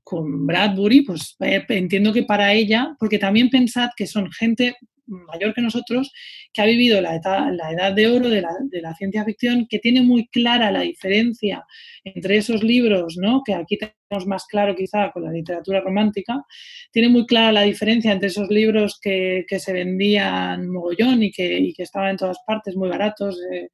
con 0.03 0.45
Bradbury, 0.45 1.01
pues 1.01 1.35
eh, 1.39 1.65
entiendo 1.69 2.11
que 2.13 2.23
para 2.23 2.53
ella, 2.53 2.95
porque 2.99 3.19
también 3.19 3.49
pensad 3.49 3.89
que 3.95 4.07
son 4.07 4.31
gente 4.31 4.75
mayor 5.05 5.53
que 5.53 5.61
nosotros, 5.61 6.11
que 6.51 6.61
ha 6.61 6.65
vivido 6.65 7.01
la 7.01 7.15
edad, 7.15 7.49
la 7.51 7.71
edad 7.71 7.93
de 7.93 8.07
oro 8.07 8.29
de 8.29 8.41
la, 8.41 8.95
ciencia 8.95 9.23
ficción, 9.25 9.67
que 9.69 9.79
tiene 9.79 10.01
muy 10.01 10.27
clara 10.27 10.71
la 10.71 10.81
diferencia 10.81 11.65
entre 12.03 12.37
esos 12.37 12.63
libros, 12.63 13.17
¿no? 13.17 13.41
que 13.45 13.53
aquí 13.53 13.77
tenemos 13.77 14.27
más 14.27 14.45
claro 14.45 14.75
quizá 14.75 15.11
con 15.11 15.23
la 15.23 15.31
literatura 15.31 15.81
romántica, 15.81 16.43
tiene 16.91 17.09
muy 17.09 17.25
clara 17.25 17.51
la 17.51 17.63
diferencia 17.63 18.11
entre 18.11 18.29
esos 18.29 18.49
libros 18.49 18.99
que, 19.01 19.45
se 19.49 19.73
vendían 19.73 20.69
mogollón 20.69 21.23
y 21.23 21.31
que, 21.31 21.57
y 21.57 21.73
que, 21.73 21.83
estaban 21.83 22.11
en 22.11 22.17
todas 22.17 22.37
partes 22.45 22.75
muy 22.75 22.89
baratos 22.89 23.39
de, 23.39 23.69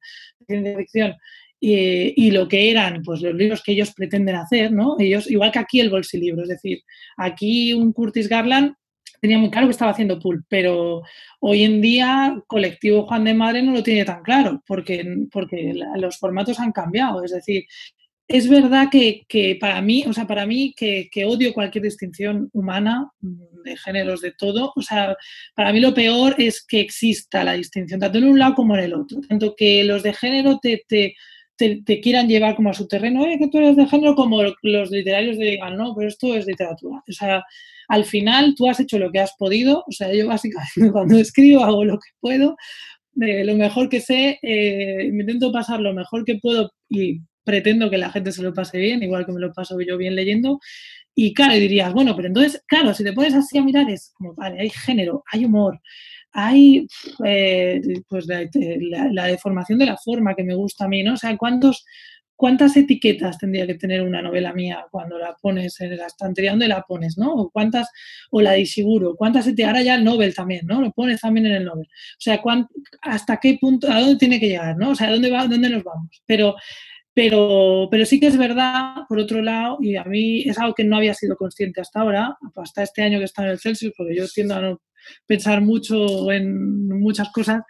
ciencia 0.46 0.76
ficción 0.76 1.14
y, 1.60 2.26
y, 2.26 2.30
lo 2.30 2.48
que 2.48 2.70
eran 2.70 3.02
pues 3.02 3.20
los 3.20 3.34
libros 3.34 3.62
que 3.62 3.72
ellos 3.72 3.92
pretenden 3.92 4.36
hacer, 4.36 4.72
¿no? 4.72 4.96
Ellos, 4.98 5.30
igual 5.30 5.52
que 5.52 5.58
aquí 5.58 5.80
el 5.80 5.90
bolsilibro, 5.90 6.42
es 6.42 6.48
decir, 6.48 6.82
aquí 7.18 7.74
un 7.74 7.92
Curtis 7.92 8.28
Garland 8.28 8.74
tenía 9.20 9.38
muy 9.38 9.50
claro 9.50 9.66
que 9.66 9.72
estaba 9.72 9.92
haciendo 9.92 10.18
pool, 10.18 10.44
pero 10.48 11.02
hoy 11.40 11.62
en 11.62 11.80
día 11.80 12.42
colectivo 12.46 13.06
Juan 13.06 13.24
de 13.24 13.34
Madre 13.34 13.62
no 13.62 13.72
lo 13.72 13.82
tiene 13.82 14.04
tan 14.04 14.22
claro 14.22 14.62
porque, 14.66 15.04
porque 15.30 15.74
los 15.96 16.18
formatos 16.18 16.58
han 16.58 16.72
cambiado. 16.72 17.22
Es 17.22 17.32
decir, 17.32 17.64
es 18.26 18.48
verdad 18.48 18.88
que, 18.90 19.24
que 19.28 19.56
para 19.60 19.82
mí, 19.82 20.04
o 20.06 20.12
sea, 20.12 20.26
para 20.26 20.46
mí 20.46 20.72
que, 20.76 21.08
que, 21.10 21.24
odio 21.24 21.52
cualquier 21.52 21.84
distinción 21.84 22.48
humana 22.52 23.10
de 23.20 23.76
géneros, 23.76 24.20
de 24.20 24.32
todo, 24.32 24.72
o 24.74 24.82
sea, 24.82 25.16
para 25.54 25.72
mí 25.72 25.80
lo 25.80 25.92
peor 25.92 26.36
es 26.38 26.64
que 26.64 26.80
exista 26.80 27.44
la 27.44 27.54
distinción, 27.54 28.00
tanto 28.00 28.18
en 28.18 28.24
un 28.24 28.38
lado 28.38 28.54
como 28.54 28.76
en 28.76 28.84
el 28.84 28.94
otro. 28.94 29.20
Tanto 29.28 29.54
que 29.56 29.84
los 29.84 30.02
de 30.02 30.14
género 30.14 30.58
te, 30.60 30.84
te 30.86 31.14
te, 31.84 32.00
quieran 32.00 32.28
llevar 32.28 32.56
como 32.56 32.70
a 32.70 32.74
su 32.74 32.88
terreno, 32.88 33.26
eh, 33.26 33.38
que 33.38 33.48
tú 33.48 33.58
eres 33.58 33.76
de 33.76 33.86
género, 33.86 34.14
como 34.14 34.42
los 34.62 34.90
literarios 34.90 35.38
digan, 35.38 35.76
no, 35.76 35.94
pero 35.94 36.08
esto 36.08 36.34
es 36.34 36.46
literatura. 36.46 37.02
O 37.08 37.12
sea, 37.12 37.44
al 37.88 38.04
final 38.04 38.54
tú 38.56 38.68
has 38.68 38.80
hecho 38.80 38.98
lo 38.98 39.10
que 39.10 39.20
has 39.20 39.34
podido, 39.36 39.84
o 39.86 39.92
sea, 39.92 40.12
yo 40.12 40.26
básicamente 40.28 40.70
cuando 40.92 41.18
escribo 41.18 41.64
hago 41.64 41.84
lo 41.84 41.98
que 41.98 42.10
puedo, 42.20 42.56
lo 43.14 43.54
mejor 43.56 43.88
que 43.88 44.00
sé, 44.00 44.38
eh, 44.42 45.10
me 45.12 45.22
intento 45.22 45.52
pasar 45.52 45.80
lo 45.80 45.92
mejor 45.92 46.24
que 46.24 46.36
puedo 46.36 46.72
y 46.88 47.20
pretendo 47.44 47.90
que 47.90 47.98
la 47.98 48.10
gente 48.10 48.32
se 48.32 48.42
lo 48.42 48.54
pase 48.54 48.78
bien, 48.78 49.02
igual 49.02 49.26
que 49.26 49.32
me 49.32 49.40
lo 49.40 49.52
paso 49.52 49.76
yo 49.80 49.96
bien 49.96 50.14
leyendo. 50.14 50.60
Y 51.14 51.34
claro, 51.34 51.54
dirías, 51.54 51.92
bueno, 51.92 52.14
pero 52.14 52.28
entonces, 52.28 52.62
claro, 52.66 52.94
si 52.94 53.04
te 53.04 53.12
pones 53.12 53.34
así 53.34 53.58
a 53.58 53.64
mirar, 53.64 53.90
es 53.90 54.12
como, 54.14 54.34
vale, 54.34 54.60
hay 54.60 54.70
género, 54.70 55.24
hay 55.32 55.44
humor, 55.44 55.80
hay 56.32 56.86
eh, 57.24 57.80
pues 58.08 58.26
la, 58.26 59.26
deformación 59.26 59.78
de 59.78 59.86
la 59.86 59.96
forma 59.96 60.34
que 60.34 60.44
me 60.44 60.54
gusta 60.54 60.84
a 60.84 60.88
mí, 60.88 61.02
¿no? 61.02 61.14
O 61.14 61.16
sea, 61.16 61.36
¿cuántos, 61.36 61.84
¿cuántas 62.36 62.76
etiquetas 62.76 63.38
tendría 63.38 63.66
que 63.66 63.74
tener 63.74 64.02
una 64.02 64.22
novela 64.22 64.52
mía 64.52 64.86
cuando 64.90 65.18
la 65.18 65.36
pones 65.40 65.80
en 65.80 65.96
la 65.96 66.06
estantería? 66.06 66.50
¿Dónde 66.50 66.68
la 66.68 66.82
pones, 66.82 67.18
no? 67.18 67.32
O, 67.34 67.50
cuántas, 67.50 67.88
o 68.30 68.40
la 68.40 68.52
de 68.52 68.66
Siguro, 68.66 69.16
¿cuántas 69.16 69.48
Ahora 69.48 69.82
ya 69.82 69.96
el 69.96 70.04
Nobel 70.04 70.34
también, 70.34 70.66
¿no? 70.66 70.80
Lo 70.80 70.92
pones 70.92 71.20
también 71.20 71.46
en 71.46 71.52
el 71.52 71.64
Nobel. 71.64 71.86
O 71.86 72.20
sea, 72.20 72.40
¿hasta 73.02 73.38
qué 73.38 73.58
punto, 73.60 73.90
a 73.90 74.00
dónde 74.00 74.16
tiene 74.16 74.40
que 74.40 74.48
llegar, 74.48 74.76
¿no? 74.76 74.90
O 74.90 74.94
sea, 74.94 75.10
¿dónde, 75.10 75.30
va, 75.30 75.46
dónde 75.46 75.70
nos 75.70 75.84
vamos? 75.84 76.22
Pero 76.26 76.56
pero, 77.12 77.88
pero 77.90 78.06
sí 78.06 78.20
que 78.20 78.28
es 78.28 78.38
verdad, 78.38 78.94
por 79.08 79.18
otro 79.18 79.42
lado, 79.42 79.78
y 79.80 79.96
a 79.96 80.04
mí 80.04 80.42
es 80.42 80.58
algo 80.58 80.74
que 80.74 80.84
no 80.84 80.96
había 80.96 81.12
sido 81.12 81.36
consciente 81.36 81.80
hasta 81.80 82.00
ahora, 82.00 82.38
hasta 82.56 82.82
este 82.84 83.02
año 83.02 83.18
que 83.18 83.24
está 83.24 83.42
en 83.42 83.50
el 83.50 83.58
Celsius, 83.58 83.92
porque 83.96 84.14
yo 84.14 84.26
tiendo 84.28 84.54
a 84.54 84.60
no 84.60 84.80
pensar 85.26 85.60
mucho 85.60 86.30
en 86.32 86.88
muchas 86.88 87.30
cosas, 87.32 87.62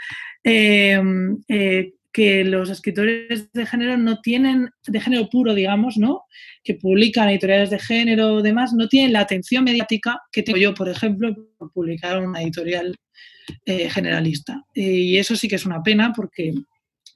em, 0.42 1.38
eh, 1.48 1.92
que 2.12 2.44
los 2.44 2.70
escritores 2.70 3.52
de 3.52 3.66
género 3.66 3.96
no 3.96 4.20
tienen, 4.20 4.70
de 4.86 5.00
género 5.00 5.28
puro, 5.28 5.54
digamos, 5.54 5.96
¿no? 5.96 6.24
Que 6.64 6.74
publican 6.74 7.28
editoriales 7.28 7.70
de 7.70 7.78
género, 7.78 8.42
demás, 8.42 8.72
no 8.72 8.88
tienen 8.88 9.12
la 9.12 9.20
atención 9.20 9.64
mediática 9.64 10.20
que 10.32 10.42
tengo 10.42 10.58
yo, 10.58 10.74
por 10.74 10.88
ejemplo, 10.88 11.34
por 11.56 11.72
publicar 11.72 12.20
una 12.20 12.42
editorial 12.42 12.96
eh, 13.64 13.88
generalista. 13.90 14.64
y 14.74 15.16
eso 15.16 15.34
sí 15.34 15.48
que 15.48 15.56
es 15.56 15.66
una 15.66 15.82
pena 15.82 16.12
porque 16.14 16.54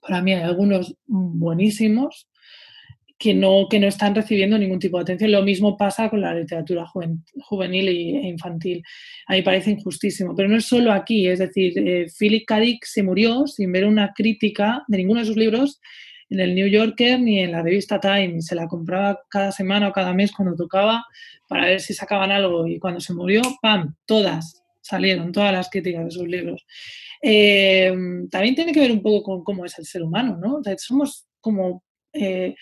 para 0.00 0.20
mí 0.20 0.32
hay 0.32 0.42
algunos 0.42 0.94
buenísimos 1.06 2.28
que 3.24 3.32
no, 3.32 3.68
que 3.70 3.80
no 3.80 3.86
están 3.86 4.14
recibiendo 4.14 4.58
ningún 4.58 4.78
tipo 4.78 4.98
de 4.98 5.04
atención. 5.04 5.32
Lo 5.32 5.42
mismo 5.42 5.78
pasa 5.78 6.10
con 6.10 6.20
la 6.20 6.34
literatura 6.34 6.84
juvenil 6.86 7.88
e 7.88 8.28
infantil. 8.28 8.82
A 9.28 9.32
mí 9.32 9.40
parece 9.40 9.70
injustísimo, 9.70 10.34
pero 10.36 10.46
no 10.50 10.58
es 10.58 10.66
solo 10.66 10.92
aquí. 10.92 11.26
Es 11.26 11.38
decir, 11.38 11.72
eh, 11.78 12.04
Philip 12.18 12.44
K. 12.46 12.60
Dick 12.60 12.84
se 12.84 13.02
murió 13.02 13.46
sin 13.46 13.72
ver 13.72 13.86
una 13.86 14.12
crítica 14.12 14.84
de 14.88 14.98
ninguno 14.98 15.20
de 15.20 15.26
sus 15.26 15.38
libros 15.38 15.80
en 16.28 16.38
el 16.38 16.54
New 16.54 16.66
Yorker 16.66 17.18
ni 17.18 17.40
en 17.40 17.52
la 17.52 17.62
revista 17.62 17.98
Time. 17.98 18.42
Se 18.42 18.54
la 18.54 18.68
compraba 18.68 19.18
cada 19.30 19.52
semana 19.52 19.88
o 19.88 19.92
cada 19.92 20.12
mes 20.12 20.30
cuando 20.30 20.54
tocaba 20.54 21.02
para 21.48 21.64
ver 21.64 21.80
si 21.80 21.94
sacaban 21.94 22.30
algo. 22.30 22.66
Y 22.66 22.78
cuando 22.78 23.00
se 23.00 23.14
murió, 23.14 23.40
¡pam! 23.62 23.94
Todas 24.04 24.62
salieron, 24.82 25.32
todas 25.32 25.50
las 25.50 25.70
críticas 25.70 26.04
de 26.04 26.10
sus 26.10 26.28
libros. 26.28 26.66
Eh, 27.22 27.90
también 28.30 28.54
tiene 28.54 28.72
que 28.74 28.80
ver 28.80 28.92
un 28.92 29.00
poco 29.00 29.22
con 29.22 29.44
cómo 29.44 29.64
es 29.64 29.78
el 29.78 29.86
ser 29.86 30.02
humano, 30.02 30.36
¿no? 30.36 30.60
somos 30.76 31.26
como 31.40 31.82
eh, 32.12 32.54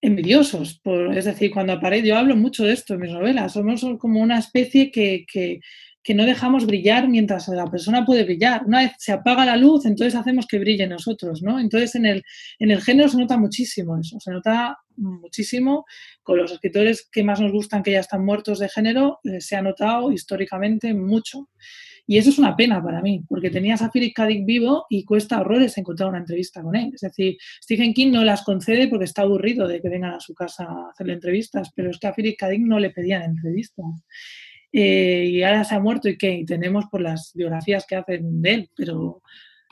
envidiosos. 0.00 0.78
Por, 0.80 1.16
es 1.16 1.24
decir, 1.24 1.50
cuando 1.50 1.72
aparece, 1.72 2.08
yo 2.08 2.16
hablo 2.16 2.36
mucho 2.36 2.64
de 2.64 2.72
esto 2.72 2.94
en 2.94 3.00
mis 3.00 3.12
novelas, 3.12 3.52
somos 3.52 3.84
como 3.98 4.20
una 4.20 4.38
especie 4.38 4.90
que, 4.90 5.24
que, 5.30 5.60
que, 6.02 6.14
no 6.14 6.24
dejamos 6.24 6.66
brillar 6.66 7.08
mientras 7.08 7.48
la 7.48 7.66
persona 7.66 8.04
puede 8.04 8.24
brillar. 8.24 8.64
Una 8.64 8.80
vez 8.80 8.92
se 8.98 9.12
apaga 9.12 9.44
la 9.44 9.56
luz, 9.56 9.86
entonces 9.86 10.14
hacemos 10.14 10.46
que 10.46 10.58
brille 10.58 10.86
nosotros, 10.86 11.42
¿no? 11.42 11.58
Entonces 11.58 11.94
en 11.96 12.06
el, 12.06 12.22
en 12.58 12.70
el 12.70 12.80
género 12.80 13.08
se 13.08 13.18
nota 13.18 13.36
muchísimo 13.36 13.98
eso, 13.98 14.18
se 14.20 14.30
nota 14.30 14.78
muchísimo. 14.96 15.84
Con 16.22 16.38
los 16.38 16.52
escritores 16.52 17.08
que 17.10 17.24
más 17.24 17.40
nos 17.40 17.52
gustan, 17.52 17.82
que 17.82 17.92
ya 17.92 18.00
están 18.00 18.24
muertos 18.24 18.58
de 18.58 18.68
género, 18.68 19.20
eh, 19.24 19.40
se 19.40 19.56
ha 19.56 19.62
notado 19.62 20.12
históricamente 20.12 20.94
mucho. 20.94 21.48
Y 22.10 22.16
eso 22.16 22.30
es 22.30 22.38
una 22.38 22.56
pena 22.56 22.82
para 22.82 23.02
mí, 23.02 23.22
porque 23.28 23.50
tenías 23.50 23.82
a 23.82 23.90
Philip 23.90 24.14
K. 24.14 24.28
Vivo 24.42 24.86
y 24.88 25.04
cuesta 25.04 25.42
horrores 25.42 25.76
encontrar 25.76 26.08
una 26.08 26.20
entrevista 26.20 26.62
con 26.62 26.74
él. 26.74 26.90
Es 26.94 27.02
decir, 27.02 27.36
Stephen 27.62 27.92
King 27.92 28.12
no 28.12 28.24
las 28.24 28.44
concede 28.44 28.88
porque 28.88 29.04
está 29.04 29.22
aburrido 29.22 29.68
de 29.68 29.82
que 29.82 29.90
vengan 29.90 30.14
a 30.14 30.20
su 30.20 30.32
casa 30.32 30.64
a 30.64 30.90
hacerle 30.90 31.12
entrevistas, 31.12 31.70
pero 31.76 31.90
es 31.90 31.98
que 31.98 32.06
a 32.06 32.14
Philip 32.14 32.38
K. 32.38 32.48
Dick 32.48 32.62
no 32.62 32.78
le 32.78 32.88
pedían 32.88 33.24
entrevistas. 33.24 33.84
Eh, 34.72 35.28
y 35.32 35.42
ahora 35.42 35.64
se 35.64 35.74
ha 35.74 35.80
muerto 35.80 36.08
y 36.08 36.16
qué, 36.16 36.44
tenemos 36.46 36.86
por 36.86 37.02
las 37.02 37.32
biografías 37.34 37.84
que 37.86 37.96
hacen 37.96 38.40
de 38.40 38.54
él, 38.54 38.70
pero 38.74 39.20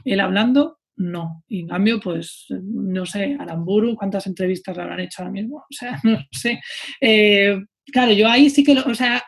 él 0.05 0.21
hablando, 0.21 0.81
no. 0.97 1.43
Y 1.49 1.61
en 1.61 1.69
cambio, 1.69 2.01
pues, 2.01 2.49
no 2.51 3.07
sé, 3.07 3.35
Aramburu, 3.41 3.97
¿cuántas 3.97 4.27
entrevistas 4.27 4.77
le 4.77 4.83
habrán 4.83 5.01
hecho 5.01 5.23
ahora 5.23 5.33
mismo? 5.33 5.57
O 5.57 5.67
sea, 5.71 5.99
no 6.05 6.19
sé. 6.33 6.61
Eh, 7.01 7.59
claro, 7.91 8.13
yo 8.13 8.29
ahí 8.29 8.51
sí 8.51 8.63
que, 8.63 8.75
lo, 8.75 8.85
o 8.85 8.95
sea, 8.95 9.23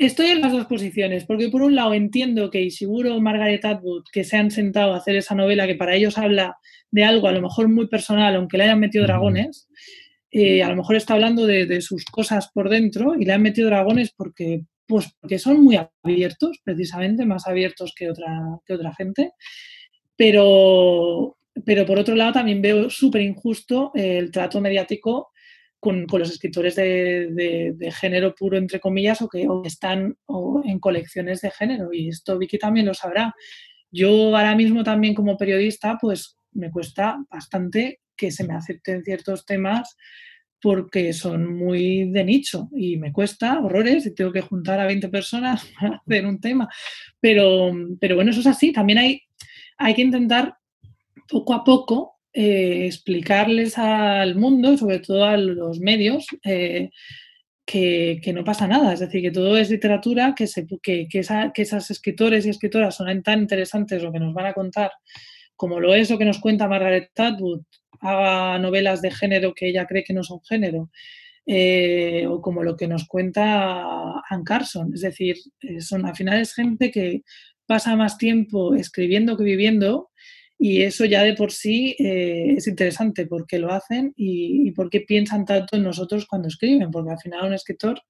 Estoy 0.00 0.28
en 0.28 0.40
las 0.40 0.52
dos 0.52 0.64
posiciones, 0.64 1.26
porque 1.26 1.50
por 1.50 1.60
un 1.60 1.74
lado 1.74 1.92
entiendo 1.92 2.50
que 2.50 2.62
Ishiguro 2.62 3.14
o 3.14 3.20
Margaret 3.20 3.62
Atwood, 3.66 4.04
que 4.10 4.24
se 4.24 4.38
han 4.38 4.50
sentado 4.50 4.94
a 4.94 4.96
hacer 4.96 5.14
esa 5.14 5.34
novela 5.34 5.66
que 5.66 5.74
para 5.74 5.94
ellos 5.94 6.16
habla 6.16 6.56
de 6.90 7.04
algo 7.04 7.28
a 7.28 7.32
lo 7.32 7.42
mejor 7.42 7.68
muy 7.68 7.86
personal, 7.86 8.34
aunque 8.34 8.56
le 8.56 8.64
hayan 8.64 8.80
metido 8.80 9.04
dragones, 9.04 9.68
eh, 10.30 10.62
a 10.62 10.70
lo 10.70 10.76
mejor 10.76 10.96
está 10.96 11.12
hablando 11.12 11.44
de, 11.44 11.82
sus 11.82 12.06
cosas 12.06 12.48
por 12.50 12.70
dentro 12.70 13.14
y 13.14 13.26
le 13.26 13.34
han 13.34 13.42
metido 13.42 13.68
dragones 13.68 14.10
porque, 14.16 14.62
pues, 14.86 15.14
porque 15.20 15.38
son 15.38 15.62
muy 15.62 15.78
abiertos, 16.02 16.60
precisamente, 16.64 17.26
más 17.26 17.46
abiertos 17.46 17.92
que 17.94 18.08
otra, 18.08 18.58
que 18.64 18.72
otra 18.72 18.94
gente. 18.94 19.32
Pero, 20.16 21.36
pero 21.66 21.84
por 21.84 21.98
otro 21.98 22.14
lado 22.14 22.32
también 22.32 22.62
veo 22.62 22.88
súper 22.88 23.20
injusto 23.20 23.92
el 23.94 24.30
trato 24.30 24.62
mediático 24.62 25.30
con, 25.80 26.06
los 26.10 26.30
escritores 26.30 26.76
de, 26.76 27.92
género 27.98 28.34
puro, 28.34 28.58
entre 28.58 28.78
comillas, 28.78 29.22
o 29.22 29.28
que, 29.28 29.46
están 29.64 30.16
en 30.64 30.78
colecciones 30.78 31.40
de 31.40 31.50
género. 31.50 31.88
Y 31.92 32.10
esto 32.10 32.38
Vicky 32.38 32.58
también 32.58 32.86
lo 32.86 32.94
sabrá. 32.94 33.34
Yo 33.90 34.36
ahora 34.36 34.54
mismo 34.54 34.84
también 34.84 35.14
como 35.14 35.36
periodista, 35.36 35.98
pues 36.00 36.38
me 36.52 36.70
cuesta 36.70 37.18
bastante 37.30 38.00
que 38.16 38.30
se 38.30 38.46
me 38.46 38.54
acepten 38.54 39.02
ciertos 39.02 39.46
temas 39.46 39.96
porque 40.60 41.14
son 41.14 41.56
muy 41.56 42.10
de 42.10 42.22
nicho 42.22 42.68
y 42.72 42.98
me 42.98 43.12
cuesta 43.12 43.60
horrores 43.60 44.04
y 44.04 44.14
tengo 44.14 44.30
que 44.30 44.42
juntar 44.42 44.78
a 44.78 44.86
20 44.86 45.08
personas 45.08 45.64
para 45.80 45.96
hacer 45.96 46.26
un 46.26 46.40
tema. 46.40 46.68
Pero, 47.18 47.72
pero 47.98 48.16
bueno, 48.16 48.30
eso 48.30 48.40
es 48.40 48.46
así. 48.46 48.72
También 48.72 48.98
hay, 48.98 49.22
hay 49.78 49.94
que 49.94 50.02
intentar 50.02 50.54
poco 51.26 51.54
a 51.54 51.64
poco 51.64 52.19
eh, 52.32 52.86
explicarles 52.86 53.76
al 53.76 54.36
mundo, 54.36 54.76
sobre 54.76 55.00
todo 55.00 55.24
a 55.24 55.36
los 55.36 55.80
medios, 55.80 56.26
eh, 56.44 56.90
que, 57.66 58.20
no 58.34 58.44
pasa 58.44 58.66
nada. 58.68 58.92
Es 58.92 59.00
decir, 59.00 59.22
que 59.22 59.30
todo 59.30 59.56
es 59.56 59.70
literatura, 59.70 60.34
que, 60.36 60.46
se, 60.46 60.66
que, 60.82 61.08
que, 61.08 61.18
esas 61.18 61.90
escritores 61.90 62.46
y 62.46 62.50
escritoras 62.50 62.96
son 62.96 63.22
tan 63.22 63.40
interesantes 63.40 64.02
lo 64.02 64.12
que 64.12 64.20
nos 64.20 64.34
van 64.34 64.46
a 64.46 64.52
contar, 64.54 64.92
como 65.56 65.80
lo 65.80 65.94
es 65.94 66.10
lo 66.10 66.18
que 66.18 66.24
nos 66.24 66.40
cuenta 66.40 66.68
Margaret 66.68 67.10
Atwood, 67.16 67.62
haga 68.00 68.58
novelas 68.58 69.02
de 69.02 69.10
género 69.10 69.54
que 69.54 69.68
ella 69.68 69.86
cree 69.86 70.04
que 70.04 70.14
no 70.14 70.22
son 70.22 70.40
género. 70.42 70.90
Eh, 71.46 72.26
o 72.28 72.40
como 72.40 72.62
lo 72.62 72.76
que 72.76 72.86
nos 72.86 73.08
cuenta 73.08 74.20
Anne 74.28 74.44
Carson. 74.44 74.92
Es 74.94 75.00
decir, 75.00 75.36
son 75.80 76.06
al 76.06 76.14
final 76.14 76.40
es 76.40 76.54
gente 76.54 76.90
que 76.92 77.22
pasa 77.66 77.96
más 77.96 78.18
tiempo 78.18 78.74
escribiendo 78.74 79.36
que 79.36 79.44
viviendo 79.44 80.09
y 80.62 80.82
eso 80.82 81.06
ya 81.06 81.22
de 81.22 81.32
por 81.32 81.52
sí 81.52 81.96
eh, 81.98 82.52
es 82.58 82.66
interesante 82.68 83.24
porque 83.24 83.58
lo 83.58 83.72
hacen 83.72 84.12
y, 84.14 84.70
porque 84.72 85.00
piensan 85.00 85.46
tanto 85.46 85.74
en 85.74 85.82
nosotros 85.82 86.26
cuando 86.26 86.48
escriben, 86.48 86.90
porque 86.90 87.12
al 87.12 87.18
final 87.18 87.46
un 87.46 87.54
escritor 87.54 88.02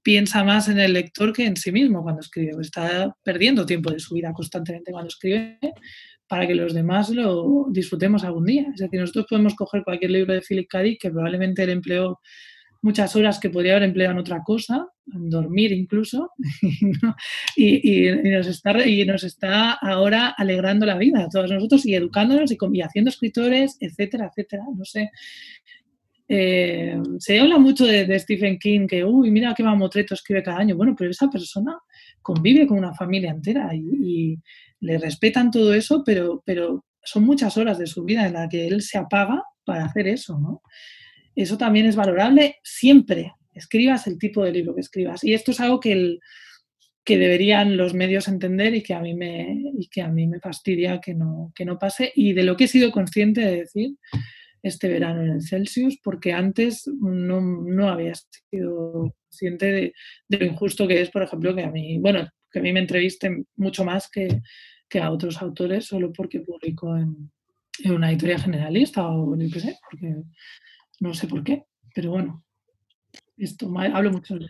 piensa 0.00 0.44
más 0.44 0.68
en 0.68 0.78
el 0.78 0.92
lector 0.92 1.32
que 1.32 1.44
en 1.44 1.56
sí 1.56 1.72
mismo 1.72 2.04
cuando 2.04 2.20
escribe, 2.20 2.52
está 2.60 3.12
perdiendo 3.24 3.66
tiempo 3.66 3.90
de 3.90 3.98
su 3.98 4.14
vida 4.14 4.32
constantemente 4.32 4.92
cuando 4.92 5.08
escribe 5.08 5.58
para 6.28 6.46
que 6.46 6.54
los 6.54 6.72
demás 6.72 7.10
lo 7.10 7.66
disfrutemos 7.70 8.22
algún 8.22 8.44
día. 8.44 8.66
Es 8.72 8.80
decir, 8.80 9.00
nosotros 9.00 9.26
podemos 9.28 9.56
coger 9.56 9.82
cualquier 9.82 10.12
libro 10.12 10.34
de 10.34 10.40
Philip 10.40 10.68
K. 10.68 10.82
Dick 10.82 11.00
que 11.02 11.10
probablemente 11.10 11.64
él 11.64 11.70
empleó 11.70 12.20
muchas 12.80 13.16
horas 13.16 13.40
que 13.40 13.50
podría 13.50 13.72
haber 13.72 13.88
empleado 13.88 14.12
en 14.12 14.18
otra 14.18 14.40
cosa, 14.44 14.86
dormir 15.04 15.72
incluso, 15.72 16.30
y, 17.56 18.10
nos 18.24 18.46
está, 18.46 18.86
y 18.86 19.04
nos 19.04 19.24
está 19.24 19.72
ahora 19.72 20.34
alegrando 20.36 20.86
la 20.86 20.96
vida 20.96 21.24
a 21.24 21.28
todos 21.28 21.50
nosotros 21.50 21.84
y 21.86 21.94
educándonos 21.94 22.52
y, 22.52 22.80
haciendo 22.80 23.10
escritores, 23.10 23.76
etcétera, 23.80 24.28
etcétera. 24.30 24.64
No 24.76 24.84
sé. 24.84 25.10
Eh, 26.28 26.96
se 27.18 27.40
habla 27.40 27.58
mucho 27.58 27.84
de, 27.84 28.18
Stephen 28.18 28.58
King, 28.58 28.86
que, 28.86 29.04
uy, 29.04 29.30
mira 29.30 29.54
qué 29.54 29.62
mamotreto 29.62 30.14
escribe 30.14 30.42
cada 30.42 30.58
año. 30.58 30.76
Bueno, 30.76 30.94
pero 30.96 31.10
esa 31.10 31.28
persona 31.28 31.78
convive 32.22 32.66
con 32.66 32.78
una 32.78 32.94
familia 32.94 33.30
entera 33.30 33.70
y, 33.74 34.38
le 34.80 34.98
respetan 34.98 35.52
todo 35.52 35.72
eso, 35.74 36.02
pero, 36.04 36.42
pero 36.44 36.84
son 37.04 37.22
muchas 37.22 37.56
horas 37.56 37.78
de 37.78 37.86
su 37.86 38.02
vida 38.02 38.26
en 38.26 38.32
las 38.32 38.48
que 38.48 38.66
él 38.66 38.82
se 38.82 38.98
apaga 38.98 39.40
para 39.64 39.84
hacer 39.84 40.08
eso, 40.08 40.40
¿no? 40.40 40.60
Eso 41.36 41.56
también 41.56 41.86
es 41.86 41.94
valorable 41.94 42.56
siempre, 42.64 43.32
escribas 43.52 44.06
el 44.06 44.18
tipo 44.18 44.44
de 44.44 44.52
libro 44.52 44.74
que 44.74 44.80
escribas. 44.80 45.24
Y 45.24 45.34
esto 45.34 45.50
es 45.50 45.60
algo 45.60 45.80
que, 45.80 45.92
el, 45.92 46.20
que 47.04 47.18
deberían 47.18 47.76
los 47.76 47.94
medios 47.94 48.28
entender 48.28 48.74
y 48.74 48.82
que 48.82 48.94
a 48.94 49.00
mí 49.00 49.14
me, 49.14 49.60
y 49.78 49.88
que 49.88 50.02
a 50.02 50.08
mí 50.08 50.26
me 50.26 50.40
fastidia 50.40 51.00
que 51.00 51.14
no, 51.14 51.52
que 51.54 51.64
no 51.64 51.78
pase. 51.78 52.12
Y 52.14 52.32
de 52.32 52.44
lo 52.44 52.56
que 52.56 52.64
he 52.64 52.68
sido 52.68 52.90
consciente 52.92 53.40
de 53.40 53.56
decir 53.56 53.96
este 54.62 54.88
verano 54.88 55.22
en 55.22 55.30
el 55.30 55.42
Celsius, 55.42 55.98
porque 56.02 56.32
antes 56.32 56.86
no, 57.00 57.40
no 57.40 57.88
había 57.88 58.12
sido 58.50 59.12
consciente 59.28 59.92
de, 60.28 60.38
lo 60.38 60.46
injusto 60.46 60.86
que 60.86 61.00
es, 61.00 61.10
por 61.10 61.22
ejemplo, 61.22 61.54
que 61.54 61.64
a 61.64 61.70
mí, 61.70 61.98
bueno, 61.98 62.28
que 62.50 62.60
a 62.60 62.62
mí 62.62 62.72
me 62.72 62.80
entrevisten 62.80 63.46
mucho 63.56 63.84
más 63.84 64.08
que, 64.08 64.42
que 64.88 65.00
a 65.00 65.10
otros 65.10 65.42
autores 65.42 65.86
solo 65.86 66.12
porque 66.12 66.40
publico 66.40 66.96
en, 66.96 67.32
en 67.82 67.92
una 67.92 68.10
editorial 68.10 68.40
generalista 68.40 69.06
o 69.08 69.34
no 69.34 69.48
sé, 69.48 69.78
porque 69.90 70.14
no 71.00 71.14
sé 71.14 71.26
por 71.26 71.42
qué, 71.42 71.64
pero 71.94 72.10
bueno, 72.10 72.44
esto 73.36 73.72
hablo 73.76 74.12
mucho 74.12 74.36
de 74.38 74.48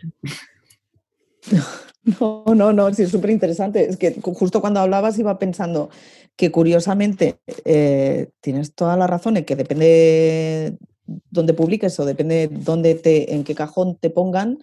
No, 2.19 2.43
no, 2.53 2.73
no, 2.73 2.93
sí, 2.93 3.03
es 3.03 3.11
súper 3.11 3.29
interesante. 3.29 3.89
Es 3.89 3.95
que 3.95 4.13
justo 4.21 4.59
cuando 4.59 4.81
hablabas 4.81 5.17
iba 5.19 5.39
pensando 5.39 5.89
que 6.35 6.51
curiosamente 6.51 7.39
eh, 7.63 8.29
tienes 8.41 8.75
toda 8.75 8.97
la 8.97 9.07
razón 9.07 9.37
en 9.37 9.45
que 9.45 9.55
depende 9.55 10.77
dónde 11.05 11.53
publiques 11.53 11.97
o 11.99 12.05
depende 12.05 12.49
dónde 12.51 12.95
te, 12.95 13.33
en 13.33 13.45
qué 13.45 13.55
cajón 13.55 13.97
te 13.97 14.09
pongan, 14.09 14.59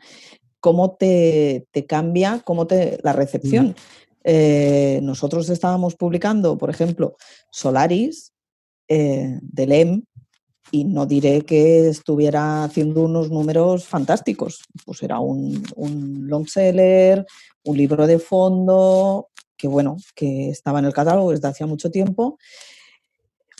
cómo 0.60 0.96
te, 0.96 1.66
cambia 1.88 2.42
cómo 2.44 2.66
te, 2.66 2.98
la 3.02 3.14
recepción. 3.14 3.74
Eh, 4.22 5.00
nosotros 5.02 5.48
estábamos 5.48 5.96
publicando, 5.96 6.58
por 6.58 6.68
ejemplo, 6.68 7.16
Solaris 7.50 8.32
eh, 8.88 9.38
de 9.40 9.66
LEM, 9.66 10.02
y 10.70 10.84
no 10.84 11.06
diré 11.06 11.42
que 11.42 11.88
estuviera 11.88 12.64
haciendo 12.64 13.02
unos 13.02 13.30
números 13.30 13.86
fantásticos, 13.86 14.62
pues 14.84 15.02
era 15.02 15.18
un, 15.18 15.62
un 15.76 16.28
long 16.28 16.46
seller, 16.46 17.26
un 17.64 17.76
libro 17.76 18.06
de 18.06 18.18
fondo, 18.18 19.28
que 19.56 19.68
bueno, 19.68 19.96
que 20.14 20.50
estaba 20.50 20.78
en 20.78 20.86
el 20.86 20.92
catálogo 20.92 21.32
desde 21.32 21.48
hacía 21.48 21.66
mucho 21.66 21.90
tiempo, 21.90 22.38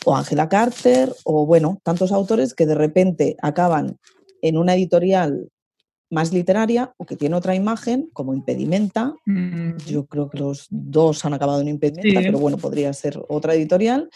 o 0.04 0.16
Angela 0.16 0.48
Carter, 0.48 1.12
o 1.24 1.44
bueno, 1.46 1.78
tantos 1.82 2.12
autores 2.12 2.54
que 2.54 2.66
de 2.66 2.74
repente 2.74 3.36
acaban 3.42 3.98
en 4.40 4.56
una 4.56 4.74
editorial 4.74 5.50
más 6.10 6.32
literaria 6.32 6.92
o 6.96 7.06
que 7.06 7.16
tiene 7.16 7.36
otra 7.36 7.54
imagen, 7.54 8.10
como 8.12 8.34
Impedimenta. 8.34 9.14
Mm. 9.26 9.76
Yo 9.86 10.06
creo 10.06 10.28
que 10.28 10.38
los 10.38 10.66
dos 10.70 11.24
han 11.24 11.34
acabado 11.34 11.60
en 11.60 11.68
Impedimenta, 11.68 12.20
pero 12.20 12.38
bueno, 12.38 12.56
podría 12.56 12.92
ser 12.92 13.22
otra 13.28 13.54
editorial. 13.54 14.10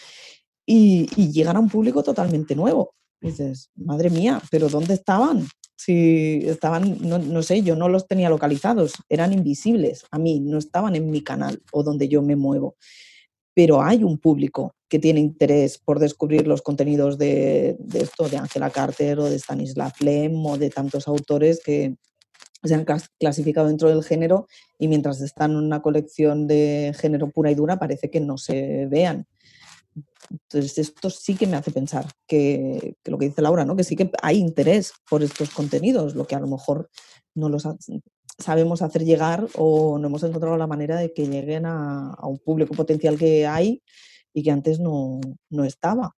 Y, 0.66 1.08
y 1.16 1.30
llegan 1.30 1.56
a 1.56 1.60
un 1.60 1.68
público 1.68 2.02
totalmente 2.02 2.54
nuevo. 2.54 2.94
dices, 3.20 3.70
madre 3.74 4.10
mía, 4.10 4.40
pero 4.50 4.68
¿dónde 4.68 4.94
estaban? 4.94 5.46
Si 5.76 6.42
estaban, 6.44 6.98
no, 7.00 7.18
no, 7.18 7.42
sé, 7.42 7.62
yo 7.62 7.76
no 7.76 7.88
los 7.88 8.06
tenía 8.06 8.30
localizados, 8.30 8.94
eran 9.08 9.32
invisibles 9.32 10.04
a 10.10 10.18
mí, 10.18 10.40
no 10.40 10.58
estaban 10.58 10.94
en 10.96 11.10
mi 11.10 11.22
canal 11.22 11.60
o 11.72 11.82
donde 11.82 12.08
yo 12.08 12.22
me 12.22 12.36
muevo. 12.36 12.76
Pero 13.54 13.82
hay 13.82 14.02
un 14.02 14.18
público 14.18 14.74
que 14.88 14.98
tiene 14.98 15.20
interés 15.20 15.78
por 15.78 15.98
descubrir 15.98 16.46
los 16.46 16.62
contenidos 16.62 17.18
de, 17.18 17.76
de 17.78 18.00
esto, 18.00 18.28
de 18.28 18.36
Angela 18.36 18.70
Carter 18.70 19.18
o 19.18 19.28
de 19.28 19.36
Stanislav 19.36 19.92
Lem 20.00 20.44
o 20.46 20.56
de 20.56 20.70
tantos 20.70 21.08
autores 21.08 21.60
que 21.64 21.96
se 22.64 22.74
han 22.74 22.86
clasificado 23.18 23.68
dentro 23.68 23.88
del 23.88 24.02
género 24.02 24.46
y 24.78 24.88
mientras 24.88 25.20
están 25.20 25.52
en 25.52 25.58
una 25.58 25.82
colección 25.82 26.46
de 26.46 26.94
género 26.98 27.30
pura 27.30 27.50
y 27.50 27.54
dura 27.54 27.78
parece 27.78 28.10
que 28.10 28.20
no 28.20 28.38
se 28.38 28.86
vean. 28.86 29.26
Entonces, 30.30 30.78
esto 30.78 31.10
sí 31.10 31.34
que 31.34 31.46
me 31.46 31.56
hace 31.56 31.70
pensar 31.70 32.06
que, 32.26 32.96
que, 33.02 33.10
lo 33.10 33.18
que 33.18 33.26
dice 33.26 33.42
Laura, 33.42 33.64
¿no? 33.64 33.76
que 33.76 33.84
sí 33.84 33.96
que 33.96 34.10
hay 34.22 34.38
interés 34.38 34.92
por 35.08 35.22
estos 35.22 35.50
contenidos, 35.50 36.14
lo 36.14 36.26
que 36.26 36.34
a 36.34 36.40
lo 36.40 36.46
mejor 36.46 36.90
no 37.34 37.48
los 37.48 37.66
sabemos 38.38 38.82
hacer 38.82 39.04
llegar 39.04 39.46
o 39.54 39.98
no 39.98 40.08
hemos 40.08 40.22
encontrado 40.22 40.56
la 40.56 40.66
manera 40.66 40.96
de 40.96 41.12
que 41.12 41.26
lleguen 41.26 41.66
a, 41.66 42.14
a 42.14 42.26
un 42.26 42.38
público 42.38 42.74
potencial 42.74 43.18
que 43.18 43.46
hay 43.46 43.82
y 44.32 44.42
que 44.42 44.50
antes 44.50 44.80
no, 44.80 45.20
no 45.50 45.64
estaba. 45.64 46.14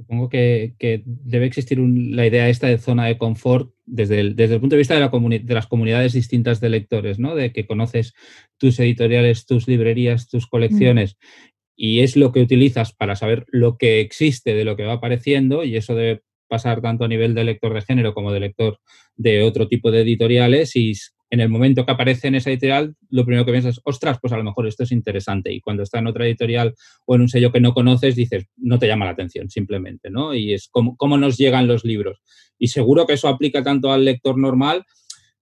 Supongo 0.00 0.30
que, 0.30 0.76
que 0.78 1.02
debe 1.04 1.44
existir 1.44 1.78
un, 1.78 2.16
la 2.16 2.26
idea 2.26 2.48
esta 2.48 2.68
de 2.68 2.78
zona 2.78 3.04
de 3.04 3.18
confort 3.18 3.74
desde 3.84 4.20
el, 4.20 4.34
desde 4.34 4.54
el 4.54 4.60
punto 4.60 4.74
de 4.74 4.78
vista 4.78 4.94
de, 4.94 5.00
la 5.00 5.10
de, 5.10 5.54
las 5.54 5.66
comunidades 5.66 6.14
distintas 6.14 6.58
de 6.58 6.70
lectores, 6.70 7.18
¿no? 7.18 7.34
De 7.34 7.52
que 7.52 7.66
conoces 7.66 8.14
tus 8.56 8.80
editoriales, 8.80 9.44
tus 9.44 9.68
librerías, 9.68 10.26
tus 10.26 10.46
colecciones 10.46 11.16
mm. 11.16 11.49
Y 11.82 12.00
es 12.00 12.14
lo 12.14 12.30
que 12.30 12.42
utilizas 12.42 12.92
para 12.92 13.16
saber 13.16 13.46
lo 13.48 13.78
que 13.78 14.00
existe 14.00 14.52
de 14.52 14.66
lo 14.66 14.76
que 14.76 14.84
va 14.84 14.92
apareciendo 14.94 15.64
y 15.64 15.76
eso 15.76 15.94
debe 15.94 16.20
pasar 16.46 16.82
tanto 16.82 17.04
a 17.04 17.08
nivel 17.08 17.34
de 17.34 17.42
lector 17.42 17.72
de 17.72 17.80
género 17.80 18.12
como 18.12 18.32
de 18.32 18.40
lector 18.40 18.80
de 19.16 19.42
otro 19.42 19.66
tipo 19.66 19.90
de 19.90 20.02
editoriales 20.02 20.76
y 20.76 20.92
en 21.30 21.40
el 21.40 21.48
momento 21.48 21.86
que 21.86 21.92
aparece 21.92 22.28
en 22.28 22.34
esa 22.34 22.50
editorial, 22.50 22.96
lo 23.08 23.24
primero 23.24 23.46
que 23.46 23.52
piensas 23.52 23.80
ostras, 23.84 24.18
pues 24.20 24.30
a 24.34 24.36
lo 24.36 24.44
mejor 24.44 24.66
esto 24.66 24.82
es 24.82 24.92
interesante. 24.92 25.54
Y 25.54 25.62
cuando 25.62 25.82
está 25.82 26.00
en 26.00 26.08
otra 26.08 26.26
editorial 26.26 26.74
o 27.06 27.14
en 27.14 27.22
un 27.22 27.28
sello 27.30 27.50
que 27.50 27.60
no 27.60 27.72
conoces, 27.72 28.14
dices, 28.14 28.44
no 28.58 28.78
te 28.78 28.86
llama 28.86 29.06
la 29.06 29.12
atención, 29.12 29.48
simplemente, 29.48 30.10
¿no? 30.10 30.34
Y 30.34 30.52
es 30.52 30.68
cómo, 30.70 30.98
cómo 30.98 31.16
nos 31.16 31.38
llegan 31.38 31.66
los 31.66 31.84
libros. 31.84 32.20
Y 32.58 32.68
seguro 32.68 33.06
que 33.06 33.14
eso 33.14 33.28
aplica 33.28 33.62
tanto 33.62 33.90
al 33.90 34.04
lector 34.04 34.36
normal 34.36 34.84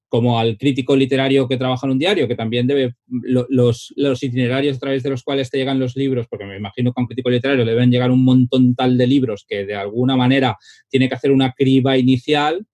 como 0.09 0.39
al 0.39 0.57
crítico 0.57 0.97
literario 0.97 1.47
que 1.47 1.57
trabaja 1.57 1.87
en 1.87 1.93
un 1.93 1.99
diario, 1.99 2.27
que 2.27 2.35
también 2.35 2.67
debe, 2.67 2.95
los, 3.09 3.93
los, 3.97 4.23
itinerarios 4.23 4.77
a 4.77 4.81
través 4.81 5.03
de 5.03 5.11
los 5.11 5.23
cuales 5.23 5.51
te 5.51 5.59
llegan 5.59 5.79
los 5.79 5.97
libros, 5.97 6.27
porque 6.29 6.47
me 6.47 6.57
imagino 6.57 6.93
que 6.93 7.01
a 7.01 7.03
un 7.03 7.07
crítico 7.07 7.31
literario 7.31 7.65
le 7.65 7.73
deben 7.73 7.91
llegar 7.91 8.11
un 8.11 8.25
montón 8.25 8.75
tal 8.75 8.97
de 8.97 9.07
libros 9.07 9.45
que 9.47 9.67
de 9.67 9.75
alguna 9.75 10.17
manera 10.17 10.57
tiene 10.89 11.09
que 11.09 11.15
hacer 11.15 11.31
una 11.31 11.53
criba 11.53 11.99
inicial 11.99 12.67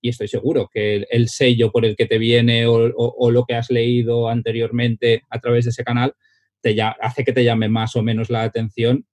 y 0.00 0.08
estoy 0.08 0.28
seguro 0.28 0.70
que 0.72 0.96
el, 0.96 1.06
el 1.10 1.28
sello 1.28 1.70
por 1.70 1.84
el 1.84 1.96
que 1.96 2.06
te 2.06 2.18
viene 2.18 2.66
o, 2.66 2.74
o, 2.74 3.14
o, 3.18 3.30
lo 3.30 3.44
que 3.44 3.54
has 3.54 3.70
leído 3.70 4.28
anteriormente 4.28 5.22
a 5.28 5.40
través 5.40 5.64
de 5.64 5.70
ese 5.70 5.84
canal 5.84 6.14
te 6.60 6.74
ya, 6.74 6.96
hace 7.00 7.24
que 7.24 7.32
te 7.32 7.44
llame 7.44 7.68
más 7.68 7.96
o 7.96 8.02
menos 8.02 8.30
la 8.30 8.42
atención 8.42 9.06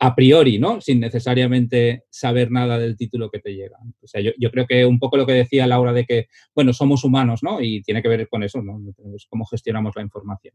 a 0.00 0.14
priori, 0.14 0.58
¿no? 0.58 0.80
Sin 0.80 1.00
necesariamente 1.00 2.04
saber 2.10 2.50
nada 2.50 2.78
del 2.78 2.96
título 2.96 3.30
que 3.30 3.40
te 3.40 3.54
llega. 3.54 3.78
O 4.00 4.06
sea, 4.06 4.20
yo, 4.20 4.50
creo 4.50 4.66
que 4.66 4.86
un 4.86 4.98
poco 4.98 5.16
lo 5.16 5.26
que 5.26 5.32
decía 5.32 5.66
Laura 5.66 5.92
de 5.92 6.04
que, 6.04 6.26
bueno, 6.54 6.72
somos 6.72 7.04
humanos, 7.04 7.42
¿no? 7.42 7.60
Y 7.60 7.82
tiene 7.82 8.02
que 8.02 8.08
ver 8.08 8.28
con 8.28 8.42
eso, 8.42 8.62
¿no? 8.62 8.80
Cómo 9.28 9.44
gestionamos 9.46 9.94
la 9.96 10.02
información. 10.02 10.54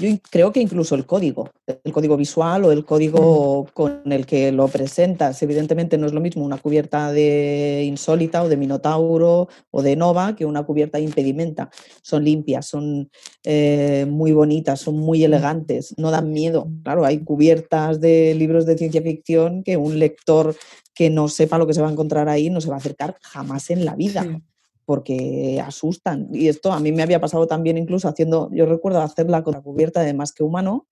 Yo 0.00 0.08
creo 0.30 0.50
que 0.50 0.60
incluso 0.60 0.94
el 0.94 1.04
código, 1.04 1.50
el 1.84 1.92
código 1.92 2.16
visual 2.16 2.64
o 2.64 2.72
el 2.72 2.86
código 2.86 3.66
con 3.74 4.00
el 4.10 4.24
que 4.24 4.50
lo 4.50 4.66
presentas, 4.68 5.42
evidentemente 5.42 5.98
no 5.98 6.06
es 6.06 6.14
lo 6.14 6.22
mismo 6.22 6.42
una 6.42 6.56
cubierta 6.56 7.12
de 7.12 7.84
Insólita 7.84 8.42
o 8.42 8.48
de 8.48 8.56
Minotauro 8.56 9.48
o 9.70 9.82
de 9.82 9.96
Nova 9.96 10.34
que 10.36 10.46
una 10.46 10.62
cubierta 10.62 10.96
de 10.96 11.04
Impedimenta. 11.04 11.68
Son 12.00 12.24
limpias, 12.24 12.64
son 12.64 13.10
eh, 13.44 14.06
muy 14.08 14.32
bonitas, 14.32 14.80
son 14.80 14.96
muy 14.96 15.22
elegantes, 15.22 15.94
no 15.98 16.10
dan 16.10 16.32
miedo. 16.32 16.66
Claro, 16.82 17.04
hay 17.04 17.22
cubiertas 17.22 18.00
de 18.00 18.34
libros 18.34 18.64
de 18.64 18.78
ciencia 18.78 19.02
ficción 19.02 19.62
que 19.62 19.76
un 19.76 19.98
lector 19.98 20.56
que 20.94 21.10
no 21.10 21.28
sepa 21.28 21.58
lo 21.58 21.66
que 21.66 21.74
se 21.74 21.82
va 21.82 21.88
a 21.88 21.92
encontrar 21.92 22.30
ahí 22.30 22.48
no 22.48 22.62
se 22.62 22.70
va 22.70 22.76
a 22.76 22.78
acercar 22.78 23.18
jamás 23.20 23.68
en 23.68 23.84
la 23.84 23.96
vida. 23.96 24.22
Sí 24.22 24.42
porque 24.90 25.62
asustan. 25.64 26.26
Y 26.32 26.48
esto 26.48 26.72
a 26.72 26.80
mí 26.80 26.90
me 26.90 27.04
había 27.04 27.20
pasado 27.20 27.46
también 27.46 27.78
incluso 27.78 28.08
haciendo, 28.08 28.50
yo 28.52 28.66
recuerdo 28.66 29.00
hacerla 29.00 29.44
con 29.44 29.54
la 29.54 29.62
cubierta 29.62 30.02
de 30.02 30.14
Más 30.14 30.32
que 30.32 30.42
Humano, 30.42 30.88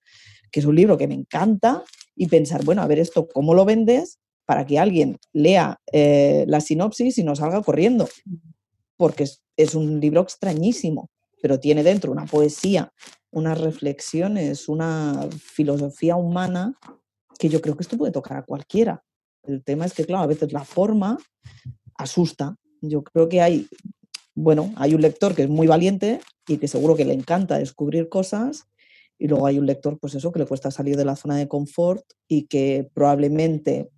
que 0.53 0.61
es 0.61 0.65
un 0.65 0.77
libro 0.77 0.97
que 0.97 1.09
me 1.09 1.15
encanta, 1.15 1.83
y 2.15 2.27
pensar, 2.27 2.63
bueno, 2.63 2.81
a 2.81 2.87
ver 2.87 2.97
esto, 2.97 3.27
¿cómo 3.27 3.53
lo 3.53 3.65
vendes? 3.65 4.17
Para 4.45 4.65
que 4.65 4.79
alguien 4.79 5.17
lea 5.33 5.81
eh, 5.91 6.45
la 6.47 6.61
sinopsis 6.61 7.17
y 7.17 7.25
no 7.25 7.35
salga 7.35 7.61
corriendo. 7.61 8.07
Porque 8.95 9.23
es, 9.23 9.43
es 9.57 9.75
un 9.75 9.99
libro 9.99 10.21
extrañísimo, 10.21 11.09
pero 11.41 11.59
tiene 11.59 11.83
dentro 11.83 12.09
una 12.09 12.25
poesía, 12.25 12.93
unas 13.31 13.59
reflexiones, 13.59 14.69
una 14.69 15.27
filosofía 15.41 16.15
humana 16.15 16.73
que 17.37 17.49
yo 17.49 17.59
creo 17.59 17.75
que 17.75 17.83
esto 17.83 17.97
puede 17.97 18.13
tocar 18.13 18.37
a 18.37 18.45
cualquiera. 18.45 19.03
El 19.43 19.61
tema 19.61 19.85
es 19.85 19.93
que, 19.93 20.05
claro, 20.05 20.23
a 20.23 20.27
veces 20.27 20.53
la 20.53 20.63
forma 20.63 21.17
asusta 21.97 22.55
yo 22.81 23.03
creo 23.03 23.29
que 23.29 23.41
hay, 23.41 23.67
bueno, 24.35 24.73
hay 24.75 24.93
un 24.93 25.01
lector 25.01 25.35
que 25.35 25.43
es 25.43 25.49
muy 25.49 25.67
valiente 25.67 26.21
y 26.47 26.57
que 26.57 26.67
seguro 26.67 26.95
que 26.95 27.05
le 27.05 27.13
encanta 27.13 27.57
descubrir 27.57 28.09
cosas 28.09 28.67
y 29.17 29.27
luego 29.27 29.45
hay 29.45 29.59
un 29.59 29.65
lector, 29.65 29.99
pues 29.99 30.15
eso, 30.15 30.31
que 30.31 30.39
le 30.39 30.45
cuesta 30.45 30.71
salir 30.71 30.95
de 30.95 31.05
la 31.05 31.15
zona 31.15 31.35
de 31.35 31.47
confort 31.47 32.03
y 32.27 32.47
que 32.47 32.89
probablemente, 32.93 33.89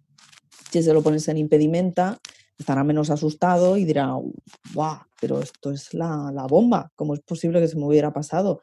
si 0.71 0.81
se 0.81 0.93
lo 0.93 1.03
pones 1.03 1.27
en 1.27 1.37
impedimenta, 1.37 2.17
estará 2.57 2.83
menos 2.83 3.09
asustado 3.09 3.77
y 3.77 3.85
dirá, 3.85 4.15
guau, 4.73 4.99
pero 5.19 5.39
esto 5.39 5.71
es 5.71 5.93
la, 5.93 6.31
la, 6.33 6.47
bomba, 6.47 6.91
¿cómo 6.95 7.13
es 7.13 7.19
posible 7.21 7.59
que 7.59 7.67
se 7.67 7.77
me 7.77 7.85
hubiera 7.85 8.11
pasado? 8.11 8.61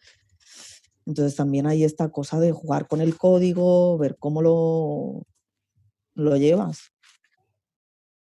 Entonces 1.07 1.37
también 1.37 1.67
hay 1.67 1.85
esta 1.85 2.11
cosa 2.11 2.41
de 2.41 2.53
jugar 2.53 2.87
con 2.87 3.01
el 3.01 3.17
código, 3.17 3.97
ver 3.97 4.17
cómo 4.19 4.43
lo, 4.43 5.23
lo 6.15 6.37
llevas. 6.37 6.93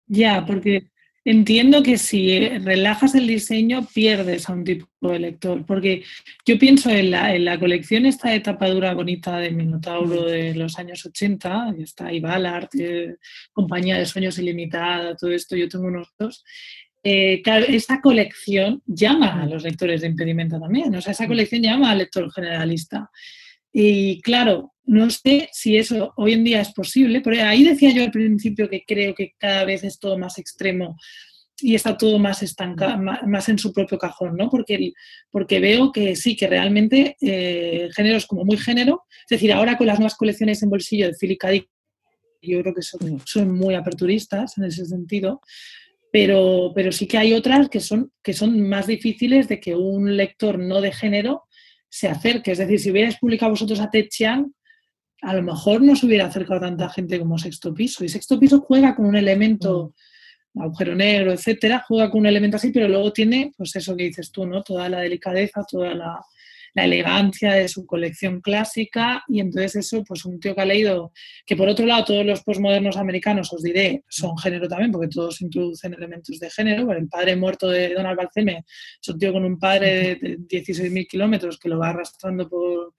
Ya, 0.07 0.45
porque 0.45 0.91
Entiendo 1.27 1.81
que 1.81 1.97
si 1.97 2.47
relajas 2.49 3.15
el 3.15 3.25
diseño 3.25 3.87
pierdes 3.91 4.47
a 4.47 4.53
un 4.53 4.63
tipo 4.63 4.87
de 5.01 5.17
lector, 5.17 5.65
porque 5.65 6.03
yo 6.45 6.59
pienso 6.59 6.91
en 6.91 7.09
la, 7.09 7.35
en 7.35 7.45
la 7.45 7.59
colección 7.59 8.05
esta 8.05 8.29
de 8.29 8.41
tapadura 8.41 8.93
bonita 8.93 9.39
de 9.39 9.49
Minotauro 9.49 10.25
de 10.25 10.53
los 10.53 10.77
años 10.77 11.03
80, 11.03 11.73
que 11.75 11.81
está 11.81 12.07
ahí 12.07 12.19
Ballard, 12.19 12.69
eh, 12.77 13.15
Compañía 13.51 13.97
de 13.97 14.05
Sueños 14.05 14.37
Ilimitada, 14.37 15.15
todo 15.15 15.31
esto, 15.31 15.55
yo 15.55 15.67
tengo 15.67 15.87
unos 15.87 16.13
dos. 16.19 16.43
Eh, 17.01 17.41
claro, 17.41 17.65
esta 17.69 18.01
colección 18.01 18.83
llama 18.85 19.41
a 19.41 19.47
los 19.47 19.63
lectores 19.63 20.01
de 20.01 20.07
impedimento 20.07 20.59
también, 20.59 20.93
o 20.95 21.01
sea, 21.01 21.13
esa 21.13 21.25
colección 21.25 21.63
llama 21.63 21.89
al 21.89 21.97
lector 21.97 22.31
generalista. 22.31 23.09
Y 23.77 24.21
claro, 24.21 24.73
no 24.85 25.09
sé 25.09 25.49
si 25.51 25.75
eso 25.75 26.13
hoy 26.15 26.31
en 26.31 26.45
día 26.45 26.61
es 26.61 26.71
posible, 26.71 27.19
pero 27.19 27.43
ahí 27.43 27.65
decía 27.65 27.91
yo 27.91 28.03
al 28.03 28.11
principio 28.11 28.69
que 28.69 28.85
creo 28.87 29.13
que 29.13 29.33
cada 29.37 29.65
vez 29.65 29.83
es 29.83 29.99
todo 29.99 30.17
más 30.17 30.37
extremo 30.37 30.95
y 31.59 31.75
está 31.75 31.97
todo 31.97 32.17
más 32.17 32.41
estancado, 32.41 32.97
más 32.97 33.49
en 33.49 33.59
su 33.59 33.73
propio 33.73 33.97
cajón, 33.97 34.37
¿no? 34.37 34.49
Porque, 34.49 34.93
porque 35.29 35.59
veo 35.59 35.91
que 35.91 36.15
sí, 36.15 36.37
que 36.37 36.47
realmente 36.47 37.17
eh, 37.19 37.89
géneros 37.93 38.25
como 38.27 38.45
muy 38.45 38.55
género, 38.55 39.03
es 39.29 39.35
decir, 39.37 39.51
ahora 39.51 39.77
con 39.77 39.87
las 39.87 39.99
nuevas 39.99 40.15
colecciones 40.15 40.63
en 40.63 40.69
bolsillo 40.69 41.07
de 41.07 41.15
Philip. 41.19 41.43
Dick, 41.43 41.67
yo 42.43 42.61
creo 42.61 42.73
que 42.73 42.81
son, 42.81 43.21
son, 43.25 43.51
muy 43.51 43.75
aperturistas 43.75 44.57
en 44.57 44.63
ese 44.63 44.85
sentido, 44.85 45.41
pero, 46.13 46.71
pero 46.73 46.93
sí 46.93 47.07
que 47.07 47.17
hay 47.17 47.33
otras 47.33 47.67
que 47.67 47.81
son, 47.81 48.13
que 48.23 48.31
son 48.31 48.69
más 48.69 48.87
difíciles 48.87 49.49
de 49.49 49.59
que 49.59 49.75
un 49.75 50.15
lector 50.15 50.59
no 50.59 50.79
de 50.79 50.93
género 50.93 51.43
se 51.95 52.09
acerque. 52.09 52.51
Es 52.51 52.57
decir, 52.57 52.77
si 52.77 52.91
hubierais 52.91 53.17
publicado 53.17 53.51
vosotros 53.51 53.79
a 53.79 53.89
Ted 53.89 54.07
Chiang, 54.09 54.51
a 55.21 55.33
lo 55.33 55.41
mejor 55.41 55.81
no 55.81 55.95
se 55.95 56.05
hubiera 56.05 56.25
acercado 56.25 56.59
tanta 56.59 56.89
gente 56.89 57.17
como 57.17 57.37
Sexto 57.37 57.73
Piso. 57.73 58.03
Y 58.03 58.09
Sexto 58.09 58.37
Piso 58.37 58.59
juega 58.59 58.93
con 58.97 59.05
un 59.05 59.15
elemento, 59.15 59.93
mm. 60.53 60.61
agujero 60.61 60.93
negro, 60.93 61.31
etcétera, 61.31 61.85
juega 61.87 62.11
con 62.11 62.19
un 62.19 62.25
elemento 62.25 62.57
así, 62.57 62.71
pero 62.71 62.89
luego 62.89 63.13
tiene, 63.13 63.53
pues 63.55 63.73
eso 63.77 63.95
que 63.95 64.03
dices 64.03 64.29
tú, 64.29 64.45
¿no? 64.45 64.61
Toda 64.61 64.89
la 64.89 64.99
delicadeza, 64.99 65.63
toda 65.63 65.95
la, 65.95 66.19
la 66.75 66.85
elegancia 66.85 67.53
de 67.53 67.67
su 67.67 67.85
colección 67.85 68.41
clásica 68.41 69.23
y 69.27 69.39
entonces 69.39 69.77
eso, 69.77 70.03
pues 70.03 70.25
un 70.25 70.39
tío 70.39 70.53
que 70.53 70.61
ha 70.61 70.65
leído, 70.65 71.11
que 71.45 71.55
por 71.55 71.67
otro 71.67 71.85
lado 71.85 72.05
todos 72.05 72.25
los 72.25 72.43
postmodernos 72.43 72.97
americanos, 72.97 73.51
os 73.51 73.63
diré, 73.63 74.03
son 74.07 74.37
género 74.37 74.67
también, 74.67 74.91
porque 74.91 75.07
todos 75.07 75.41
introducen 75.41 75.93
elementos 75.93 76.39
de 76.39 76.49
género, 76.49 76.91
el 76.91 77.07
padre 77.07 77.35
muerto 77.35 77.69
de 77.69 77.93
Donald 77.93 78.17
Balceme 78.17 78.63
es 79.01 79.09
un 79.09 79.17
tío 79.17 79.33
con 79.33 79.45
un 79.45 79.57
padre 79.57 80.15
de 80.15 80.37
16.000 80.39 81.07
kilómetros 81.07 81.57
que 81.57 81.69
lo 81.69 81.79
va 81.79 81.89
arrastrando 81.89 82.47
por 82.47 82.93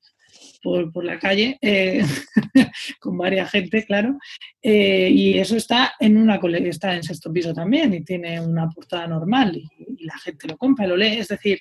por, 0.93 1.05
la 1.05 1.18
calle, 1.18 1.59
eh, 1.61 2.03
con 3.01 3.16
varias 3.16 3.51
gente, 3.51 3.85
claro. 3.85 4.18
Eh, 4.61 5.09
y 5.11 5.39
eso 5.39 5.57
está 5.57 5.95
en 6.01 6.16
una 6.16 6.41
está 6.64 6.95
en 6.95 7.03
sexto 7.03 7.33
piso 7.33 7.55
también 7.55 7.95
y 7.95 8.03
tiene 8.03 8.41
una 8.41 8.68
portada 8.68 9.07
normal 9.07 9.57
y, 9.57 10.05
la 10.05 10.18
gente 10.18 10.47
lo 10.47 10.57
compra, 10.57 10.87
lo 10.87 10.97
lee. 10.97 11.18
Es 11.18 11.29
decir, 11.29 11.61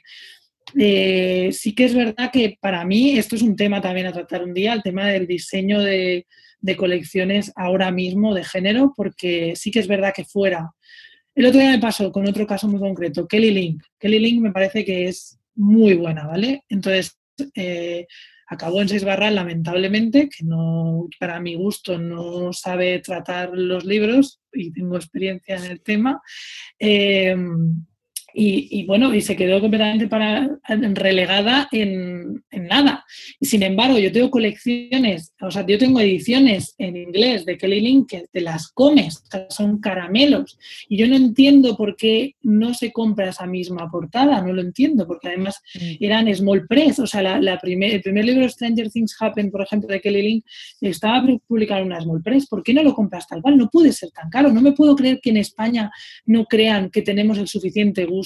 eh, 0.74 1.50
sí 1.52 1.76
que 1.76 1.86
es 1.86 1.94
verdad 1.94 2.32
que 2.32 2.58
para 2.60 2.84
mí 2.86 3.18
esto 3.18 3.36
es 3.36 3.42
un 3.42 3.56
tema 3.56 3.82
también 3.82 4.08
a 4.08 4.14
tratar 4.14 4.44
un 4.44 4.54
día, 4.54 4.74
el 4.74 4.82
tema 4.82 5.08
del 5.08 5.28
diseño 5.28 5.82
de, 5.82 6.26
colecciones 6.78 7.52
ahora 7.56 7.92
mismo 7.92 8.34
de 8.34 8.44
género, 8.44 8.92
porque 8.98 9.54
sí 9.56 9.70
que 9.70 9.80
es 9.80 9.88
verdad 9.88 10.14
que 10.16 10.26
fuera. 10.26 10.72
El 11.36 11.46
otro 11.46 11.60
día 11.60 11.70
me 11.70 11.80
pasó 11.80 12.12
con 12.12 12.28
otro 12.28 12.48
caso 12.48 12.68
muy 12.68 12.80
concreto, 12.80 13.28
Kelly 13.28 13.52
Link. 13.52 13.84
Kelly 14.00 14.18
Link 14.18 14.42
me 14.42 14.52
parece 14.52 14.84
que 14.84 15.08
es 15.08 15.38
muy 15.54 15.94
buena, 15.94 16.26
¿vale? 16.26 16.64
Entonces, 16.68 17.20
eh, 17.54 18.08
acabó 18.48 18.82
en 18.82 18.90
seis 18.90 19.04
barras, 19.04 19.32
lamentablemente, 19.32 20.28
que 20.28 20.44
no, 20.44 21.08
para 21.20 21.40
mi 21.40 21.54
gusto 21.54 22.00
no 22.00 22.52
sabe 22.52 22.98
tratar 22.98 23.52
los 23.54 23.86
libros 23.86 24.42
y 24.52 24.72
tengo 24.72 24.96
experiencia 24.96 25.58
en 25.58 25.66
el 25.66 25.82
tema. 25.82 26.20
Eh, 26.80 27.36
y, 28.38 28.86
bueno, 28.86 29.14
y 29.16 29.22
se 29.22 29.36
quedó 29.38 29.62
completamente 29.62 30.08
para, 30.08 30.60
relegada 30.68 31.70
en, 31.72 32.44
nada. 32.52 33.06
Y 33.40 33.46
sin 33.46 33.64
embargo, 33.64 33.98
yo 33.98 34.12
tengo 34.12 34.30
colecciones, 34.30 35.34
o 35.40 35.50
sea, 35.50 35.66
yo 35.66 35.78
tengo 35.78 36.02
ediciones 36.02 36.76
en 36.78 36.98
inglés 36.98 37.46
de 37.46 37.58
Kelly 37.58 37.80
Link 37.80 38.10
que 38.10 38.26
te 38.30 38.42
las 38.42 38.68
comes, 38.70 39.24
son 39.50 39.80
caramelos. 39.80 40.58
Y 40.90 40.98
yo 40.98 41.08
no 41.08 41.16
entiendo 41.16 41.78
por 41.78 41.96
qué 41.96 42.36
no 42.42 42.74
se 42.74 42.92
compra 42.92 43.30
esa 43.30 43.46
misma 43.46 43.90
portada, 43.90 44.42
no 44.42 44.52
lo 44.52 44.62
entiendo, 44.62 45.08
porque 45.08 45.30
además 45.30 45.62
mm. 45.74 46.04
eran 46.04 46.36
small 46.36 46.68
press, 46.68 47.00
o 47.00 47.08
sea, 47.08 47.22
la, 47.22 47.60
el 47.64 48.02
primer 48.02 48.26
libro 48.26 48.50
Stranger 48.50 48.92
Things 48.92 49.16
Happen, 49.18 49.50
por 49.50 49.62
ejemplo, 49.62 49.88
de 49.88 50.02
Kelly 50.02 50.22
Link, 50.22 50.46
estaba 50.82 51.26
publicado 51.48 51.82
en 51.82 51.88
una 51.88 52.02
small 52.02 52.22
press. 52.22 52.48
¿Por 52.48 52.64
qué 52.64 52.74
no 52.74 52.84
lo 52.84 52.94
compras 52.94 53.28
tal 53.28 53.42
cual? 53.42 53.58
No 53.58 53.70
puede 53.70 53.94
ser 53.94 54.12
tan 54.12 54.30
caro. 54.30 54.52
No 54.52 54.62
me 54.62 54.74
puedo 54.74 54.94
creer 54.96 55.22
que 55.22 55.30
en 55.30 55.38
España 55.38 55.90
no 56.26 56.46
crean 56.46 56.90
que 56.90 57.02
tenemos 57.02 57.38
el 57.38 57.48
suficiente 57.48 58.06
gusto 58.06 58.25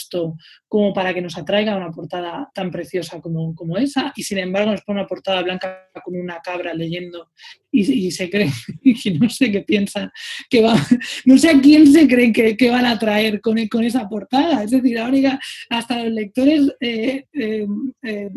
como 0.67 0.93
para 0.93 1.13
que 1.13 1.21
nos 1.21 1.37
atraiga 1.37 1.75
una 1.75 1.91
portada 1.91 2.49
tan 2.53 2.71
preciosa 2.71 3.19
como, 3.21 3.53
como 3.55 3.77
esa 3.77 4.13
y 4.15 4.23
sin 4.23 4.37
embargo 4.37 4.71
nos 4.71 4.81
pone 4.81 4.99
una 4.99 5.07
portada 5.07 5.41
blanca 5.41 5.89
como 6.03 6.19
una 6.19 6.39
cabra 6.39 6.73
leyendo 6.73 7.29
y, 7.71 8.11
se 8.11 8.29
creen, 8.29 8.51
y 8.83 8.93
no 9.19 9.29
sé 9.29 9.51
qué 9.51 9.61
piensan, 9.61 10.11
que 10.49 10.61
va, 10.61 10.75
no 11.25 11.37
sé 11.37 11.49
a 11.49 11.61
quién 11.61 11.91
se 11.91 12.07
creen 12.07 12.33
que, 12.33 12.69
van 12.69 12.85
a 12.85 12.97
traer 12.97 13.41
con, 13.41 13.57
con 13.67 13.83
esa 13.83 14.07
portada. 14.07 14.63
Es 14.63 14.71
decir, 14.71 14.97
ahora 14.97 15.39
hasta 15.69 16.03
los 16.03 16.13
lectores 16.13 16.73
eh, 16.79 17.25
eh, 17.33 17.67
eh, 18.03 18.29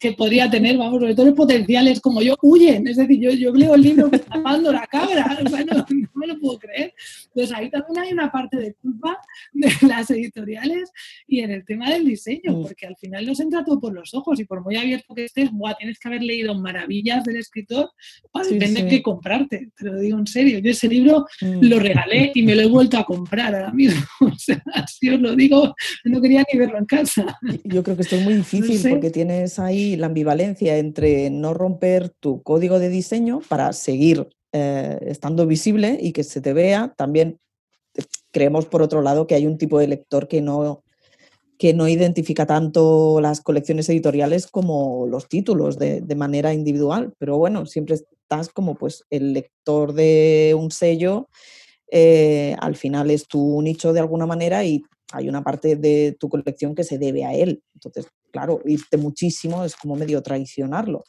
que 0.00 0.12
podría 0.12 0.48
tener, 0.48 0.76
vamos, 0.76 1.02
los 1.02 1.34
potenciales 1.34 2.00
como 2.00 2.22
yo 2.22 2.36
huyen. 2.42 2.86
Es 2.86 2.96
decir, 2.96 3.20
yo, 3.20 3.30
yo 3.30 3.52
leo 3.52 3.74
el 3.74 3.82
libro 3.82 4.08
tapando 4.10 4.72
la 4.72 4.86
cabra, 4.86 5.38
o 5.44 5.48
sea, 5.48 5.64
no, 5.64 5.84
me 6.14 6.26
lo 6.26 6.38
puedo 6.38 6.58
creer. 6.58 6.94
Entonces 7.26 7.56
ahí 7.56 7.70
también 7.70 7.98
hay 7.98 8.12
una 8.12 8.30
parte 8.30 8.56
de 8.56 8.74
culpa 8.74 9.18
de 9.52 9.70
las 9.88 10.10
editoriales 10.10 10.90
y 11.26 11.40
en 11.40 11.50
el 11.50 11.64
tema 11.64 11.90
del 11.90 12.04
diseño, 12.04 12.62
porque 12.62 12.86
al 12.86 12.96
final 12.96 13.26
nos 13.26 13.40
entra 13.40 13.64
todo 13.64 13.80
por 13.80 13.92
los 13.92 14.14
ojos 14.14 14.38
y 14.38 14.44
por 14.44 14.62
muy 14.62 14.76
abierto 14.76 15.14
que 15.14 15.24
estés, 15.24 15.50
Buah, 15.50 15.74
tienes 15.74 15.98
que 15.98 16.08
haber 16.08 16.22
leído 16.22 16.54
maravillas 16.54 17.24
del 17.24 17.36
escritor 17.36 17.90
para 18.30 18.48
depende 18.48 18.82
de 18.82 18.88
qué 18.88 19.02
comprarte. 19.02 19.70
Te 19.76 19.84
lo 19.84 19.98
digo 19.98 20.18
en 20.18 20.26
serio, 20.26 20.58
yo 20.58 20.70
ese 20.70 20.88
libro 20.88 21.26
mm. 21.40 21.58
lo 21.62 21.78
regalé 21.78 22.30
y 22.34 22.42
me 22.42 22.54
lo 22.54 22.62
he 22.62 22.68
vuelto 22.68 22.98
a 22.98 23.04
comprar 23.04 23.54
ahora 23.54 23.72
mismo. 23.72 24.00
O 24.28 24.40
sea, 24.40 24.62
así 24.74 25.08
os 25.10 25.20
lo 25.20 25.34
digo, 25.34 25.74
no 26.04 26.20
quería 26.20 26.44
ni 26.52 26.58
verlo 26.58 26.78
en 26.78 26.84
casa. 26.84 27.38
Yo 27.64 27.82
creo 27.82 27.96
que 27.96 28.02
esto 28.02 28.16
es 28.16 28.24
muy 28.24 28.34
difícil 28.34 28.90
porque 28.90 29.10
tienes 29.10 29.47
ahí 29.58 29.96
la 29.96 30.06
ambivalencia 30.06 30.76
entre 30.78 31.30
no 31.30 31.54
romper 31.54 32.10
tu 32.10 32.42
código 32.42 32.78
de 32.78 32.88
diseño 32.88 33.40
para 33.48 33.72
seguir 33.72 34.28
eh, 34.52 34.98
estando 35.02 35.46
visible 35.46 35.98
y 36.00 36.12
que 36.12 36.24
se 36.24 36.40
te 36.40 36.52
vea. 36.52 36.92
También 36.96 37.38
creemos, 38.32 38.66
por 38.66 38.82
otro 38.82 39.02
lado, 39.02 39.26
que 39.26 39.34
hay 39.34 39.46
un 39.46 39.58
tipo 39.58 39.78
de 39.78 39.88
lector 39.88 40.26
que 40.26 40.40
no, 40.40 40.82
que 41.58 41.74
no 41.74 41.88
identifica 41.88 42.46
tanto 42.46 43.20
las 43.20 43.40
colecciones 43.40 43.88
editoriales 43.88 44.46
como 44.46 45.06
los 45.06 45.28
títulos 45.28 45.78
de, 45.78 46.02
manera 46.16 46.54
individual. 46.54 47.12
Pero 47.18 47.36
bueno, 47.36 47.66
siempre 47.66 47.96
estás 47.96 48.48
como 48.48 48.74
pues 48.74 49.04
el 49.10 49.32
lector 49.32 49.92
de 49.92 50.56
un 50.58 50.70
sello. 50.70 51.28
Eh, 51.90 52.56
al 52.60 52.76
final 52.76 53.10
es 53.10 53.26
tu 53.26 53.60
nicho 53.62 53.92
de 53.92 54.00
alguna 54.00 54.26
manera 54.26 54.64
y 54.64 54.82
hay 55.12 55.28
una 55.28 55.42
parte 55.42 55.76
de 55.76 56.16
tu 56.18 56.28
colección 56.28 56.74
que 56.74 56.84
se 56.84 56.98
debe 56.98 57.24
a 57.24 57.34
él. 57.34 57.62
Entonces, 57.74 58.06
claro, 58.30 58.60
irte 58.64 58.96
muchísimo 58.96 59.64
es 59.64 59.74
como 59.76 59.96
medio 59.96 60.22
traicionarlo. 60.22 61.04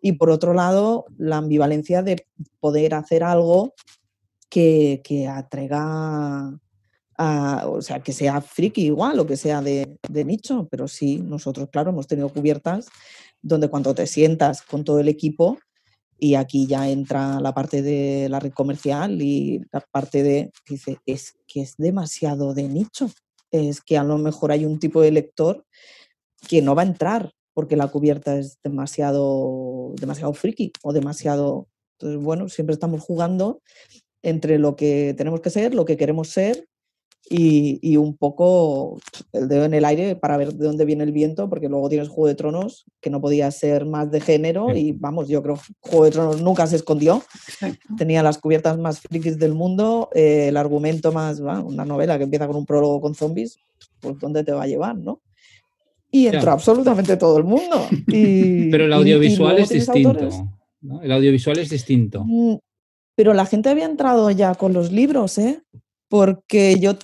Y 0.00 0.12
por 0.12 0.30
otro 0.30 0.54
lado, 0.54 1.04
la 1.16 1.36
ambivalencia 1.36 2.02
de 2.02 2.26
poder 2.60 2.94
hacer 2.94 3.22
algo 3.22 3.74
que, 4.48 5.00
que 5.04 5.28
atraiga, 5.28 6.58
o 7.66 7.82
sea, 7.82 8.00
que 8.00 8.12
sea 8.12 8.40
friki 8.40 8.86
igual 8.86 9.20
o 9.20 9.26
que 9.26 9.36
sea 9.36 9.62
de, 9.62 9.96
de, 10.08 10.24
nicho, 10.24 10.66
pero 10.70 10.88
sí, 10.88 11.18
nosotros, 11.18 11.68
claro, 11.70 11.90
hemos 11.90 12.06
tenido 12.06 12.28
cubiertas 12.30 12.88
donde 13.42 13.68
cuando 13.68 13.94
te 13.94 14.06
sientas 14.06 14.62
con 14.62 14.84
todo 14.84 14.98
el 14.98 15.08
equipo, 15.08 15.58
y 16.22 16.36
aquí 16.36 16.68
ya 16.68 16.88
entra 16.88 17.40
la 17.40 17.52
parte 17.52 17.82
de 17.82 18.28
la 18.28 18.38
red 18.38 18.52
comercial 18.52 19.20
y 19.20 19.60
la 19.72 19.80
parte 19.80 20.22
de, 20.22 20.52
dice, 20.68 20.98
es 21.04 21.34
que 21.48 21.62
es 21.62 21.74
demasiado 21.76 22.54
de 22.54 22.68
nicho, 22.68 23.10
es 23.52 23.80
que 23.80 23.96
a 23.96 24.04
lo 24.04 24.18
mejor 24.18 24.50
hay 24.50 24.64
un 24.64 24.78
tipo 24.78 25.00
de 25.00 25.12
lector 25.12 25.64
que 26.48 26.62
no 26.62 26.74
va 26.74 26.82
a 26.82 26.86
entrar 26.86 27.32
porque 27.54 27.76
la 27.76 27.88
cubierta 27.88 28.38
es 28.38 28.58
demasiado, 28.64 29.92
demasiado 30.00 30.32
friki 30.32 30.72
o 30.82 30.92
demasiado... 30.92 31.68
Entonces, 31.98 32.24
bueno, 32.24 32.48
siempre 32.48 32.72
estamos 32.72 33.02
jugando 33.02 33.62
entre 34.22 34.58
lo 34.58 34.74
que 34.74 35.14
tenemos 35.16 35.40
que 35.40 35.50
ser, 35.50 35.74
lo 35.74 35.84
que 35.84 35.96
queremos 35.96 36.28
ser 36.28 36.66
y, 37.32 37.96
un 37.96 38.16
poco 38.16 38.98
el 39.32 39.48
dedo 39.48 39.64
en 39.64 39.74
el 39.74 39.84
aire 39.84 40.16
para 40.16 40.36
ver 40.36 40.52
de 40.52 40.66
dónde 40.66 40.84
viene 40.84 41.04
el 41.04 41.12
viento, 41.12 41.48
porque 41.48 41.68
luego 41.68 41.88
tienes 41.88 42.08
Juego 42.08 42.28
de 42.28 42.34
Tronos, 42.34 42.84
que 43.00 43.10
no 43.10 43.20
podía 43.20 43.50
ser 43.50 43.86
más 43.86 44.10
de 44.10 44.20
género, 44.20 44.76
y 44.76 44.92
vamos, 44.92 45.28
yo 45.28 45.42
creo 45.42 45.54
que 45.56 45.72
Juego 45.80 46.04
de 46.04 46.10
Tronos 46.10 46.42
nunca 46.42 46.66
se 46.66 46.76
escondió. 46.76 47.22
Tenía 47.96 48.22
las 48.22 48.38
cubiertas 48.38 48.78
más 48.78 49.00
frikis 49.00 49.38
del 49.38 49.54
mundo, 49.54 50.10
eh, 50.14 50.48
el 50.48 50.56
argumento 50.56 51.12
más, 51.12 51.40
una 51.40 51.84
novela 51.84 52.18
que 52.18 52.24
empieza 52.24 52.46
con 52.46 52.56
un 52.56 52.66
prólogo 52.66 53.00
con 53.00 53.14
zombies, 53.14 53.58
pues 54.00 54.18
¿dónde 54.18 54.44
te 54.44 54.52
va 54.52 54.64
a 54.64 54.66
llevar, 54.66 54.96
no? 54.96 55.20
y 56.14 56.26
entró 56.26 56.52
absolutamente 56.52 57.16
todo 57.16 57.38
el 57.38 57.44
mundo. 57.44 57.88
pero 58.70 58.84
el 58.84 58.92
audiovisual 58.92 59.58
es 59.58 59.70
distinto. 59.70 60.28
El 61.02 61.10
audiovisual 61.10 61.58
es 61.58 61.70
distinto. 61.70 62.24
Pero 63.16 63.34
la 63.34 63.46
gente 63.46 63.70
había 63.70 63.86
entrado 63.86 64.30
ya 64.30 64.54
con 64.54 64.74
los 64.74 64.92
libros, 64.92 65.38
¿eh? 65.38 65.62
Porque 66.08 66.78
yo, 66.78 66.94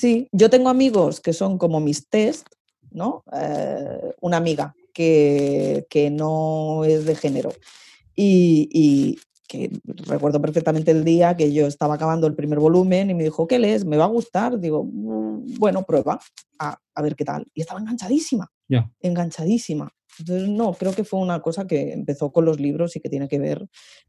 sí, 0.00 0.28
yo 0.32 0.50
tengo 0.50 0.68
amigos 0.70 1.20
que 1.20 1.32
son 1.32 1.58
como 1.58 1.78
mis 1.78 2.08
test, 2.08 2.46
¿no? 2.90 3.22
Eh, 3.32 4.14
una 4.20 4.38
amiga 4.38 4.74
que, 4.94 5.86
que, 5.90 6.10
no 6.10 6.84
es 6.84 7.04
de 7.04 7.14
género. 7.14 7.52
Y, 8.16 9.18
que 9.46 9.68
recuerdo 9.84 10.40
perfectamente 10.40 10.92
el 10.92 11.04
día 11.04 11.36
que 11.36 11.52
yo 11.52 11.66
estaba 11.66 11.94
acabando 11.94 12.28
el 12.28 12.36
primer 12.36 12.60
volumen 12.60 13.10
y 13.10 13.14
me 13.14 13.24
dijo, 13.24 13.48
¿qué 13.48 13.58
lees? 13.58 13.84
¿Me 13.84 13.96
va 13.96 14.04
a 14.04 14.08
gustar? 14.08 14.60
Digo, 14.60 14.84
mm, 14.84 15.58
bueno, 15.58 15.82
prueba, 15.82 16.20
a, 16.58 16.78
ver 17.02 17.16
qué 17.16 17.24
tal. 17.24 17.46
Y 17.52 17.62
estaba 17.62 17.80
enganchadísima, 17.80 18.48
enganchadísima. 19.00 19.90
Entonces, 20.20 20.48
no, 20.48 20.72
creo 20.74 20.92
que 20.92 21.02
fue 21.02 21.18
una 21.18 21.40
cosa 21.40 21.66
que 21.66 21.92
empezó 21.92 22.30
con 22.30 22.44
los 22.44 22.60
libros 22.60 22.94
y 22.94 23.00
que 23.00 23.08
tiene 23.08 23.26
que 23.26 23.40
ver 23.40 23.66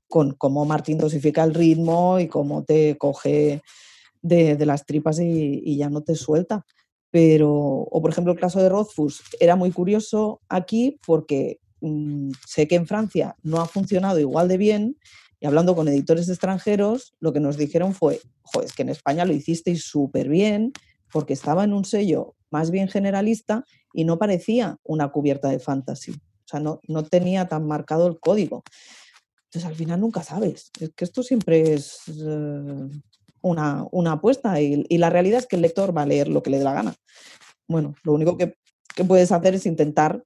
con 0.08 0.34
cómo 0.34 0.64
Martín 0.66 1.00
dosifica 1.00 1.44
el 1.44 1.56
ritmo 1.56 2.20
y 2.20 2.28
cómo 2.28 2.64
te 2.64 2.98
coge 2.98 3.62
de, 4.22 4.66
las 4.66 4.86
tripas 4.86 5.20
y, 5.20 5.76
ya 5.78 5.90
no 5.90 6.02
te 6.02 6.16
suelta. 6.16 6.66
Pero, 7.10 7.52
o 7.52 8.02
por 8.02 8.12
ejemplo, 8.12 8.34
el 8.34 8.40
caso 8.40 8.62
de 8.62 8.70
Rothfuss 8.70 9.22
era 9.40 9.56
muy 9.56 9.72
curioso 9.72 10.42
aquí 10.48 10.98
porque 11.06 11.60
mm, 11.82 12.32
sé 12.48 12.68
que 12.68 12.76
en 12.76 12.88
Francia 12.88 13.36
no 13.44 13.60
ha 13.60 13.66
funcionado 13.66 14.20
igual 14.20 14.48
de 14.48 14.58
bien 14.58 14.98
y 15.42 15.48
hablando 15.48 15.76
con 15.76 15.88
editores 15.88 16.30
extranjeros, 16.30 17.16
lo 17.20 17.34
que 17.34 17.40
nos 17.40 17.58
dijeron 17.58 17.96
fue, 17.96 18.22
joder, 18.44 18.70
es 18.70 18.76
que 18.76 18.84
en 18.84 18.90
España 18.90 19.26
lo 19.26 19.34
hicisteis 19.34 19.84
súper 19.84 20.30
bien 20.30 20.72
porque 21.12 21.34
estaba 21.34 21.64
en 21.64 21.74
un 21.74 21.84
sello 21.84 22.36
más 22.52 22.70
bien 22.70 22.88
generalista 22.88 23.66
y 23.92 24.06
no 24.06 24.20
parecía 24.20 24.78
una 24.84 25.12
cubierta 25.12 25.50
de 25.50 25.60
fantasy. 25.60 26.12
O 26.12 26.48
sea, 26.48 26.60
no, 26.60 26.80
no 26.88 27.04
tenía 27.04 27.48
tan 27.48 27.66
marcado 27.66 28.08
el 28.08 28.20
código. 28.20 28.64
Entonces, 29.46 29.68
al 29.68 29.76
final 29.76 30.00
nunca 30.00 30.22
sabes. 30.22 30.72
Es 30.80 30.92
que 30.92 31.06
esto 31.06 31.24
siempre 31.24 31.74
es 31.74 32.04
eh, 32.08 32.90
una, 33.42 33.86
una, 33.92 34.14
apuesta 34.14 34.62
y, 34.62 34.86
y, 34.88 34.98
la 34.98 35.10
realidad 35.10 35.40
es 35.40 35.48
que 35.48 35.56
el 35.56 35.62
lector 35.62 35.96
va 35.96 36.04
a 36.04 36.06
leer 36.06 36.28
lo 36.28 36.44
que 36.44 36.50
le 36.50 36.60
dé 36.60 36.64
la 36.64 36.74
gana. 36.74 36.96
Bueno, 37.68 37.96
lo 38.04 38.14
único 38.14 38.38
que, 38.38 38.56
que 38.96 39.04
puedes 39.04 39.32
hacer 39.32 39.56
es 39.56 39.66
intentar 39.66 40.24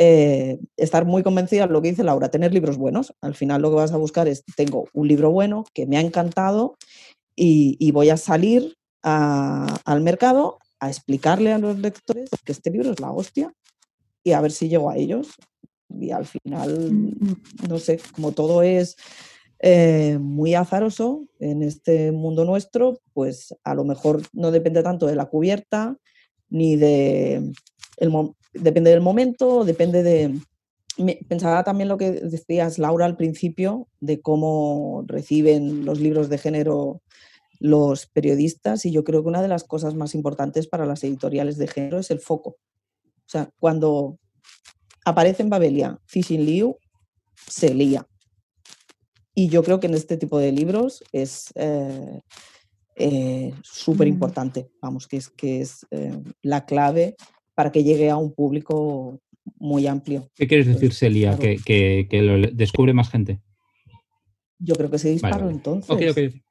eh, 0.00 0.60
estar 0.76 1.04
muy 1.06 1.24
convencida 1.24 1.66
de 1.66 1.72
lo 1.72 1.82
que 1.82 1.90
dice 1.90 2.04
Laura, 2.04 2.30
tener 2.30 2.54
libros 2.54 2.76
buenos. 2.76 3.12
Al 3.20 3.34
final 3.34 3.62
lo 3.62 3.70
que 3.70 3.76
vas 3.76 3.92
a 3.92 3.96
buscar 3.96 4.28
es, 4.28 4.44
tengo 4.56 4.88
un 4.92 5.08
libro 5.08 5.32
bueno 5.32 5.64
que 5.74 5.86
me 5.86 5.96
ha 5.96 6.00
encantado 6.00 6.76
y, 7.34 7.90
voy 7.90 8.10
a 8.10 8.16
salir 8.16 8.76
al 9.02 10.00
mercado 10.02 10.58
a 10.80 10.88
explicarle 10.88 11.52
a 11.52 11.58
los 11.58 11.78
lectores 11.78 12.30
que 12.44 12.52
este 12.52 12.70
libro 12.70 12.92
es 12.92 13.00
la 13.00 13.10
hostia 13.10 13.52
y 14.22 14.32
a 14.32 14.40
ver 14.40 14.52
si 14.52 14.68
llego 14.68 14.88
a 14.88 14.96
ellos. 14.96 15.30
Y 15.88 16.10
al 16.12 16.26
final, 16.26 16.92
no 17.68 17.78
sé, 17.78 18.00
como 18.12 18.32
todo 18.32 18.62
es 18.62 18.96
eh, 19.60 20.18
muy 20.20 20.54
azaroso 20.54 21.26
en 21.40 21.62
este 21.62 22.12
mundo 22.12 22.44
nuestro, 22.44 23.00
pues 23.12 23.54
a 23.64 23.74
lo 23.74 23.84
mejor 23.84 24.22
no 24.32 24.50
depende 24.50 24.82
tanto 24.82 25.06
de 25.06 25.16
la 25.16 25.26
cubierta 25.26 25.96
ni 26.48 26.76
de... 26.76 27.52
El, 27.96 28.12
depende 28.54 28.90
del 28.90 29.00
momento, 29.00 29.64
depende 29.64 30.02
de... 30.02 30.38
Pensaba 31.28 31.62
también 31.62 31.88
lo 31.88 31.96
que 31.96 32.10
decías, 32.10 32.78
Laura, 32.78 33.06
al 33.06 33.16
principio, 33.16 33.86
de 34.00 34.20
cómo 34.20 35.04
reciben 35.06 35.84
los 35.84 36.00
libros 36.00 36.28
de 36.28 36.38
género 36.38 37.02
los 37.60 38.06
periodistas 38.06 38.84
y 38.84 38.92
yo 38.92 39.04
creo 39.04 39.22
que 39.22 39.28
una 39.28 39.42
de 39.42 39.48
las 39.48 39.64
cosas 39.64 39.94
más 39.94 40.14
importantes 40.14 40.68
para 40.68 40.86
las 40.86 41.02
editoriales 41.02 41.58
de 41.58 41.66
género 41.66 41.98
es 41.98 42.10
el 42.10 42.20
foco. 42.20 42.50
O 42.50 43.30
sea, 43.30 43.50
cuando 43.58 44.18
aparece 45.04 45.42
en 45.42 45.50
Babelia 45.50 45.98
Fishing 46.06 46.44
Liu, 46.44 46.76
se 47.48 47.74
lía. 47.74 48.06
Y 49.38 49.48
yo 49.48 49.62
creo 49.62 49.78
que 49.78 49.86
en 49.86 49.94
este 49.94 50.16
tipo 50.16 50.40
de 50.40 50.50
libros 50.50 51.04
es 51.12 51.52
eh, 51.54 52.20
eh, 52.96 53.54
súper 53.62 54.08
importante, 54.08 54.68
vamos, 54.82 55.06
que 55.06 55.18
es, 55.18 55.28
que 55.28 55.60
es 55.60 55.86
eh, 55.92 56.18
la 56.42 56.66
clave 56.66 57.14
para 57.54 57.70
que 57.70 57.84
llegue 57.84 58.10
a 58.10 58.16
un 58.16 58.34
público 58.34 59.20
muy 59.60 59.86
amplio. 59.86 60.28
¿Qué 60.34 60.48
quieres 60.48 60.66
decir, 60.66 60.92
Celia? 60.92 61.38
¿Que, 61.38 62.08
lo 62.10 62.48
descubre 62.52 62.92
más 62.92 63.10
gente? 63.10 63.38
Yo 64.58 64.74
creo 64.74 64.90
que 64.90 64.98
se 64.98 65.10
disparó 65.10 65.48
entonces. 65.50 66.42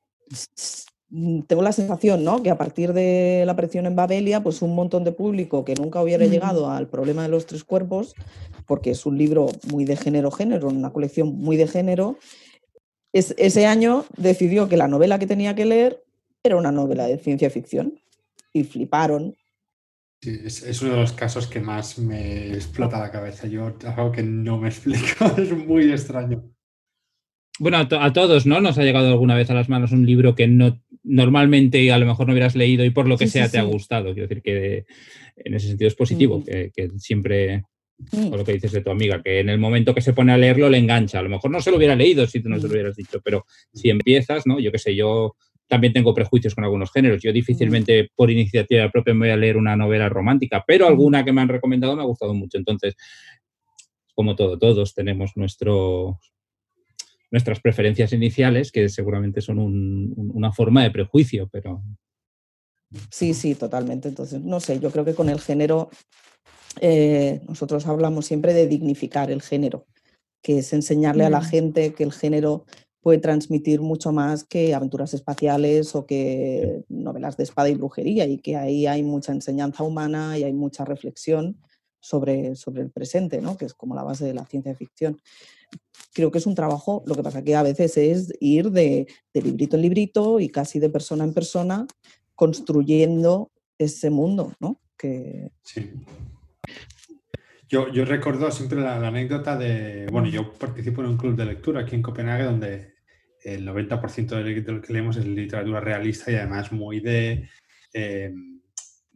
Mm, 1.09 1.41
tengo 1.41 1.61
la 1.63 1.73
sensación, 1.73 2.23
¿no? 2.23 2.41
Que 2.41 2.51
a 2.51 2.57
partir 2.57 2.93
de 2.93 3.43
la 3.45 3.51
aparición 3.51 3.85
en 3.85 3.97
Babelia, 3.97 4.41
pues 4.43 4.61
un 4.61 4.75
montón 4.75 5.03
de 5.03 5.11
público 5.11 5.65
que 5.65 5.75
nunca 5.75 6.01
hubiera 6.01 6.25
llegado 6.25 6.69
al 6.69 6.87
problema 6.87 7.23
de 7.23 7.29
los 7.29 7.47
tres 7.47 7.65
cuerpos, 7.65 8.13
porque 8.65 8.91
es 8.91 9.05
un 9.05 9.17
libro 9.17 9.47
muy 9.71 9.83
de 9.83 9.97
género 9.97 10.31
género, 10.31 10.69
una 10.69 10.93
colección 10.93 11.35
muy 11.37 11.57
de 11.57 11.67
género, 11.67 12.17
es, 13.13 13.33
ese 13.37 13.65
año 13.65 14.05
decidió 14.17 14.67
que 14.69 14.77
la 14.77 14.87
novela 14.87 15.19
que 15.19 15.27
tenía 15.27 15.55
que 15.55 15.65
leer 15.65 16.03
era 16.43 16.55
una 16.55 16.71
novela 16.71 17.05
de 17.07 17.17
ciencia 17.17 17.49
ficción 17.49 17.99
y 18.53 18.63
fliparon. 18.63 19.35
Sí, 20.21 20.39
es, 20.43 20.81
uno 20.81 20.93
de 20.93 21.01
los 21.01 21.13
casos 21.13 21.47
que 21.47 21.59
más 21.59 21.99
me 21.99 22.47
explota 22.53 22.99
la 22.99 23.11
cabeza. 23.11 23.47
Yo 23.47 23.75
algo 23.83 24.11
que 24.11 24.23
no 24.23 24.57
me 24.57 24.67
explico, 24.69 25.25
es 25.37 25.51
muy 25.51 25.91
extraño. 25.91 26.43
Bueno, 27.59 27.77
a, 27.77 28.13
todos, 28.13 28.45
¿no? 28.45 28.61
Nos 28.61 28.77
ha 28.77 28.83
llegado 28.83 29.07
alguna 29.07 29.35
vez 29.35 29.49
a 29.49 29.55
las 29.55 29.67
manos 29.67 29.91
un 29.91 30.05
libro 30.05 30.35
que 30.35 30.47
no 30.47 30.79
normalmente 31.03 31.91
a 31.91 31.97
lo 31.97 32.05
mejor 32.05 32.27
no 32.27 32.33
hubieras 32.33 32.55
leído 32.55 32.83
y 32.83 32.89
por 32.89 33.07
lo 33.07 33.17
que 33.17 33.27
sea 33.27 33.49
te 33.49 33.57
ha 33.57 33.63
gustado. 33.63 34.13
Quiero 34.13 34.27
decir 34.27 34.43
que 34.43 34.85
en 35.37 35.53
ese 35.53 35.69
sentido 35.69 35.87
es 35.87 35.95
positivo, 35.95 36.39
mm. 36.39 36.43
que, 36.43 36.91
siempre, 36.97 37.63
mm. 38.11 38.33
lo 38.33 38.43
que 38.43 38.53
dices 38.53 38.71
de 38.71 38.81
tu 38.81 38.91
amiga, 38.91 39.21
que 39.21 39.39
en 39.39 39.49
el 39.49 39.59
momento 39.59 39.93
que 39.93 40.01
se 40.01 40.13
pone 40.13 40.33
a 40.33 40.37
leerlo 40.37 40.69
le 40.69 40.77
engancha. 40.77 41.19
A 41.19 41.21
lo 41.21 41.29
mejor 41.29 41.51
no 41.51 41.61
se 41.61 41.71
lo 41.71 41.77
hubiera 41.77 41.95
leído 41.95 42.25
si 42.27 42.41
tú 42.41 42.49
no 42.49 42.57
se 42.57 42.63
lo 42.63 42.69
mm. 42.69 42.71
hubieras 42.71 42.95
dicho, 42.95 43.21
pero 43.23 43.45
si 43.73 43.89
empiezas, 43.89 44.45
¿no? 44.45 44.59
Yo 44.59 44.71
qué 44.71 44.79
sé, 44.79 44.95
yo 44.95 45.35
también 45.67 45.93
tengo 45.93 46.13
prejuicios 46.13 46.55
con 46.55 46.63
algunos 46.63 46.91
géneros. 46.91 47.21
Yo 47.21 47.31
difícilmente 47.33 48.09
por 48.15 48.31
iniciativa 48.31 48.89
propia 48.89 49.13
me 49.13 49.27
voy 49.27 49.29
a 49.29 49.37
leer 49.37 49.57
una 49.57 49.75
novela 49.75 50.09
romántica, 50.09 50.63
pero 50.65 50.87
alguna 50.87 51.25
que 51.25 51.33
me 51.33 51.41
han 51.41 51.49
recomendado 51.49 51.95
me 51.95 52.01
ha 52.01 52.05
gustado 52.05 52.33
mucho. 52.33 52.57
Entonces, 52.57 52.95
como 54.13 54.35
todo, 54.35 54.57
todos 54.57 54.93
tenemos 54.93 55.35
nuestro, 55.35 56.19
nuestras 57.31 57.59
preferencias 57.59 58.13
iniciales, 58.13 58.71
que 58.71 58.89
seguramente 58.89 59.41
son 59.41 59.59
una 59.59 60.51
forma 60.51 60.83
de 60.83 60.91
prejuicio, 60.91 61.49
pero... 61.51 61.83
Sí, 63.11 63.33
sí, 63.33 63.55
totalmente. 63.55 64.07
Entonces, 64.07 64.41
no 64.41 64.61
sé, 64.61 64.79
yo 64.79 64.91
creo 64.91 65.03
que 65.03 65.13
con 65.13 65.27
el 65.27 65.41
género, 65.41 65.89
eh, 66.81 67.41
nosotros 67.47 67.87
hablamos 67.87 68.25
siempre 68.25 68.53
de 68.53 68.67
dignificar 68.67 69.31
el 69.31 69.41
género, 69.41 69.85
que 70.41 70.59
es 70.59 70.73
enseñarle 70.73 71.25
a 71.25 71.29
la 71.29 71.41
mm. 71.41 71.45
gente 71.45 71.93
que 71.93 72.03
el 72.03 72.11
género 72.11 72.65
puede 73.01 73.19
transmitir 73.19 73.81
mucho 73.81 74.11
más 74.11 74.43
que 74.43 74.73
aventuras 74.73 75.13
espaciales 75.13 75.95
o 75.95 76.05
que 76.05 76.83
novelas 76.89 77.37
de 77.37 77.43
espada 77.43 77.69
y 77.69 77.75
brujería 77.75 78.25
y 78.25 78.39
que 78.39 78.57
ahí 78.57 78.85
hay 78.85 79.03
mucha 79.03 79.31
enseñanza 79.31 79.83
humana 79.83 80.37
y 80.37 80.43
hay 80.43 80.53
mucha 80.53 80.83
reflexión 80.83 81.57
sobre, 81.99 82.55
sobre 82.55 82.81
el 82.81 82.91
presente, 82.91 83.41
¿no? 83.41 83.57
que 83.57 83.65
es 83.65 83.73
como 83.73 83.95
la 83.95 84.03
base 84.03 84.25
de 84.25 84.33
la 84.33 84.45
ciencia 84.45 84.75
ficción 84.75 85.19
creo 86.13 86.31
que 86.31 86.37
es 86.37 86.47
un 86.47 86.55
trabajo, 86.55 87.03
lo 87.05 87.15
que 87.15 87.23
pasa 87.23 87.43
que 87.43 87.55
a 87.55 87.63
veces 87.63 87.97
es 87.97 88.33
ir 88.39 88.71
de, 88.71 89.07
librito 89.33 89.75
en 89.75 89.81
librito 89.81 90.39
y 90.39 90.49
casi 90.49 90.79
de 90.79 90.89
persona 90.89 91.23
en 91.23 91.33
persona 91.33 91.87
construyendo 92.35 93.51
ese 93.77 94.09
mundo, 94.09 94.53
¿no? 94.59 94.79
Que... 94.97 95.51
Sí. 95.63 95.91
Yo, 97.69 97.91
yo 97.91 98.05
recuerdo 98.05 98.49
siempre 98.51 98.79
la, 98.79 98.95
anécdota 99.05 99.57
de, 99.57 100.07
bueno, 100.09 100.29
yo 100.29 100.53
participo 100.53 101.01
en 101.01 101.07
un 101.07 101.17
club 101.17 101.35
de 101.35 101.45
lectura 101.45 101.81
aquí 101.81 101.95
en 101.95 102.01
Copenhague 102.01 102.45
donde 102.45 102.93
el 103.43 103.67
90% 103.67 104.27
de 104.41 104.71
lo 104.71 104.81
que 104.81 104.93
leemos 104.93 105.17
es 105.17 105.25
literatura 105.25 105.81
realista 105.81 106.31
y 106.31 106.35
además 106.35 106.71
muy 106.71 106.99
de... 107.01 107.49
Eh, 107.93 108.33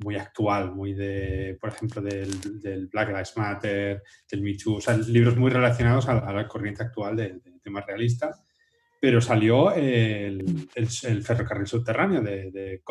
muy 0.03 0.15
actual, 0.15 0.73
muy 0.73 0.93
de, 0.93 1.57
por 1.61 1.69
ejemplo, 1.69 2.01
del, 2.01 2.87
Black 2.91 3.09
Lives 3.09 3.37
Matter, 3.37 4.01
del 4.29 4.41
Me 4.41 4.55
Too, 4.55 4.77
o 4.77 4.81
sea, 4.81 4.97
libros 4.97 5.37
muy 5.37 5.51
relacionados 5.51 6.07
a, 6.09 6.33
la 6.33 6.47
corriente 6.47 6.83
actual 6.83 7.15
del, 7.15 7.41
tema 7.61 7.81
realista. 7.81 8.31
Pero 8.99 9.21
salió 9.21 9.71
el, 9.73 10.67
el, 10.75 11.23
ferrocarril 11.23 11.67
subterráneo 11.67 12.21
de, 12.21 12.51
de, 12.51 12.81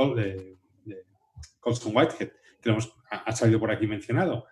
Colston 1.61 1.97
Whitehead, 1.97 2.31
que 2.61 2.69
lo 2.69 2.73
hemos, 2.73 2.95
ha 3.11 3.33
salido 3.33 3.59
por 3.59 3.71
aquí 3.71 3.87
mencionado. 3.89 4.47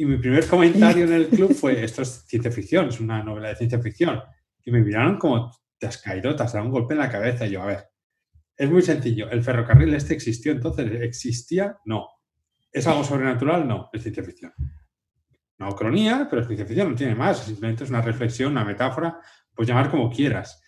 Y 0.00 0.06
mi 0.06 0.16
primer 0.16 0.46
comentario 0.46 1.04
en 1.04 1.12
el 1.12 1.28
club 1.28 1.52
fue, 1.52 1.84
esto 1.84 2.00
es 2.00 2.24
ciencia 2.26 2.50
ficción, 2.50 2.88
es 2.88 3.00
una 3.00 3.22
novela 3.22 3.50
de 3.50 3.56
ciencia 3.56 3.78
ficción. 3.82 4.18
Y 4.64 4.70
me 4.70 4.80
miraron 4.80 5.18
como, 5.18 5.54
te 5.78 5.86
has 5.86 5.98
caído, 5.98 6.34
te 6.34 6.42
has 6.42 6.54
dado 6.54 6.64
un 6.64 6.72
golpe 6.72 6.94
en 6.94 7.00
la 7.00 7.10
cabeza. 7.10 7.44
Y 7.44 7.50
yo, 7.50 7.60
a 7.60 7.66
ver, 7.66 7.90
es 8.56 8.70
muy 8.70 8.80
sencillo. 8.80 9.28
¿El 9.28 9.42
ferrocarril 9.42 9.92
este 9.92 10.14
existió 10.14 10.52
entonces? 10.52 10.90
¿Existía? 11.02 11.76
No. 11.84 12.08
¿Es 12.72 12.86
algo 12.86 13.04
sobrenatural? 13.04 13.68
No. 13.68 13.90
Es 13.92 14.00
ciencia 14.00 14.24
ficción. 14.24 14.54
Una 15.58 15.70
cronía, 15.72 16.26
pero 16.30 16.40
es 16.40 16.48
ciencia 16.48 16.64
ficción, 16.64 16.88
no 16.88 16.96
tiene 16.96 17.14
más. 17.14 17.44
Simplemente 17.44 17.84
es 17.84 17.90
una 17.90 18.00
reflexión, 18.00 18.52
una 18.52 18.64
metáfora, 18.64 19.18
puedes 19.54 19.68
llamar 19.68 19.90
como 19.90 20.10
quieras. 20.10 20.62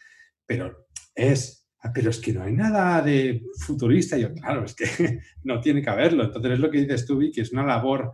Pero 0.45 0.89
es, 1.15 1.73
pero 1.95 2.11
es 2.11 2.19
que 2.19 2.35
no 2.35 2.43
hay 2.43 2.53
nada 2.53 3.01
de 3.01 3.47
futurista. 3.65 4.19
yo, 4.19 4.35
claro, 4.35 4.67
es 4.67 4.75
que 4.75 5.21
no 5.45 5.59
tiene 5.59 5.81
que 5.81 5.89
haberlo. 5.89 6.23
Entonces 6.25 6.53
es 6.53 6.59
lo 6.59 6.71
que 6.71 6.83
dices 6.83 7.07
tú, 7.07 7.19
que 7.33 7.41
es 7.41 7.51
una 7.51 7.65
labor 7.65 8.13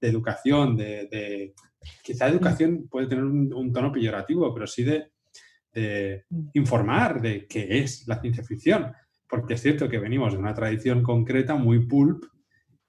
de 0.00 0.08
educación, 0.08 0.76
de, 0.76 1.54
quizá 2.02 2.28
educación 2.28 2.88
puede 2.88 3.06
tener 3.06 3.24
un, 3.24 3.72
tono 3.72 3.92
peyorativo, 3.92 4.52
pero 4.54 4.66
sí 4.66 4.84
de, 4.84 5.12
de, 5.72 6.24
informar 6.54 7.20
de 7.20 7.46
qué 7.46 7.78
es 7.78 8.06
la 8.06 8.20
ciencia 8.20 8.44
ficción 8.44 8.92
porque 9.30 9.54
es 9.54 9.62
cierto 9.62 9.88
que 9.88 9.98
venimos 9.98 10.32
de 10.32 10.38
una 10.38 10.52
tradición 10.52 11.02
concreta 11.02 11.54
muy 11.54 11.86
pulp 11.86 12.24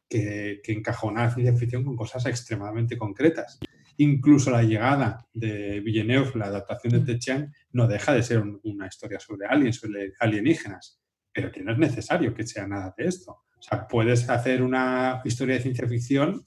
que, 0.09 0.59
que 0.63 0.73
encajona 0.73 1.25
la 1.25 1.31
ciencia 1.31 1.55
ficción 1.55 1.85
con 1.85 1.95
cosas 1.95 2.25
extremadamente 2.25 2.97
concretas. 2.97 3.59
Incluso 3.97 4.49
la 4.49 4.63
llegada 4.63 5.27
de 5.33 5.79
Villeneuve, 5.79 6.31
la 6.35 6.47
adaptación 6.47 6.93
de 6.93 7.13
mm. 7.13 7.19
Te 7.19 7.49
no 7.73 7.87
deja 7.87 8.13
de 8.13 8.23
ser 8.23 8.43
una 8.63 8.87
historia 8.87 9.19
sobre 9.19 9.45
aliens, 9.45 9.77
sobre 9.77 10.13
alienígenas, 10.19 10.99
pero 11.31 11.51
que 11.51 11.61
no 11.61 11.71
es 11.71 11.77
necesario 11.77 12.33
que 12.33 12.47
sea 12.47 12.67
nada 12.67 12.93
de 12.97 13.05
esto. 13.05 13.31
O 13.31 13.61
sea, 13.61 13.87
puedes 13.87 14.27
hacer 14.27 14.63
una 14.63 15.21
historia 15.23 15.55
de 15.55 15.61
ciencia 15.61 15.87
ficción 15.87 16.43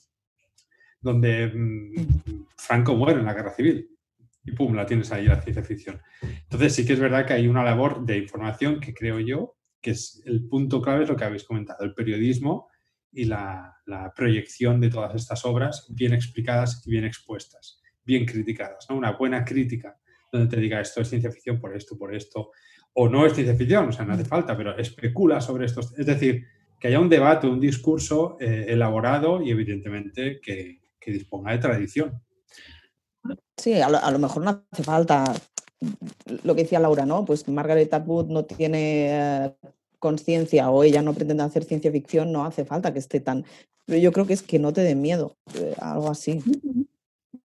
donde 1.04 1.46
mm, 1.46 2.46
Franco 2.56 2.96
muere 2.96 3.20
en 3.20 3.26
la 3.26 3.34
guerra 3.34 3.52
civil 3.52 3.88
y 4.42 4.52
pum, 4.52 4.74
la 4.74 4.86
tienes 4.86 5.12
ahí 5.12 5.26
la 5.26 5.40
ciencia 5.40 5.62
ficción. 5.62 6.00
Entonces 6.22 6.74
sí 6.74 6.84
que 6.84 6.94
es 6.94 7.00
verdad 7.00 7.26
que 7.26 7.34
hay 7.34 7.46
una 7.46 7.62
labor 7.62 8.04
de 8.04 8.18
información 8.18 8.80
que 8.80 8.92
creo 8.92 9.20
yo 9.20 9.56
que 9.80 9.90
es 9.90 10.22
el 10.24 10.48
punto 10.48 10.80
clave, 10.80 11.02
es 11.02 11.10
lo 11.10 11.16
que 11.16 11.24
habéis 11.24 11.44
comentado, 11.44 11.84
el 11.84 11.92
periodismo 11.92 12.68
y 13.12 13.24
la, 13.24 13.70
proyección 14.16 14.80
de 14.80 14.88
todas 14.88 15.14
estas 15.14 15.44
obras 15.44 15.86
bien 15.90 16.14
explicadas 16.14 16.82
y 16.86 16.90
bien 16.90 17.04
expuestas, 17.04 17.82
bien 18.02 18.24
criticadas. 18.24 18.86
¿no? 18.88 18.96
Una 18.96 19.12
buena 19.12 19.44
crítica 19.44 19.98
donde 20.32 20.48
te 20.48 20.60
diga 20.60 20.80
esto 20.80 21.02
es 21.02 21.08
ciencia 21.10 21.30
ficción 21.30 21.60
por 21.60 21.76
esto, 21.76 21.98
por 21.98 22.14
esto, 22.14 22.50
o 22.94 23.10
no 23.10 23.26
es 23.26 23.34
ciencia 23.34 23.54
ficción, 23.54 23.88
o 23.88 23.92
sea, 23.92 24.06
no 24.06 24.14
hace 24.14 24.24
falta, 24.24 24.56
pero 24.56 24.76
especula 24.78 25.42
sobre 25.42 25.66
esto. 25.66 25.80
Es 25.80 26.06
decir, 26.06 26.46
que 26.80 26.88
haya 26.88 26.98
un 26.98 27.10
debate, 27.10 27.46
un 27.46 27.60
discurso 27.60 28.38
eh, 28.40 28.64
elaborado 28.68 29.42
y 29.42 29.50
evidentemente 29.50 30.40
que, 30.40 30.80
disponga 31.12 31.52
de 31.52 31.58
tradición. 31.58 32.22
Sí, 33.56 33.74
a 33.74 33.88
lo, 33.88 34.18
mejor 34.18 34.42
no 34.42 34.64
hace 34.70 34.82
falta 34.82 35.24
lo 36.42 36.54
que 36.54 36.62
decía 36.62 36.80
Laura, 36.80 37.06
¿no? 37.06 37.24
Pues 37.24 37.48
Margaret 37.48 37.92
Atwood 37.92 38.28
no 38.28 38.44
tiene 38.44 39.08
eh, 39.10 39.54
conciencia 39.98 40.70
o 40.70 40.82
ella 40.82 41.02
no 41.02 41.14
pretende 41.14 41.42
hacer 41.42 41.64
ciencia 41.64 41.90
ficción, 41.90 42.32
no 42.32 42.44
hace 42.44 42.64
falta 42.64 42.92
que 42.92 42.98
esté 42.98 43.20
tan... 43.20 43.44
Pero 43.86 43.98
yo 43.98 44.12
creo 44.12 44.26
que 44.26 44.32
es 44.32 44.42
que 44.42 44.58
no 44.58 44.72
te 44.72 44.82
dé 44.82 44.94
miedo, 44.94 45.36
eh, 45.58 45.74
algo 45.78 46.10
así. 46.10 46.40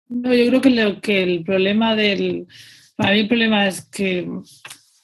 No, 0.08 0.34
yo 0.34 0.48
creo 0.48 0.62
que, 0.62 0.70
lo, 0.70 1.02
que 1.02 1.24
el 1.24 1.44
problema 1.44 1.96
del... 1.96 2.48
Para 2.96 3.14
mí 3.14 3.20
el 3.20 3.28
problema 3.28 3.68
es 3.68 3.82
que, 3.86 4.28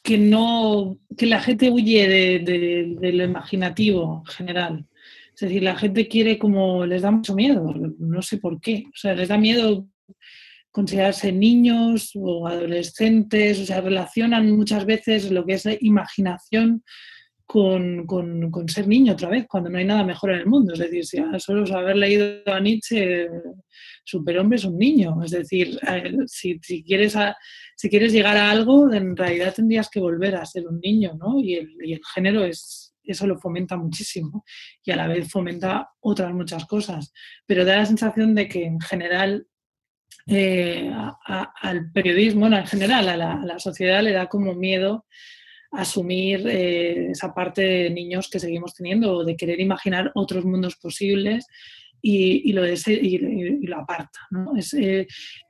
que 0.01 0.17
no 0.17 0.97
que 1.17 1.25
la 1.25 1.41
gente 1.41 1.69
huye 1.69 2.07
de, 2.07 2.95
de, 2.99 3.11
lo 3.11 3.23
imaginativo 3.23 4.23
en 4.25 4.31
general. 4.31 4.85
Es 5.36 5.41
decir, 5.41 5.63
la 5.63 5.75
gente 5.75 6.07
quiere 6.07 6.39
como, 6.39 6.86
les 6.86 7.01
da 7.01 7.11
mucho 7.11 7.36
miedo, 7.36 7.73
no 7.99 8.21
sé 8.21 8.38
por 8.38 8.61
qué. 8.61 8.86
O 8.88 8.97
sea, 8.97 9.13
les 9.13 9.27
da 9.27 9.38
miedo 9.38 9.88
considerarse 10.71 11.31
niños 11.31 12.11
o 12.15 12.47
adolescentes, 12.47 13.59
o 13.59 13.65
sea, 13.65 13.81
relacionan 13.81 14.51
muchas 14.51 14.86
veces 14.86 15.31
lo 15.31 15.45
que 15.45 15.53
es 15.53 15.65
la 15.65 15.75
imaginación 15.79 16.83
con, 17.45 18.67
ser 18.67 18.88
niño 18.88 19.13
otra 19.13 19.29
vez, 19.29 19.45
cuando 19.47 19.69
no 19.69 19.77
hay 19.77 19.86
nada 19.86 20.03
mejor 20.03 20.31
en 20.31 20.39
el 20.39 20.45
mundo. 20.47 20.73
Es 20.73 20.79
decir, 20.79 21.05
si 21.05 21.17
solo 21.39 21.77
haber 21.77 21.95
leído 21.95 22.41
a 22.47 22.59
Nietzsche, 22.59 23.27
superhombre 24.03 24.57
es 24.57 24.65
un 24.65 24.77
niño. 24.77 25.23
Es 25.23 25.31
decir, 25.31 25.79
si, 26.27 26.59
quieres 26.83 27.15
si 27.75 27.89
quieres 27.89 28.11
llegar 28.11 28.38
a 28.38 28.51
algo, 28.51 28.91
en 28.91 29.15
realidad 29.15 29.53
tendrías 29.53 29.89
que 29.89 29.99
volver 29.99 30.36
a 30.36 30.45
ser 30.45 30.67
un 30.67 30.79
niño, 30.79 31.13
¿no? 31.19 31.39
Y 31.39 31.55
el, 31.55 31.69
y 31.83 31.93
el 31.93 32.01
género 32.13 32.43
es, 32.43 32.84
eso 33.08 33.28
lo 33.28 33.38
fomenta 33.38 33.78
muchísimo 33.78 34.43
y 34.84 34.91
a 34.91 34.95
la 34.95 35.08
vez 35.08 35.30
fomenta 35.30 35.89
otras 35.99 36.34
muchas 36.34 36.66
cosas. 36.66 37.14
Pero 37.45 37.66
da 37.66 37.78
la 37.78 37.86
sensación 37.86 38.36
de 38.36 38.47
que 38.47 38.66
en 38.66 38.80
general 38.80 39.47
eh, 40.28 40.91
al 41.62 41.91
periodismo, 41.91 42.47
en 42.47 42.66
general 42.66 43.10
a 43.10 43.18
la, 43.18 43.60
sociedad 43.60 44.01
le 44.01 44.12
da 44.12 44.28
como 44.28 44.56
miedo 44.56 45.06
asumir 45.72 46.47
eh, 46.47 47.12
esa 47.12 47.34
parte 47.34 47.62
de 47.62 47.89
niños 47.89 48.30
que 48.30 48.39
seguimos 48.39 48.74
teniendo 48.74 49.12
o 49.12 49.24
de 49.26 49.36
querer 49.36 49.60
imaginar 49.60 50.12
otros 50.16 50.45
mundos 50.45 50.78
posibles 50.78 51.45
y, 52.01 52.53
lo, 52.53 52.64
y, 52.68 53.72
aparta. 53.74 54.20
Eh, 54.78 55.08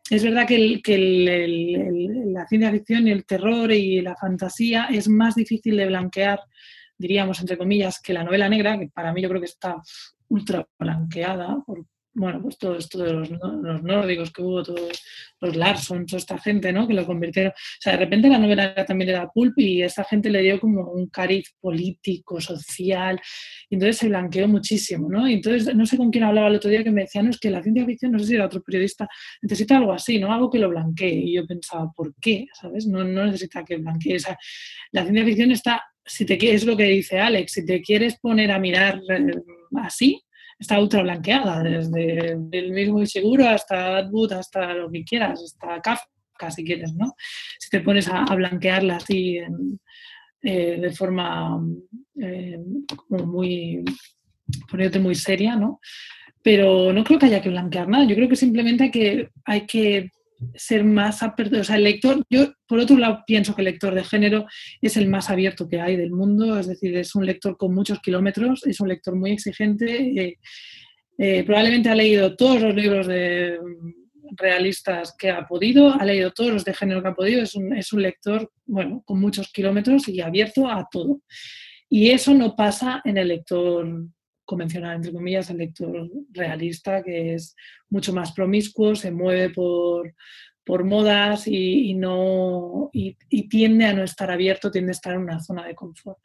es, 0.10 0.24
verdad 0.24 0.48
que, 0.48 0.82
la 2.28 2.48
ciencia 2.48 2.72
ficción 2.72 3.08
y 3.08 3.12
el 3.12 3.26
terror 3.26 3.72
y 3.72 4.02
la 4.02 4.16
fantasía 4.16 4.86
es 4.86 5.10
más 5.10 5.36
difícil 5.36 5.76
de 5.76 5.88
blanquear, 5.88 6.40
diríamos, 6.98 7.40
entre 7.42 7.58
comillas, 7.58 8.00
que 8.02 8.14
la 8.14 8.24
novela 8.24 8.50
negra, 8.50 8.80
que 8.80 8.88
para 8.88 9.14
mí 9.14 9.22
yo 9.22 9.30
creo 9.30 9.42
que 9.42 9.48
está 9.48 9.82
ultra 10.28 10.68
blanqueada 10.80 11.62
por, 11.66 11.86
bueno, 12.16 12.42
pues 12.42 12.58
todo 12.58 12.78
esto 12.78 13.04
de 13.04 13.12
los, 13.12 13.30
nórdicos 13.84 14.32
que 14.32 14.42
hubo, 14.42 14.64
todos 14.64 15.04
los 15.42 15.56
Larson, 15.56 16.06
toda 16.06 16.18
esta 16.18 16.38
gente, 16.38 16.72
¿no? 16.72 16.88
Que 16.88 16.94
lo 16.94 17.06
convirtieron. 17.06 17.52
O 17.52 17.82
sea, 17.82 17.94
de 17.94 18.00
repente 18.00 18.30
la 18.30 18.40
novela 18.40 18.74
también 18.86 19.10
era 19.10 19.30
pulp 19.30 19.60
y 19.60 19.82
esta 19.84 20.06
gente 20.06 20.30
le 20.30 20.42
dio 20.42 20.58
como 20.60 20.92
un 20.92 21.08
cariz 21.08 21.54
político, 21.60 22.40
social, 22.40 23.20
y 23.70 23.76
entonces 23.76 23.98
se 23.98 24.08
blanqueó 24.08 24.48
muchísimo, 24.48 25.10
¿no? 25.10 25.28
Y 25.28 25.34
entonces, 25.34 25.76
no 25.76 25.86
sé 25.86 25.98
con 25.98 26.10
quién 26.10 26.24
hablaba 26.24 26.48
el 26.48 26.56
otro 26.56 26.70
día 26.70 26.86
que 26.86 26.92
me 26.92 27.02
decía, 27.02 27.22
no, 27.22 27.32
es 27.32 27.40
que 27.40 27.50
la 27.52 27.62
ciencia 27.62 27.86
ficción, 27.86 28.14
no 28.14 28.20
sé 28.20 28.28
si 28.28 28.36
era 28.36 28.46
otro 28.46 28.64
periodista, 28.64 29.10
necesita 29.42 29.76
algo 29.76 29.92
así, 29.92 30.18
¿no? 30.18 30.32
Algo 30.32 30.50
que 30.50 30.60
lo 30.60 30.70
blanquee. 30.70 31.26
Y 31.26 31.36
yo 31.36 31.46
pensaba, 31.46 31.92
¿por 31.94 32.16
qué? 32.22 32.48
¿Sabes? 32.54 32.88
No, 32.88 33.04
no 33.04 33.26
necesita 33.26 33.66
que 33.66 33.76
blanquee. 33.76 34.16
O 34.16 34.20
sea, 34.20 34.38
la 34.92 35.04
ciencia 35.04 35.26
ficción 35.26 35.52
está, 35.52 35.84
si 36.06 36.26
te 36.26 36.38
quieres, 36.38 36.62
es 36.62 36.68
lo 36.68 36.78
que 36.78 36.84
dice 36.84 37.20
Alex, 37.20 37.52
si 37.52 37.66
te 37.66 37.82
quieres 37.82 38.20
poner 38.20 38.52
a 38.52 38.60
mirar 38.60 39.02
eh, 39.10 39.34
así, 39.78 40.22
está 40.60 40.80
ultra 40.80 41.02
blanqueada, 41.02 41.64
desde 41.64 42.38
el 42.52 42.72
mismo 42.72 43.00
inseguro 43.00 43.48
hasta 43.48 43.98
Atwood, 43.98 44.34
hasta 44.34 44.74
lo 44.74 44.92
que 44.92 45.04
quieras, 45.04 45.42
hasta 45.42 45.82
Kafka 45.82 46.52
si 46.52 46.64
quieres, 46.64 46.94
¿no? 46.94 47.16
Si 47.60 47.70
te 47.70 47.82
pones 47.82 48.08
a, 48.08 48.24
blanquearla 48.24 48.98
así 48.98 49.40
eh, 50.44 50.78
de 50.80 50.92
forma 50.92 51.60
eh, 52.22 52.60
muy, 53.10 53.84
poniéndote 54.70 55.00
muy 55.00 55.16
seria, 55.16 55.56
¿no? 55.56 55.80
Pero 56.44 56.94
no 56.94 57.04
creo 57.04 57.18
que 57.18 57.26
haya 57.26 57.42
que 57.42 57.50
blanquear 57.50 57.88
nada, 57.88 58.06
yo 58.06 58.16
creo 58.16 58.30
que 58.30 58.36
simplemente 58.36 58.92
que, 58.92 59.30
hay 59.46 59.66
que 59.66 60.12
ser 60.56 60.84
más 60.84 61.24
abierto. 61.24 61.60
O 61.60 61.64
sea, 61.64 61.78
el 61.78 61.84
lector, 61.84 62.24
yo 62.30 62.54
por 62.68 62.80
otro 62.80 62.98
lado 62.98 63.24
pienso 63.26 63.56
que 63.56 63.62
el 63.62 63.66
lector 63.66 63.96
de 63.96 64.04
género 64.04 64.46
es 64.82 64.98
el 64.98 65.08
más 65.08 65.30
abierto 65.30 65.68
que 65.68 65.82
hay 65.82 65.96
del 65.96 66.12
mundo, 66.12 66.60
es 66.60 66.68
decir, 66.68 66.96
es 66.96 67.16
un 67.16 67.26
lector 67.26 67.58
con 67.58 67.74
muchos 67.74 68.00
kilómetros, 68.00 68.66
es 68.66 68.80
un 68.80 68.90
lector 68.90 69.16
muy 69.16 69.32
exigente. 69.32 70.22
Eh, 70.22 70.38
eh, 71.18 71.44
probablemente 71.44 71.90
ha 71.90 71.96
leído 71.96 72.36
todos 72.36 72.62
los 72.62 72.76
libros 72.76 73.08
de 73.08 73.58
mm, 73.62 74.36
realistas 74.38 75.16
que 75.18 75.30
ha 75.30 75.46
podido, 75.48 75.94
ha 75.94 76.04
leído 76.06 76.32
todos 76.32 76.52
los 76.52 76.66
de 76.66 76.74
género 76.74 77.02
que 77.02 77.08
ha 77.10 77.16
podido, 77.16 77.42
es 77.42 77.56
un, 77.56 77.76
es 77.76 77.94
un 77.94 78.02
lector, 78.02 78.52
bueno, 78.66 79.02
con 79.06 79.20
muchos 79.20 79.52
kilómetros 79.52 80.08
y 80.08 80.22
abierto 80.22 80.70
a 80.70 80.88
todo. 80.92 81.22
Y 81.90 82.10
eso 82.10 82.34
no 82.34 82.56
pasa 82.56 83.02
en 83.06 83.18
el 83.18 83.30
lector 83.30 84.08
convencional, 84.46 84.96
entre 84.96 85.12
comillas, 85.12 85.50
el 85.50 85.58
lector 85.58 86.10
realista, 86.32 87.04
que 87.04 87.34
es 87.34 87.56
mucho 87.90 88.14
más 88.14 88.32
promiscuo, 88.32 88.96
se 88.96 89.12
mueve 89.12 89.50
por, 89.50 90.14
por 90.66 90.84
modas 90.84 91.48
y, 91.48 91.94
no, 91.94 92.90
y, 92.92 93.16
tiende 93.48 93.86
a 93.86 93.94
no 93.94 94.04
estar 94.04 94.32
abierto, 94.32 94.72
tiende 94.72 94.92
a 94.92 94.94
estar 94.94 95.14
en 95.14 95.22
una 95.22 95.40
zona 95.40 95.66
de 95.66 95.76
confort. 95.76 96.18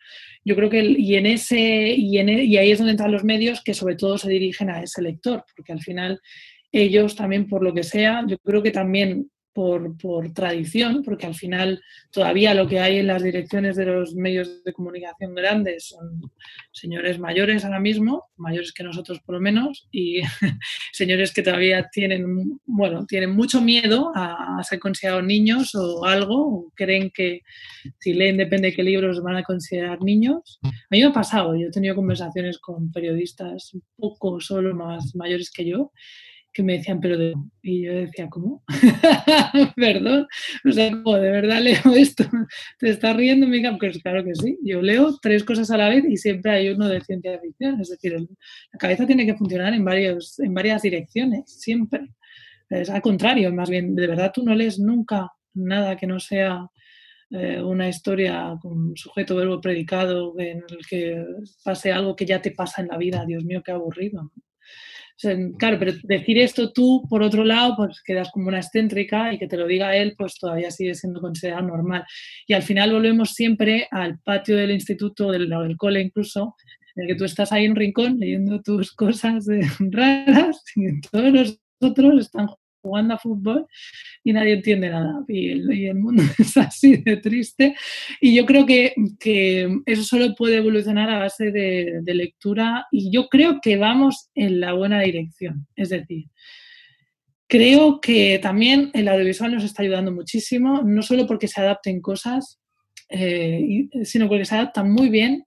Yo 0.45 0.57
creo 0.57 0.71
que, 0.71 0.83
y, 0.83 1.17
en 1.17 1.27
ese, 1.27 1.59
y, 1.59 2.19
en, 2.19 2.29
e, 2.31 2.45
y 2.45 2.57
ahí 2.57 2.71
es 2.71 2.79
donde 2.79 2.93
entran 2.93 3.13
los 3.13 3.25
medios 3.25 3.63
que 3.63 3.75
sobre 3.75 3.97
todo 3.97 4.17
se 4.17 4.31
dirigen 4.31 4.71
a 4.71 4.83
ese 4.83 5.03
lector, 5.03 5.45
porque 5.55 5.73
al 5.73 5.81
final 5.81 6.21
ellos 6.73 7.17
también, 7.17 7.49
por 7.49 7.63
lo 7.63 7.75
que 7.75 7.83
sea, 7.83 8.25
yo 8.27 8.39
creo 8.39 8.63
que 8.63 8.71
también 8.71 9.31
por, 9.53 10.33
tradición, 10.33 11.03
porque 11.03 11.27
al 11.27 11.35
final 11.35 11.83
todavía 12.11 12.55
lo 12.55 12.69
que 12.69 12.81
hay 12.81 12.99
en 12.99 13.09
las 13.09 13.23
direcciones 13.23 13.77
de 13.77 13.87
los 13.87 14.15
medios 14.15 14.63
de 14.65 14.73
comunicación 14.73 15.35
grandes 15.35 15.89
son 15.89 16.31
señores 16.73 17.19
mayores 17.19 17.65
ahora 17.65 17.81
mismo, 17.81 18.25
mayores 18.37 18.73
que 18.73 18.85
nosotros 18.85 19.21
por 19.21 19.35
lo 19.37 19.41
menos, 19.41 19.89
y 19.91 20.21
señores 20.93 21.33
que 21.33 21.43
todavía 21.43 21.89
tienen, 21.93 22.61
bueno, 22.65 23.07
tienen 23.07 23.31
mucho 23.31 23.61
miedo 23.61 24.13
a, 24.15 24.63
ser 24.63 24.79
considerados 24.79 25.25
niños 25.25 25.75
o 25.75 26.05
algo, 26.05 26.71
creen 26.75 27.11
que 27.11 27.41
si 27.99 28.13
leen 28.13 28.37
depende 28.37 28.69
de 28.69 28.75
qué 28.75 28.83
libros 28.83 29.23
van 29.23 29.37
a 29.37 29.43
considerar 29.43 30.03
niños. 30.03 30.61
A 30.63 30.69
mí 30.91 31.01
me 31.01 31.07
ha 31.07 31.13
pasado, 31.13 31.57
yo 31.57 31.69
he 31.69 31.71
tenido 31.71 31.95
conversaciones 31.97 32.59
con 32.59 32.93
periodistas 32.93 33.73
un 33.75 33.83
poco 33.97 34.41
solo 34.41 34.75
más 34.75 35.15
mayores 35.15 35.51
que 35.51 35.65
yo, 35.65 35.93
que 36.53 36.63
me 36.63 36.79
decían, 36.79 37.01
pero 37.01 37.17
de... 37.17 37.35
Y 37.63 37.83
yo 37.85 37.93
decía, 37.93 38.29
¿cómo? 38.29 38.63
Perdón, 39.77 40.27
o 40.65 40.73
sea, 40.73 40.91
¿cómo 40.91 41.17
de 41.17 41.31
verdad 41.31 41.61
leo 41.61 41.95
esto? 41.97 42.25
¿Te 42.79 42.91
estás 42.91 43.17
riendo? 43.17 43.47
Me 43.47 43.61
pues 43.79 44.03
claro 44.03 44.25
que 44.25 44.35
sí, 44.35 44.59
yo 44.63 44.83
leo 44.83 45.17
tres 45.21 45.45
cosas 45.45 45.71
a 45.71 45.77
la 45.77 45.89
vez 45.89 46.05
y 46.09 46.17
siempre 46.17 46.53
hay 46.53 46.69
uno 46.71 46.89
de 46.89 47.01
ciencia 47.03 47.39
ficción, 47.41 47.81
es 47.81 47.91
decir, 47.91 48.15
la 48.15 48.79
cabeza 48.79 49.07
tiene 49.07 49.27
que 49.27 49.37
funcionar 49.37 49.75
en, 49.75 49.85
varios, 49.85 50.39
en 50.41 50.55
varias 50.55 50.83
direcciones, 50.83 51.45
siempre. 51.47 52.09
Es 52.69 52.91
al 52.91 53.03
contrario, 53.03 53.53
más 53.53 53.69
bien, 53.69 53.95
de 53.95 54.07
verdad 54.07 54.33
tú 54.33 54.45
no 54.45 54.55
lees 54.55 54.79
nunca 54.79 55.29
nada 55.55 55.97
que 55.97 56.07
no 56.07 56.21
sea 56.21 56.67
eh, 57.31 57.61
una 57.61 57.89
historia 57.89 58.57
con 58.61 58.97
sujeto, 58.97 59.37
verbo, 59.37 59.61
predicado, 59.61 60.35
en 60.39 60.65
el 60.69 60.87
que 60.89 61.25
pase 61.65 61.93
algo 61.93 62.17
que 62.17 62.27
ya 62.27 62.41
te 62.41 62.53
pasa 62.53 62.83
en 62.83 62.89
la 62.89 62.97
vida, 62.97 63.25
Dios 63.27 63.45
mío, 63.45 63.63
qué 63.65 63.73
aburrido 63.73 64.33
claro, 65.59 65.79
pero 65.79 65.93
decir 66.05 66.39
esto 66.39 66.73
tú, 66.73 67.03
por 67.09 67.23
otro 67.23 67.45
lado, 67.45 67.77
pues 67.77 68.03
quedas 68.03 68.31
como 68.31 68.49
una 68.49 68.59
excéntrica 68.59 69.33
y 69.33 69.39
que 69.39 69.47
te 69.47 69.57
lo 69.57 69.67
diga 69.67 69.97
él, 69.97 70.15
pues 70.17 70.39
todavía 70.39 70.71
sigue 70.71 70.95
siendo 70.95 71.21
considerado 71.21 71.67
normal. 71.67 72.05
Y 72.47 72.55
al 72.55 72.63
final 72.63 72.93
volvemos 72.93 73.31
siempre 73.31 73.89
al 73.91 74.19
patio 74.21 74.57
del 74.57 74.71
instituto, 74.71 75.31
del, 75.31 75.49
del 75.49 75.77
cole 75.77 76.01
incluso, 76.01 76.55
en 76.97 77.03
el 77.03 77.09
que 77.09 77.15
tú 77.17 77.25
estás 77.25 77.53
ahí 77.53 77.65
en 77.65 77.77
rincón 77.77 78.19
leyendo 78.19 78.61
tus 78.63 78.93
cosas 78.93 79.47
raras 79.79 80.63
y 80.77 81.01
todos 81.01 81.33
los 81.33 81.61
otros 81.81 82.21
están 82.21 82.49
jugando 82.83 83.15
a 83.15 83.19
fútbol 83.19 83.67
y 84.25 84.33
nadie 84.33 84.55
entiende 84.55 84.91
nada. 84.91 85.25
Y 85.29 85.51
el, 85.51 85.95
mundo 85.97 86.23
es 86.39 86.57
así 86.57 86.97
de 86.99 87.17
triste. 87.19 87.75
Y 88.21 88.35
yo 88.35 88.47
creo 88.47 88.67
que, 88.67 88.95
eso 89.87 90.03
solo 90.03 90.35
puede 90.35 90.57
evolucionar 90.57 91.11
a 91.11 91.19
base 91.19 91.51
de, 91.51 92.03
lectura 92.07 92.87
y 92.91 93.13
yo 93.13 93.29
creo 93.29 93.61
que 93.63 93.77
vamos 93.77 94.31
en 94.35 94.61
la 94.61 94.73
buena 94.73 95.01
dirección. 95.01 95.67
Es 95.77 95.91
decir, 95.91 96.27
creo 97.47 98.01
que 98.01 98.39
también 98.43 98.91
el 98.95 99.09
audiovisual 99.09 99.55
nos 99.55 99.65
está 99.65 99.83
ayudando 99.83 100.13
muchísimo, 100.13 100.83
no 100.83 101.03
solo 101.03 101.27
porque 101.27 101.49
se 101.49 101.61
adapten 101.61 102.01
cosas, 102.01 102.61
eh, 103.09 103.89
sino 104.05 104.29
porque 104.29 104.45
se 104.45 104.55
adaptan 104.55 104.91
muy 104.91 105.09
bien 105.09 105.45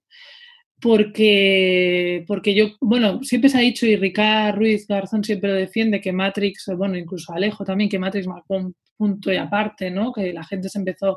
porque, 0.84 2.26
porque 2.26 2.54
yo, 2.54 2.72
bueno, 2.78 3.22
siempre 3.22 3.48
se 3.48 3.56
ha 3.56 3.62
dicho, 3.62 3.86
y 3.86 3.96
Ricard 3.96 4.54
Ruiz 4.54 4.86
Garzón 4.86 5.24
siempre 5.24 5.48
lo 5.48 5.56
defiende, 5.56 5.98
que 5.98 6.12
Matrix, 6.12 6.66
bueno, 6.76 6.98
incluso 6.98 7.32
Alejo 7.32 7.64
también, 7.64 7.88
que 7.88 7.98
Matrix 7.98 8.26
marcó 8.26 8.56
un 8.56 8.76
punto 8.94 9.32
y 9.32 9.36
aparte, 9.36 9.90
¿no? 9.90 10.12
Que 10.12 10.34
la 10.34 10.44
gente 10.44 10.68
se 10.68 10.78
empezó 10.78 11.12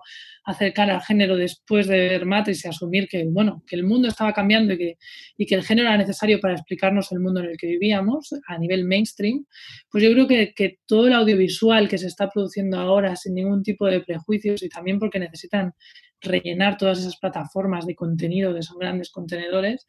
a 0.46 0.52
acercar 0.52 0.90
al 0.90 1.02
género 1.02 1.36
después 1.36 1.86
de 1.88 1.98
ver 1.98 2.26
Matrix 2.26 2.64
y 2.64 2.70
asumir 2.70 3.10
que, 3.10 3.26
bueno, 3.26 3.62
que 3.68 3.76
el 3.76 3.84
mundo 3.84 4.08
estaba 4.08 4.32
cambiando 4.32 4.74
y 4.74 4.78
que, 4.78 4.98
y 5.36 5.46
que 5.46 5.56
el 5.56 5.64
género 5.64 5.90
era 5.90 5.98
necesario 5.98 6.40
para 6.40 6.54
explicarnos 6.54 7.12
el 7.12 7.20
mundo 7.20 7.42
en 7.42 7.48
el 7.48 7.58
que 7.58 7.68
vivíamos 7.68 8.30
a 8.48 8.58
nivel 8.58 8.86
mainstream, 8.86 9.46
pues 9.92 10.02
yo 10.02 10.14
creo 10.14 10.30
que, 10.30 10.54
que 10.54 10.78
todo 10.86 11.08
el 11.08 11.14
audiovisual 11.14 11.90
que 11.90 11.98
se 11.98 12.08
está 12.08 12.30
produciendo 12.30 12.80
ahora 12.80 13.18
sin 13.18 13.34
ningún 13.34 13.64
tipo 13.64 13.86
de 13.86 14.00
prejuicios 14.00 14.64
y 14.64 14.70
también 14.70 14.98
porque 14.98 15.20
necesitan 15.20 15.74
rellenar 16.22 16.78
todas 16.78 17.00
esas 17.00 17.18
plataformas 17.18 17.86
de 17.86 17.96
contenido 17.96 18.54
que 18.54 18.64
son 18.64 18.80
grandes 18.80 19.12
contenedores, 19.12 19.86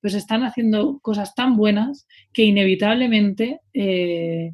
pues 0.00 0.14
están 0.14 0.42
haciendo 0.42 0.98
cosas 1.00 1.34
tan 1.34 1.56
buenas 1.56 2.06
que 2.32 2.42
inevitablemente 2.42 3.60
eh, 3.72 4.52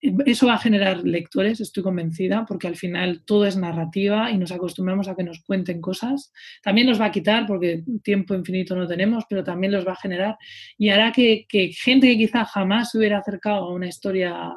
eso 0.00 0.46
va 0.46 0.54
a 0.54 0.58
generar 0.58 1.02
lectores, 1.04 1.60
estoy 1.60 1.82
convencida, 1.82 2.44
porque 2.46 2.66
al 2.66 2.76
final 2.76 3.22
todo 3.24 3.46
es 3.46 3.56
narrativa 3.56 4.30
y 4.30 4.38
nos 4.38 4.52
acostumbramos 4.52 5.08
a 5.08 5.16
que 5.16 5.24
nos 5.24 5.42
cuenten 5.42 5.80
cosas. 5.80 6.32
También 6.62 6.86
nos 6.86 7.00
va 7.00 7.06
a 7.06 7.10
quitar, 7.10 7.46
porque 7.46 7.82
tiempo 8.02 8.34
infinito 8.34 8.76
no 8.76 8.86
tenemos, 8.86 9.24
pero 9.28 9.42
también 9.42 9.72
los 9.72 9.86
va 9.86 9.92
a 9.92 9.96
generar 9.96 10.36
y 10.78 10.90
hará 10.90 11.12
que, 11.12 11.46
gente 11.72 12.08
que 12.08 12.18
quizá 12.18 12.44
jamás 12.44 12.90
se 12.90 12.98
hubiera 12.98 13.18
acercado 13.18 13.64
a 13.64 13.72
una 13.72 13.88
historia 13.88 14.52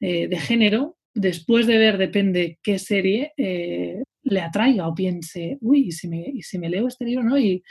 eh, 0.00 0.28
de 0.28 0.38
género, 0.38 0.96
después 1.14 1.66
de 1.66 1.78
ver, 1.78 1.98
depende 1.98 2.58
qué 2.62 2.78
serie, 2.78 3.32
eh, 3.36 4.02
le 4.26 4.40
atraiga 4.40 4.88
o 4.88 4.94
piense, 4.94 5.58
uy, 5.60 5.88
¿y 5.88 5.92
si 5.92 6.08
me, 6.08 6.32
si 6.42 6.58
me 6.58 6.68
leo 6.68 6.88
este 6.88 7.04
libro? 7.04 7.24
¿no? 7.24 7.38
Y, 7.38 7.62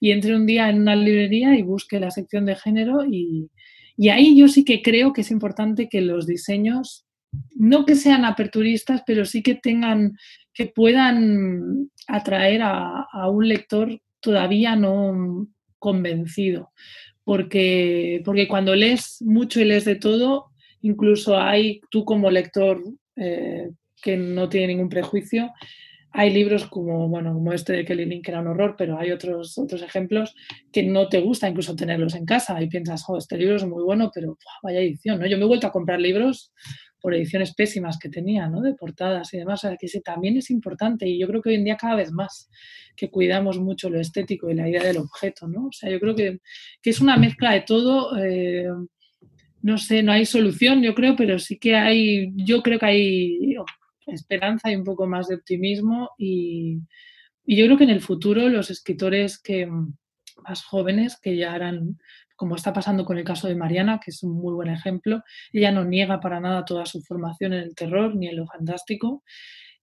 y 0.00 0.10
entre 0.10 0.36
un 0.36 0.46
día 0.46 0.68
en 0.68 0.80
una 0.80 0.94
librería 0.94 1.56
y 1.56 1.62
busque 1.62 2.00
la 2.00 2.10
sección 2.10 2.44
de 2.46 2.56
género 2.56 3.04
y, 3.04 3.50
y 3.96 4.08
ahí 4.08 4.36
yo 4.36 4.48
sí 4.48 4.64
que 4.64 4.82
creo 4.82 5.12
que 5.12 5.22
es 5.22 5.30
importante 5.30 5.88
que 5.88 6.00
los 6.00 6.26
diseños, 6.26 7.06
no 7.54 7.84
que 7.86 7.94
sean 7.94 8.24
aperturistas, 8.24 9.02
pero 9.06 9.24
sí 9.24 9.42
que 9.42 9.54
tengan, 9.54 10.16
que 10.52 10.66
puedan 10.66 11.90
atraer 12.08 12.62
a, 12.62 13.06
un 13.30 13.48
lector 13.48 14.00
todavía 14.20 14.76
no 14.76 15.48
convencido. 15.78 16.72
Porque, 17.24 18.20
porque 18.24 18.48
cuando 18.48 18.74
lees 18.74 19.18
mucho 19.20 19.60
y 19.60 19.64
lees 19.64 19.84
de 19.84 19.94
todo, 19.94 20.46
incluso 20.80 21.38
hay, 21.38 21.80
tú 21.90 22.04
como 22.04 22.30
lector 22.30 22.82
eh, 23.16 23.70
que 24.02 24.16
no 24.16 24.48
tiene 24.48 24.68
ningún 24.68 24.88
prejuicio, 24.88 25.52
hay 26.12 26.30
libros 26.30 26.66
como, 26.66 27.08
bueno, 27.08 27.32
como 27.32 27.52
este 27.52 27.72
de 27.72 27.84
Kelly 27.84 28.04
Link, 28.04 28.24
que 28.24 28.30
era 28.30 28.40
un 28.40 28.48
horror, 28.48 28.74
pero 28.76 28.98
hay 28.98 29.10
otros, 29.10 29.56
otros 29.56 29.82
ejemplos 29.82 30.34
que 30.70 30.82
no 30.82 31.08
te 31.08 31.20
gusta 31.20 31.48
incluso 31.48 31.74
tenerlos 31.74 32.14
en 32.14 32.26
casa 32.26 32.60
y 32.62 32.68
piensas, 32.68 33.04
oh, 33.08 33.16
este 33.16 33.38
libro 33.38 33.56
es 33.56 33.64
muy 33.64 33.82
bueno, 33.82 34.10
pero 34.14 34.38
vaya 34.62 34.80
edición, 34.80 35.18
¿no? 35.18 35.26
Yo 35.26 35.38
me 35.38 35.44
he 35.44 35.46
vuelto 35.46 35.66
a 35.66 35.72
comprar 35.72 36.00
libros 36.00 36.52
por 37.00 37.14
ediciones 37.14 37.54
pésimas 37.54 37.98
que 37.98 38.10
tenía, 38.10 38.46
¿no? 38.48 38.60
De 38.60 38.74
portadas 38.74 39.32
y 39.32 39.38
demás, 39.38 39.64
o 39.64 39.68
sea, 39.68 39.76
que 39.76 39.86
ese 39.86 40.00
también 40.00 40.36
es 40.36 40.50
importante 40.50 41.08
y 41.08 41.18
yo 41.18 41.26
creo 41.26 41.40
que 41.40 41.48
hoy 41.48 41.54
en 41.56 41.64
día 41.64 41.76
cada 41.76 41.96
vez 41.96 42.12
más 42.12 42.48
que 42.94 43.10
cuidamos 43.10 43.58
mucho 43.58 43.88
lo 43.88 43.98
estético 43.98 44.50
y 44.50 44.54
la 44.54 44.68
idea 44.68 44.84
del 44.84 44.98
objeto, 44.98 45.48
¿no? 45.48 45.66
O 45.66 45.72
sea, 45.72 45.90
yo 45.90 45.98
creo 45.98 46.14
que, 46.14 46.40
que 46.82 46.90
es 46.90 47.00
una 47.00 47.16
mezcla 47.16 47.52
de 47.52 47.62
todo, 47.62 48.16
eh, 48.22 48.68
no 49.62 49.78
sé, 49.78 50.02
no 50.02 50.12
hay 50.12 50.26
solución, 50.26 50.82
yo 50.82 50.94
creo, 50.94 51.16
pero 51.16 51.38
sí 51.38 51.58
que 51.58 51.74
hay, 51.74 52.32
yo 52.36 52.62
creo 52.62 52.78
que 52.78 52.86
hay 52.86 53.56
esperanza 54.14 54.70
y 54.70 54.76
un 54.76 54.84
poco 54.84 55.06
más 55.06 55.28
de 55.28 55.36
optimismo 55.36 56.10
y, 56.18 56.80
yo 57.44 57.64
creo 57.66 57.76
que 57.76 57.84
en 57.84 57.90
el 57.90 58.00
futuro 58.00 58.48
los 58.48 58.70
escritores 58.70 59.36
que 59.36 59.66
más 59.66 60.64
jóvenes 60.64 61.18
que 61.20 61.36
ya 61.36 61.52
harán, 61.52 61.98
como 62.36 62.54
está 62.54 62.72
pasando 62.72 63.04
con 63.04 63.18
el 63.18 63.24
caso 63.24 63.48
de 63.48 63.56
Mariana, 63.56 64.00
que 64.02 64.12
es 64.12 64.22
un 64.22 64.32
muy 64.32 64.54
buen 64.54 64.68
ejemplo, 64.68 65.22
ella 65.52 65.72
no 65.72 65.84
niega 65.84 66.20
para 66.20 66.38
nada 66.38 66.64
toda 66.64 66.86
su 66.86 67.02
formación 67.02 67.52
en 67.52 67.64
el 67.64 67.74
terror 67.74 68.14
ni 68.14 68.28
en 68.28 68.36
lo 68.36 68.46
fantástico. 68.46 69.24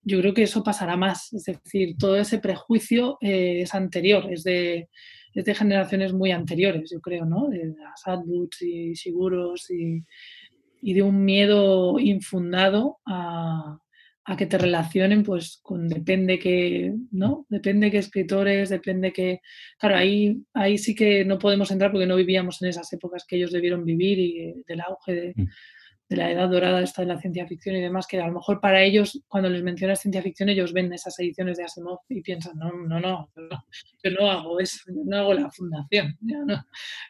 Yo 0.01 0.19
creo 0.19 0.33
que 0.33 0.43
eso 0.43 0.63
pasará 0.63 0.95
más, 0.95 1.33
es 1.33 1.43
decir, 1.43 1.95
todo 1.97 2.15
ese 2.15 2.39
prejuicio 2.39 3.17
eh, 3.19 3.61
es 3.61 3.75
anterior, 3.75 4.31
es 4.31 4.43
de, 4.43 4.87
de, 5.33 5.55
generaciones 5.55 6.13
muy 6.13 6.31
anteriores, 6.31 6.89
yo 6.91 7.01
creo, 7.01 7.25
¿no? 7.25 7.49
De 7.49 7.75
las 7.77 8.61
y 8.61 8.95
Seguros 8.95 9.69
y, 9.69 10.05
y 10.81 10.93
de 10.93 11.01
un 11.01 11.25
miedo 11.25 11.99
infundado 11.99 12.99
a, 13.05 13.79
a 14.29 14.37
que 14.37 14.45
te 14.45 14.59
relacionen 14.59 15.23
pues 15.23 15.59
con 15.63 15.87
depende 15.87 16.37
que, 16.37 16.93
¿no? 17.11 17.47
Depende 17.49 17.89
qué 17.89 17.97
escritores, 17.97 18.69
depende 18.69 19.11
que, 19.11 19.41
claro, 19.79 19.95
ahí, 19.95 20.43
ahí 20.53 20.77
sí 20.77 20.93
que 20.93 21.25
no 21.25 21.39
podemos 21.39 21.71
entrar 21.71 21.91
porque 21.91 22.05
no 22.05 22.15
vivíamos 22.15 22.61
en 22.61 22.69
esas 22.69 22.93
épocas 22.93 23.25
que 23.27 23.37
ellos 23.37 23.51
debieron 23.51 23.83
vivir 23.83 24.19
y 24.19 24.63
del 24.67 24.81
auge 24.81 25.13
de, 25.13 25.33
mm. 25.35 25.47
de, 26.09 26.15
la 26.15 26.31
edad 26.31 26.47
dorada 26.47 26.83
esta 26.83 27.01
de 27.01 27.07
la 27.07 27.19
ciencia 27.19 27.47
ficción 27.47 27.75
y 27.75 27.81
demás, 27.81 28.05
que 28.05 28.21
a 28.21 28.27
lo 28.27 28.33
mejor 28.33 28.61
para 28.61 28.83
ellos, 28.83 29.19
cuando 29.27 29.49
les 29.49 29.63
mencionas 29.63 29.99
ciencia 29.99 30.21
ficción, 30.21 30.49
ellos 30.49 30.73
ven 30.73 30.93
esas 30.93 31.17
ediciones 31.17 31.57
de 31.57 31.63
Asimov 31.63 32.01
y 32.07 32.21
piensan, 32.21 32.55
no, 32.55 32.71
no, 32.71 32.99
no, 32.99 33.31
yo 34.03 34.11
no 34.11 34.29
hago 34.29 34.59
eso, 34.59 34.77
yo 34.89 35.01
no 35.05 35.17
hago 35.17 35.33
la 35.33 35.49
fundación, 35.49 36.15
yo, 36.21 36.45
no, 36.45 36.63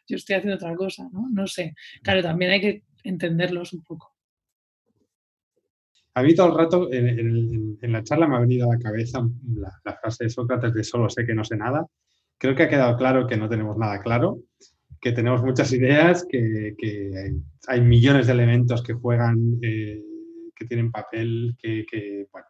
yo 0.08 0.16
estoy 0.16 0.38
haciendo 0.38 0.56
otra 0.56 0.74
cosa, 0.74 1.10
¿no? 1.12 1.28
No 1.30 1.48
sé. 1.48 1.76
Claro, 2.02 2.22
también 2.22 2.52
hay 2.52 2.62
que 2.62 2.84
entenderlos 3.04 3.74
un 3.74 3.84
poco. 3.84 4.09
A 6.20 6.22
mí 6.22 6.36
todo 6.36 6.48
el 6.48 6.58
rato 6.58 6.90
en, 6.92 7.78
la 7.82 8.04
charla 8.04 8.28
me 8.28 8.36
ha 8.36 8.40
venido 8.42 8.70
a 8.70 8.76
la 8.76 8.80
cabeza 8.80 9.26
la, 9.56 9.94
frase 10.02 10.26
de 10.26 10.30
Sócrates 10.30 10.74
de 10.74 10.84
solo 10.84 11.10
sé 11.10 11.26
que 11.26 11.34
no 11.34 11.46
sé 11.46 11.56
nada. 11.56 11.88
Creo 12.38 12.56
que 12.56 12.64
ha 12.64 12.70
quedado 12.70 12.98
claro 12.98 13.26
que 13.26 13.38
no 13.38 13.48
tenemos 13.48 13.78
nada 13.78 14.02
claro, 14.02 14.40
que 15.00 15.14
tenemos 15.14 15.42
muchas 15.44 15.72
ideas, 15.72 16.26
que, 16.30 16.76
hay, 17.68 17.82
millones 17.82 18.28
de 18.28 18.34
elementos 18.34 18.84
que 18.84 18.96
juegan, 18.96 19.60
eh, 19.62 20.04
que 20.54 20.66
tienen 20.66 20.92
papel, 20.92 21.56
que, 21.62 22.28
bueno, 22.34 22.48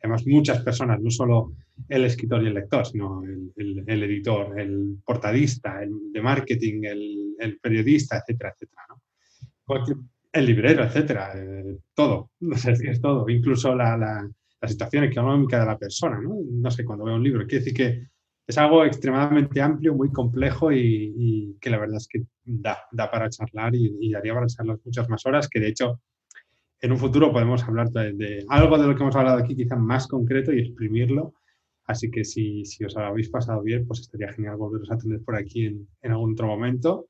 además 0.00 0.24
muchas 0.24 0.62
personas, 0.62 1.00
no 1.00 1.10
solo 1.10 1.54
el 1.88 2.04
escritor 2.04 2.44
y 2.44 2.46
el 2.46 2.54
lector, 2.54 2.86
sino 2.86 3.24
el, 3.24 4.02
editor, 4.04 4.60
el 4.60 4.98
portadista, 5.04 5.82
el 5.82 6.12
de 6.12 6.22
marketing, 6.22 6.82
el, 6.84 7.58
periodista, 7.60 8.18
etcétera, 8.18 8.54
etcétera. 8.54 8.82
¿no? 8.90 9.02
El 10.38 10.46
librero, 10.46 10.84
etcétera, 10.84 11.32
eh, 11.36 11.78
todo, 11.94 12.30
no 12.40 12.56
sé 12.56 12.76
si 12.76 12.86
es 12.88 13.00
todo, 13.00 13.28
incluso 13.28 13.74
la, 13.74 13.96
la, 13.96 14.28
situación 14.68 15.04
económica 15.04 15.60
de 15.60 15.66
la 15.66 15.78
persona, 15.78 16.20
¿no? 16.20 16.70
Sé, 16.70 16.84
cuando 16.84 17.04
veo 17.04 17.14
un 17.14 17.22
libro, 17.22 17.46
quiere 17.46 17.64
decir 17.64 17.74
que 17.74 18.08
es 18.46 18.58
algo 18.58 18.84
extremadamente 18.84 19.60
amplio, 19.60 19.94
muy 19.94 20.10
complejo 20.10 20.72
y, 20.72 21.56
que 21.60 21.70
la 21.70 21.78
verdad 21.78 21.98
es 21.98 22.08
que 22.08 22.22
da, 22.44 22.78
da 22.90 23.10
para 23.10 23.28
charlar 23.28 23.74
y, 23.74 24.10
daría 24.10 24.34
para 24.34 24.46
charlar 24.46 24.78
muchas 24.84 25.08
más 25.08 25.24
horas, 25.26 25.48
que 25.48 25.60
de 25.60 25.68
hecho 25.68 26.00
en 26.80 26.92
un 26.92 26.98
futuro 26.98 27.32
podemos 27.32 27.62
hablar 27.64 27.90
de, 27.90 28.44
algo 28.48 28.78
de 28.78 28.86
lo 28.86 28.96
que 28.96 29.02
hemos 29.02 29.16
hablado 29.16 29.38
aquí, 29.38 29.54
quizá 29.54 29.76
más 29.76 30.06
concreto 30.08 30.52
y 30.52 30.60
exprimirlo. 30.60 31.34
Así 31.84 32.10
que 32.10 32.24
si, 32.24 32.64
si 32.64 32.84
os 32.84 32.96
habéis 32.96 33.30
pasado 33.30 33.62
bien, 33.62 33.86
pues 33.86 34.00
estaría 34.00 34.32
genial 34.32 34.56
volveros 34.56 34.90
a 34.90 34.98
tener 34.98 35.22
por 35.22 35.36
aquí 35.36 35.66
en 35.66 36.10
algún 36.10 36.32
otro 36.32 36.46
momento. 36.46 37.08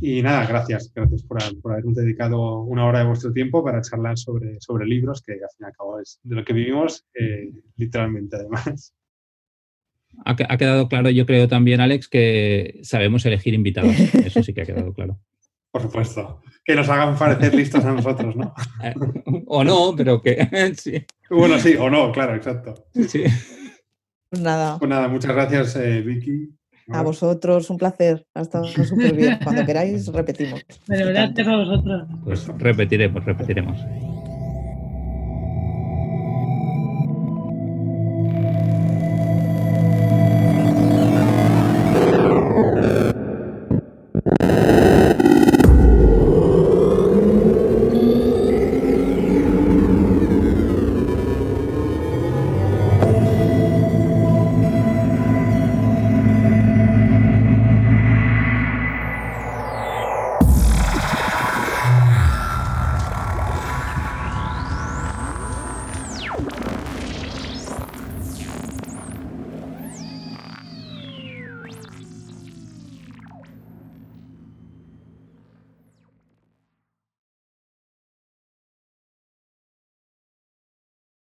Y 0.00 0.22
nada, 0.22 0.46
gracias, 0.46 0.92
gracias 0.94 1.22
por, 1.22 1.38
por, 1.60 1.72
habernos 1.72 1.94
dedicado 1.94 2.60
una 2.60 2.84
hora 2.84 2.98
de 3.00 3.06
vuestro 3.06 3.32
tiempo 3.32 3.64
para 3.64 3.80
charlar 3.80 4.18
sobre, 4.18 4.60
sobre 4.60 4.86
libros, 4.86 5.22
que 5.22 5.32
al 5.32 5.38
fin 5.38 5.60
y 5.60 5.64
al 5.64 5.72
cabo 5.72 6.00
es 6.00 6.20
de 6.22 6.36
lo 6.36 6.44
que 6.44 6.52
vivimos, 6.52 7.06
eh, 7.14 7.50
literalmente 7.76 8.36
además. 8.36 8.94
Ha, 10.24 10.56
quedado 10.56 10.88
claro, 10.88 11.10
yo 11.10 11.26
creo 11.26 11.48
también, 11.48 11.80
Alex, 11.80 12.08
que 12.08 12.80
sabemos 12.82 13.24
elegir 13.26 13.54
invitados. 13.54 13.94
Eso 14.14 14.42
sí 14.42 14.54
que 14.54 14.62
ha 14.62 14.66
quedado 14.66 14.92
claro. 14.92 15.18
Por 15.70 15.82
supuesto. 15.82 16.40
Que 16.64 16.74
nos 16.74 16.88
hagan 16.88 17.16
parecer 17.16 17.54
listos 17.54 17.84
a 17.84 17.92
nosotros, 17.92 18.34
¿no? 18.34 18.54
O 19.46 19.62
no, 19.62 19.94
pero 19.96 20.20
que 20.20 20.48
sí. 20.76 21.04
Bueno, 21.30 21.58
sí, 21.58 21.74
o 21.78 21.90
no, 21.90 22.10
claro, 22.12 22.34
exacto. 22.34 22.86
Sí. 22.92 23.24
Pues 24.28 24.42
nada. 24.42 24.78
Pues 24.78 24.88
nada, 24.88 25.08
muchas 25.08 25.32
gracias, 25.32 25.76
eh, 25.76 26.00
Vicky. 26.00 26.50
A 26.88 27.02
vosotros, 27.02 27.68
un 27.70 27.78
placer. 27.78 28.26
Ha 28.34 28.42
estado 28.42 28.64
súper 28.84 29.14
bien. 29.14 29.38
Cuando 29.42 29.64
queráis, 29.64 30.06
repetimos. 30.08 30.64
Pero 30.86 31.06
gracias 31.08 31.48
a 31.48 31.56
vosotros. 31.56 32.08
Pues 32.24 32.46
repetiremos, 32.58 33.24
repetiremos. 33.24 33.78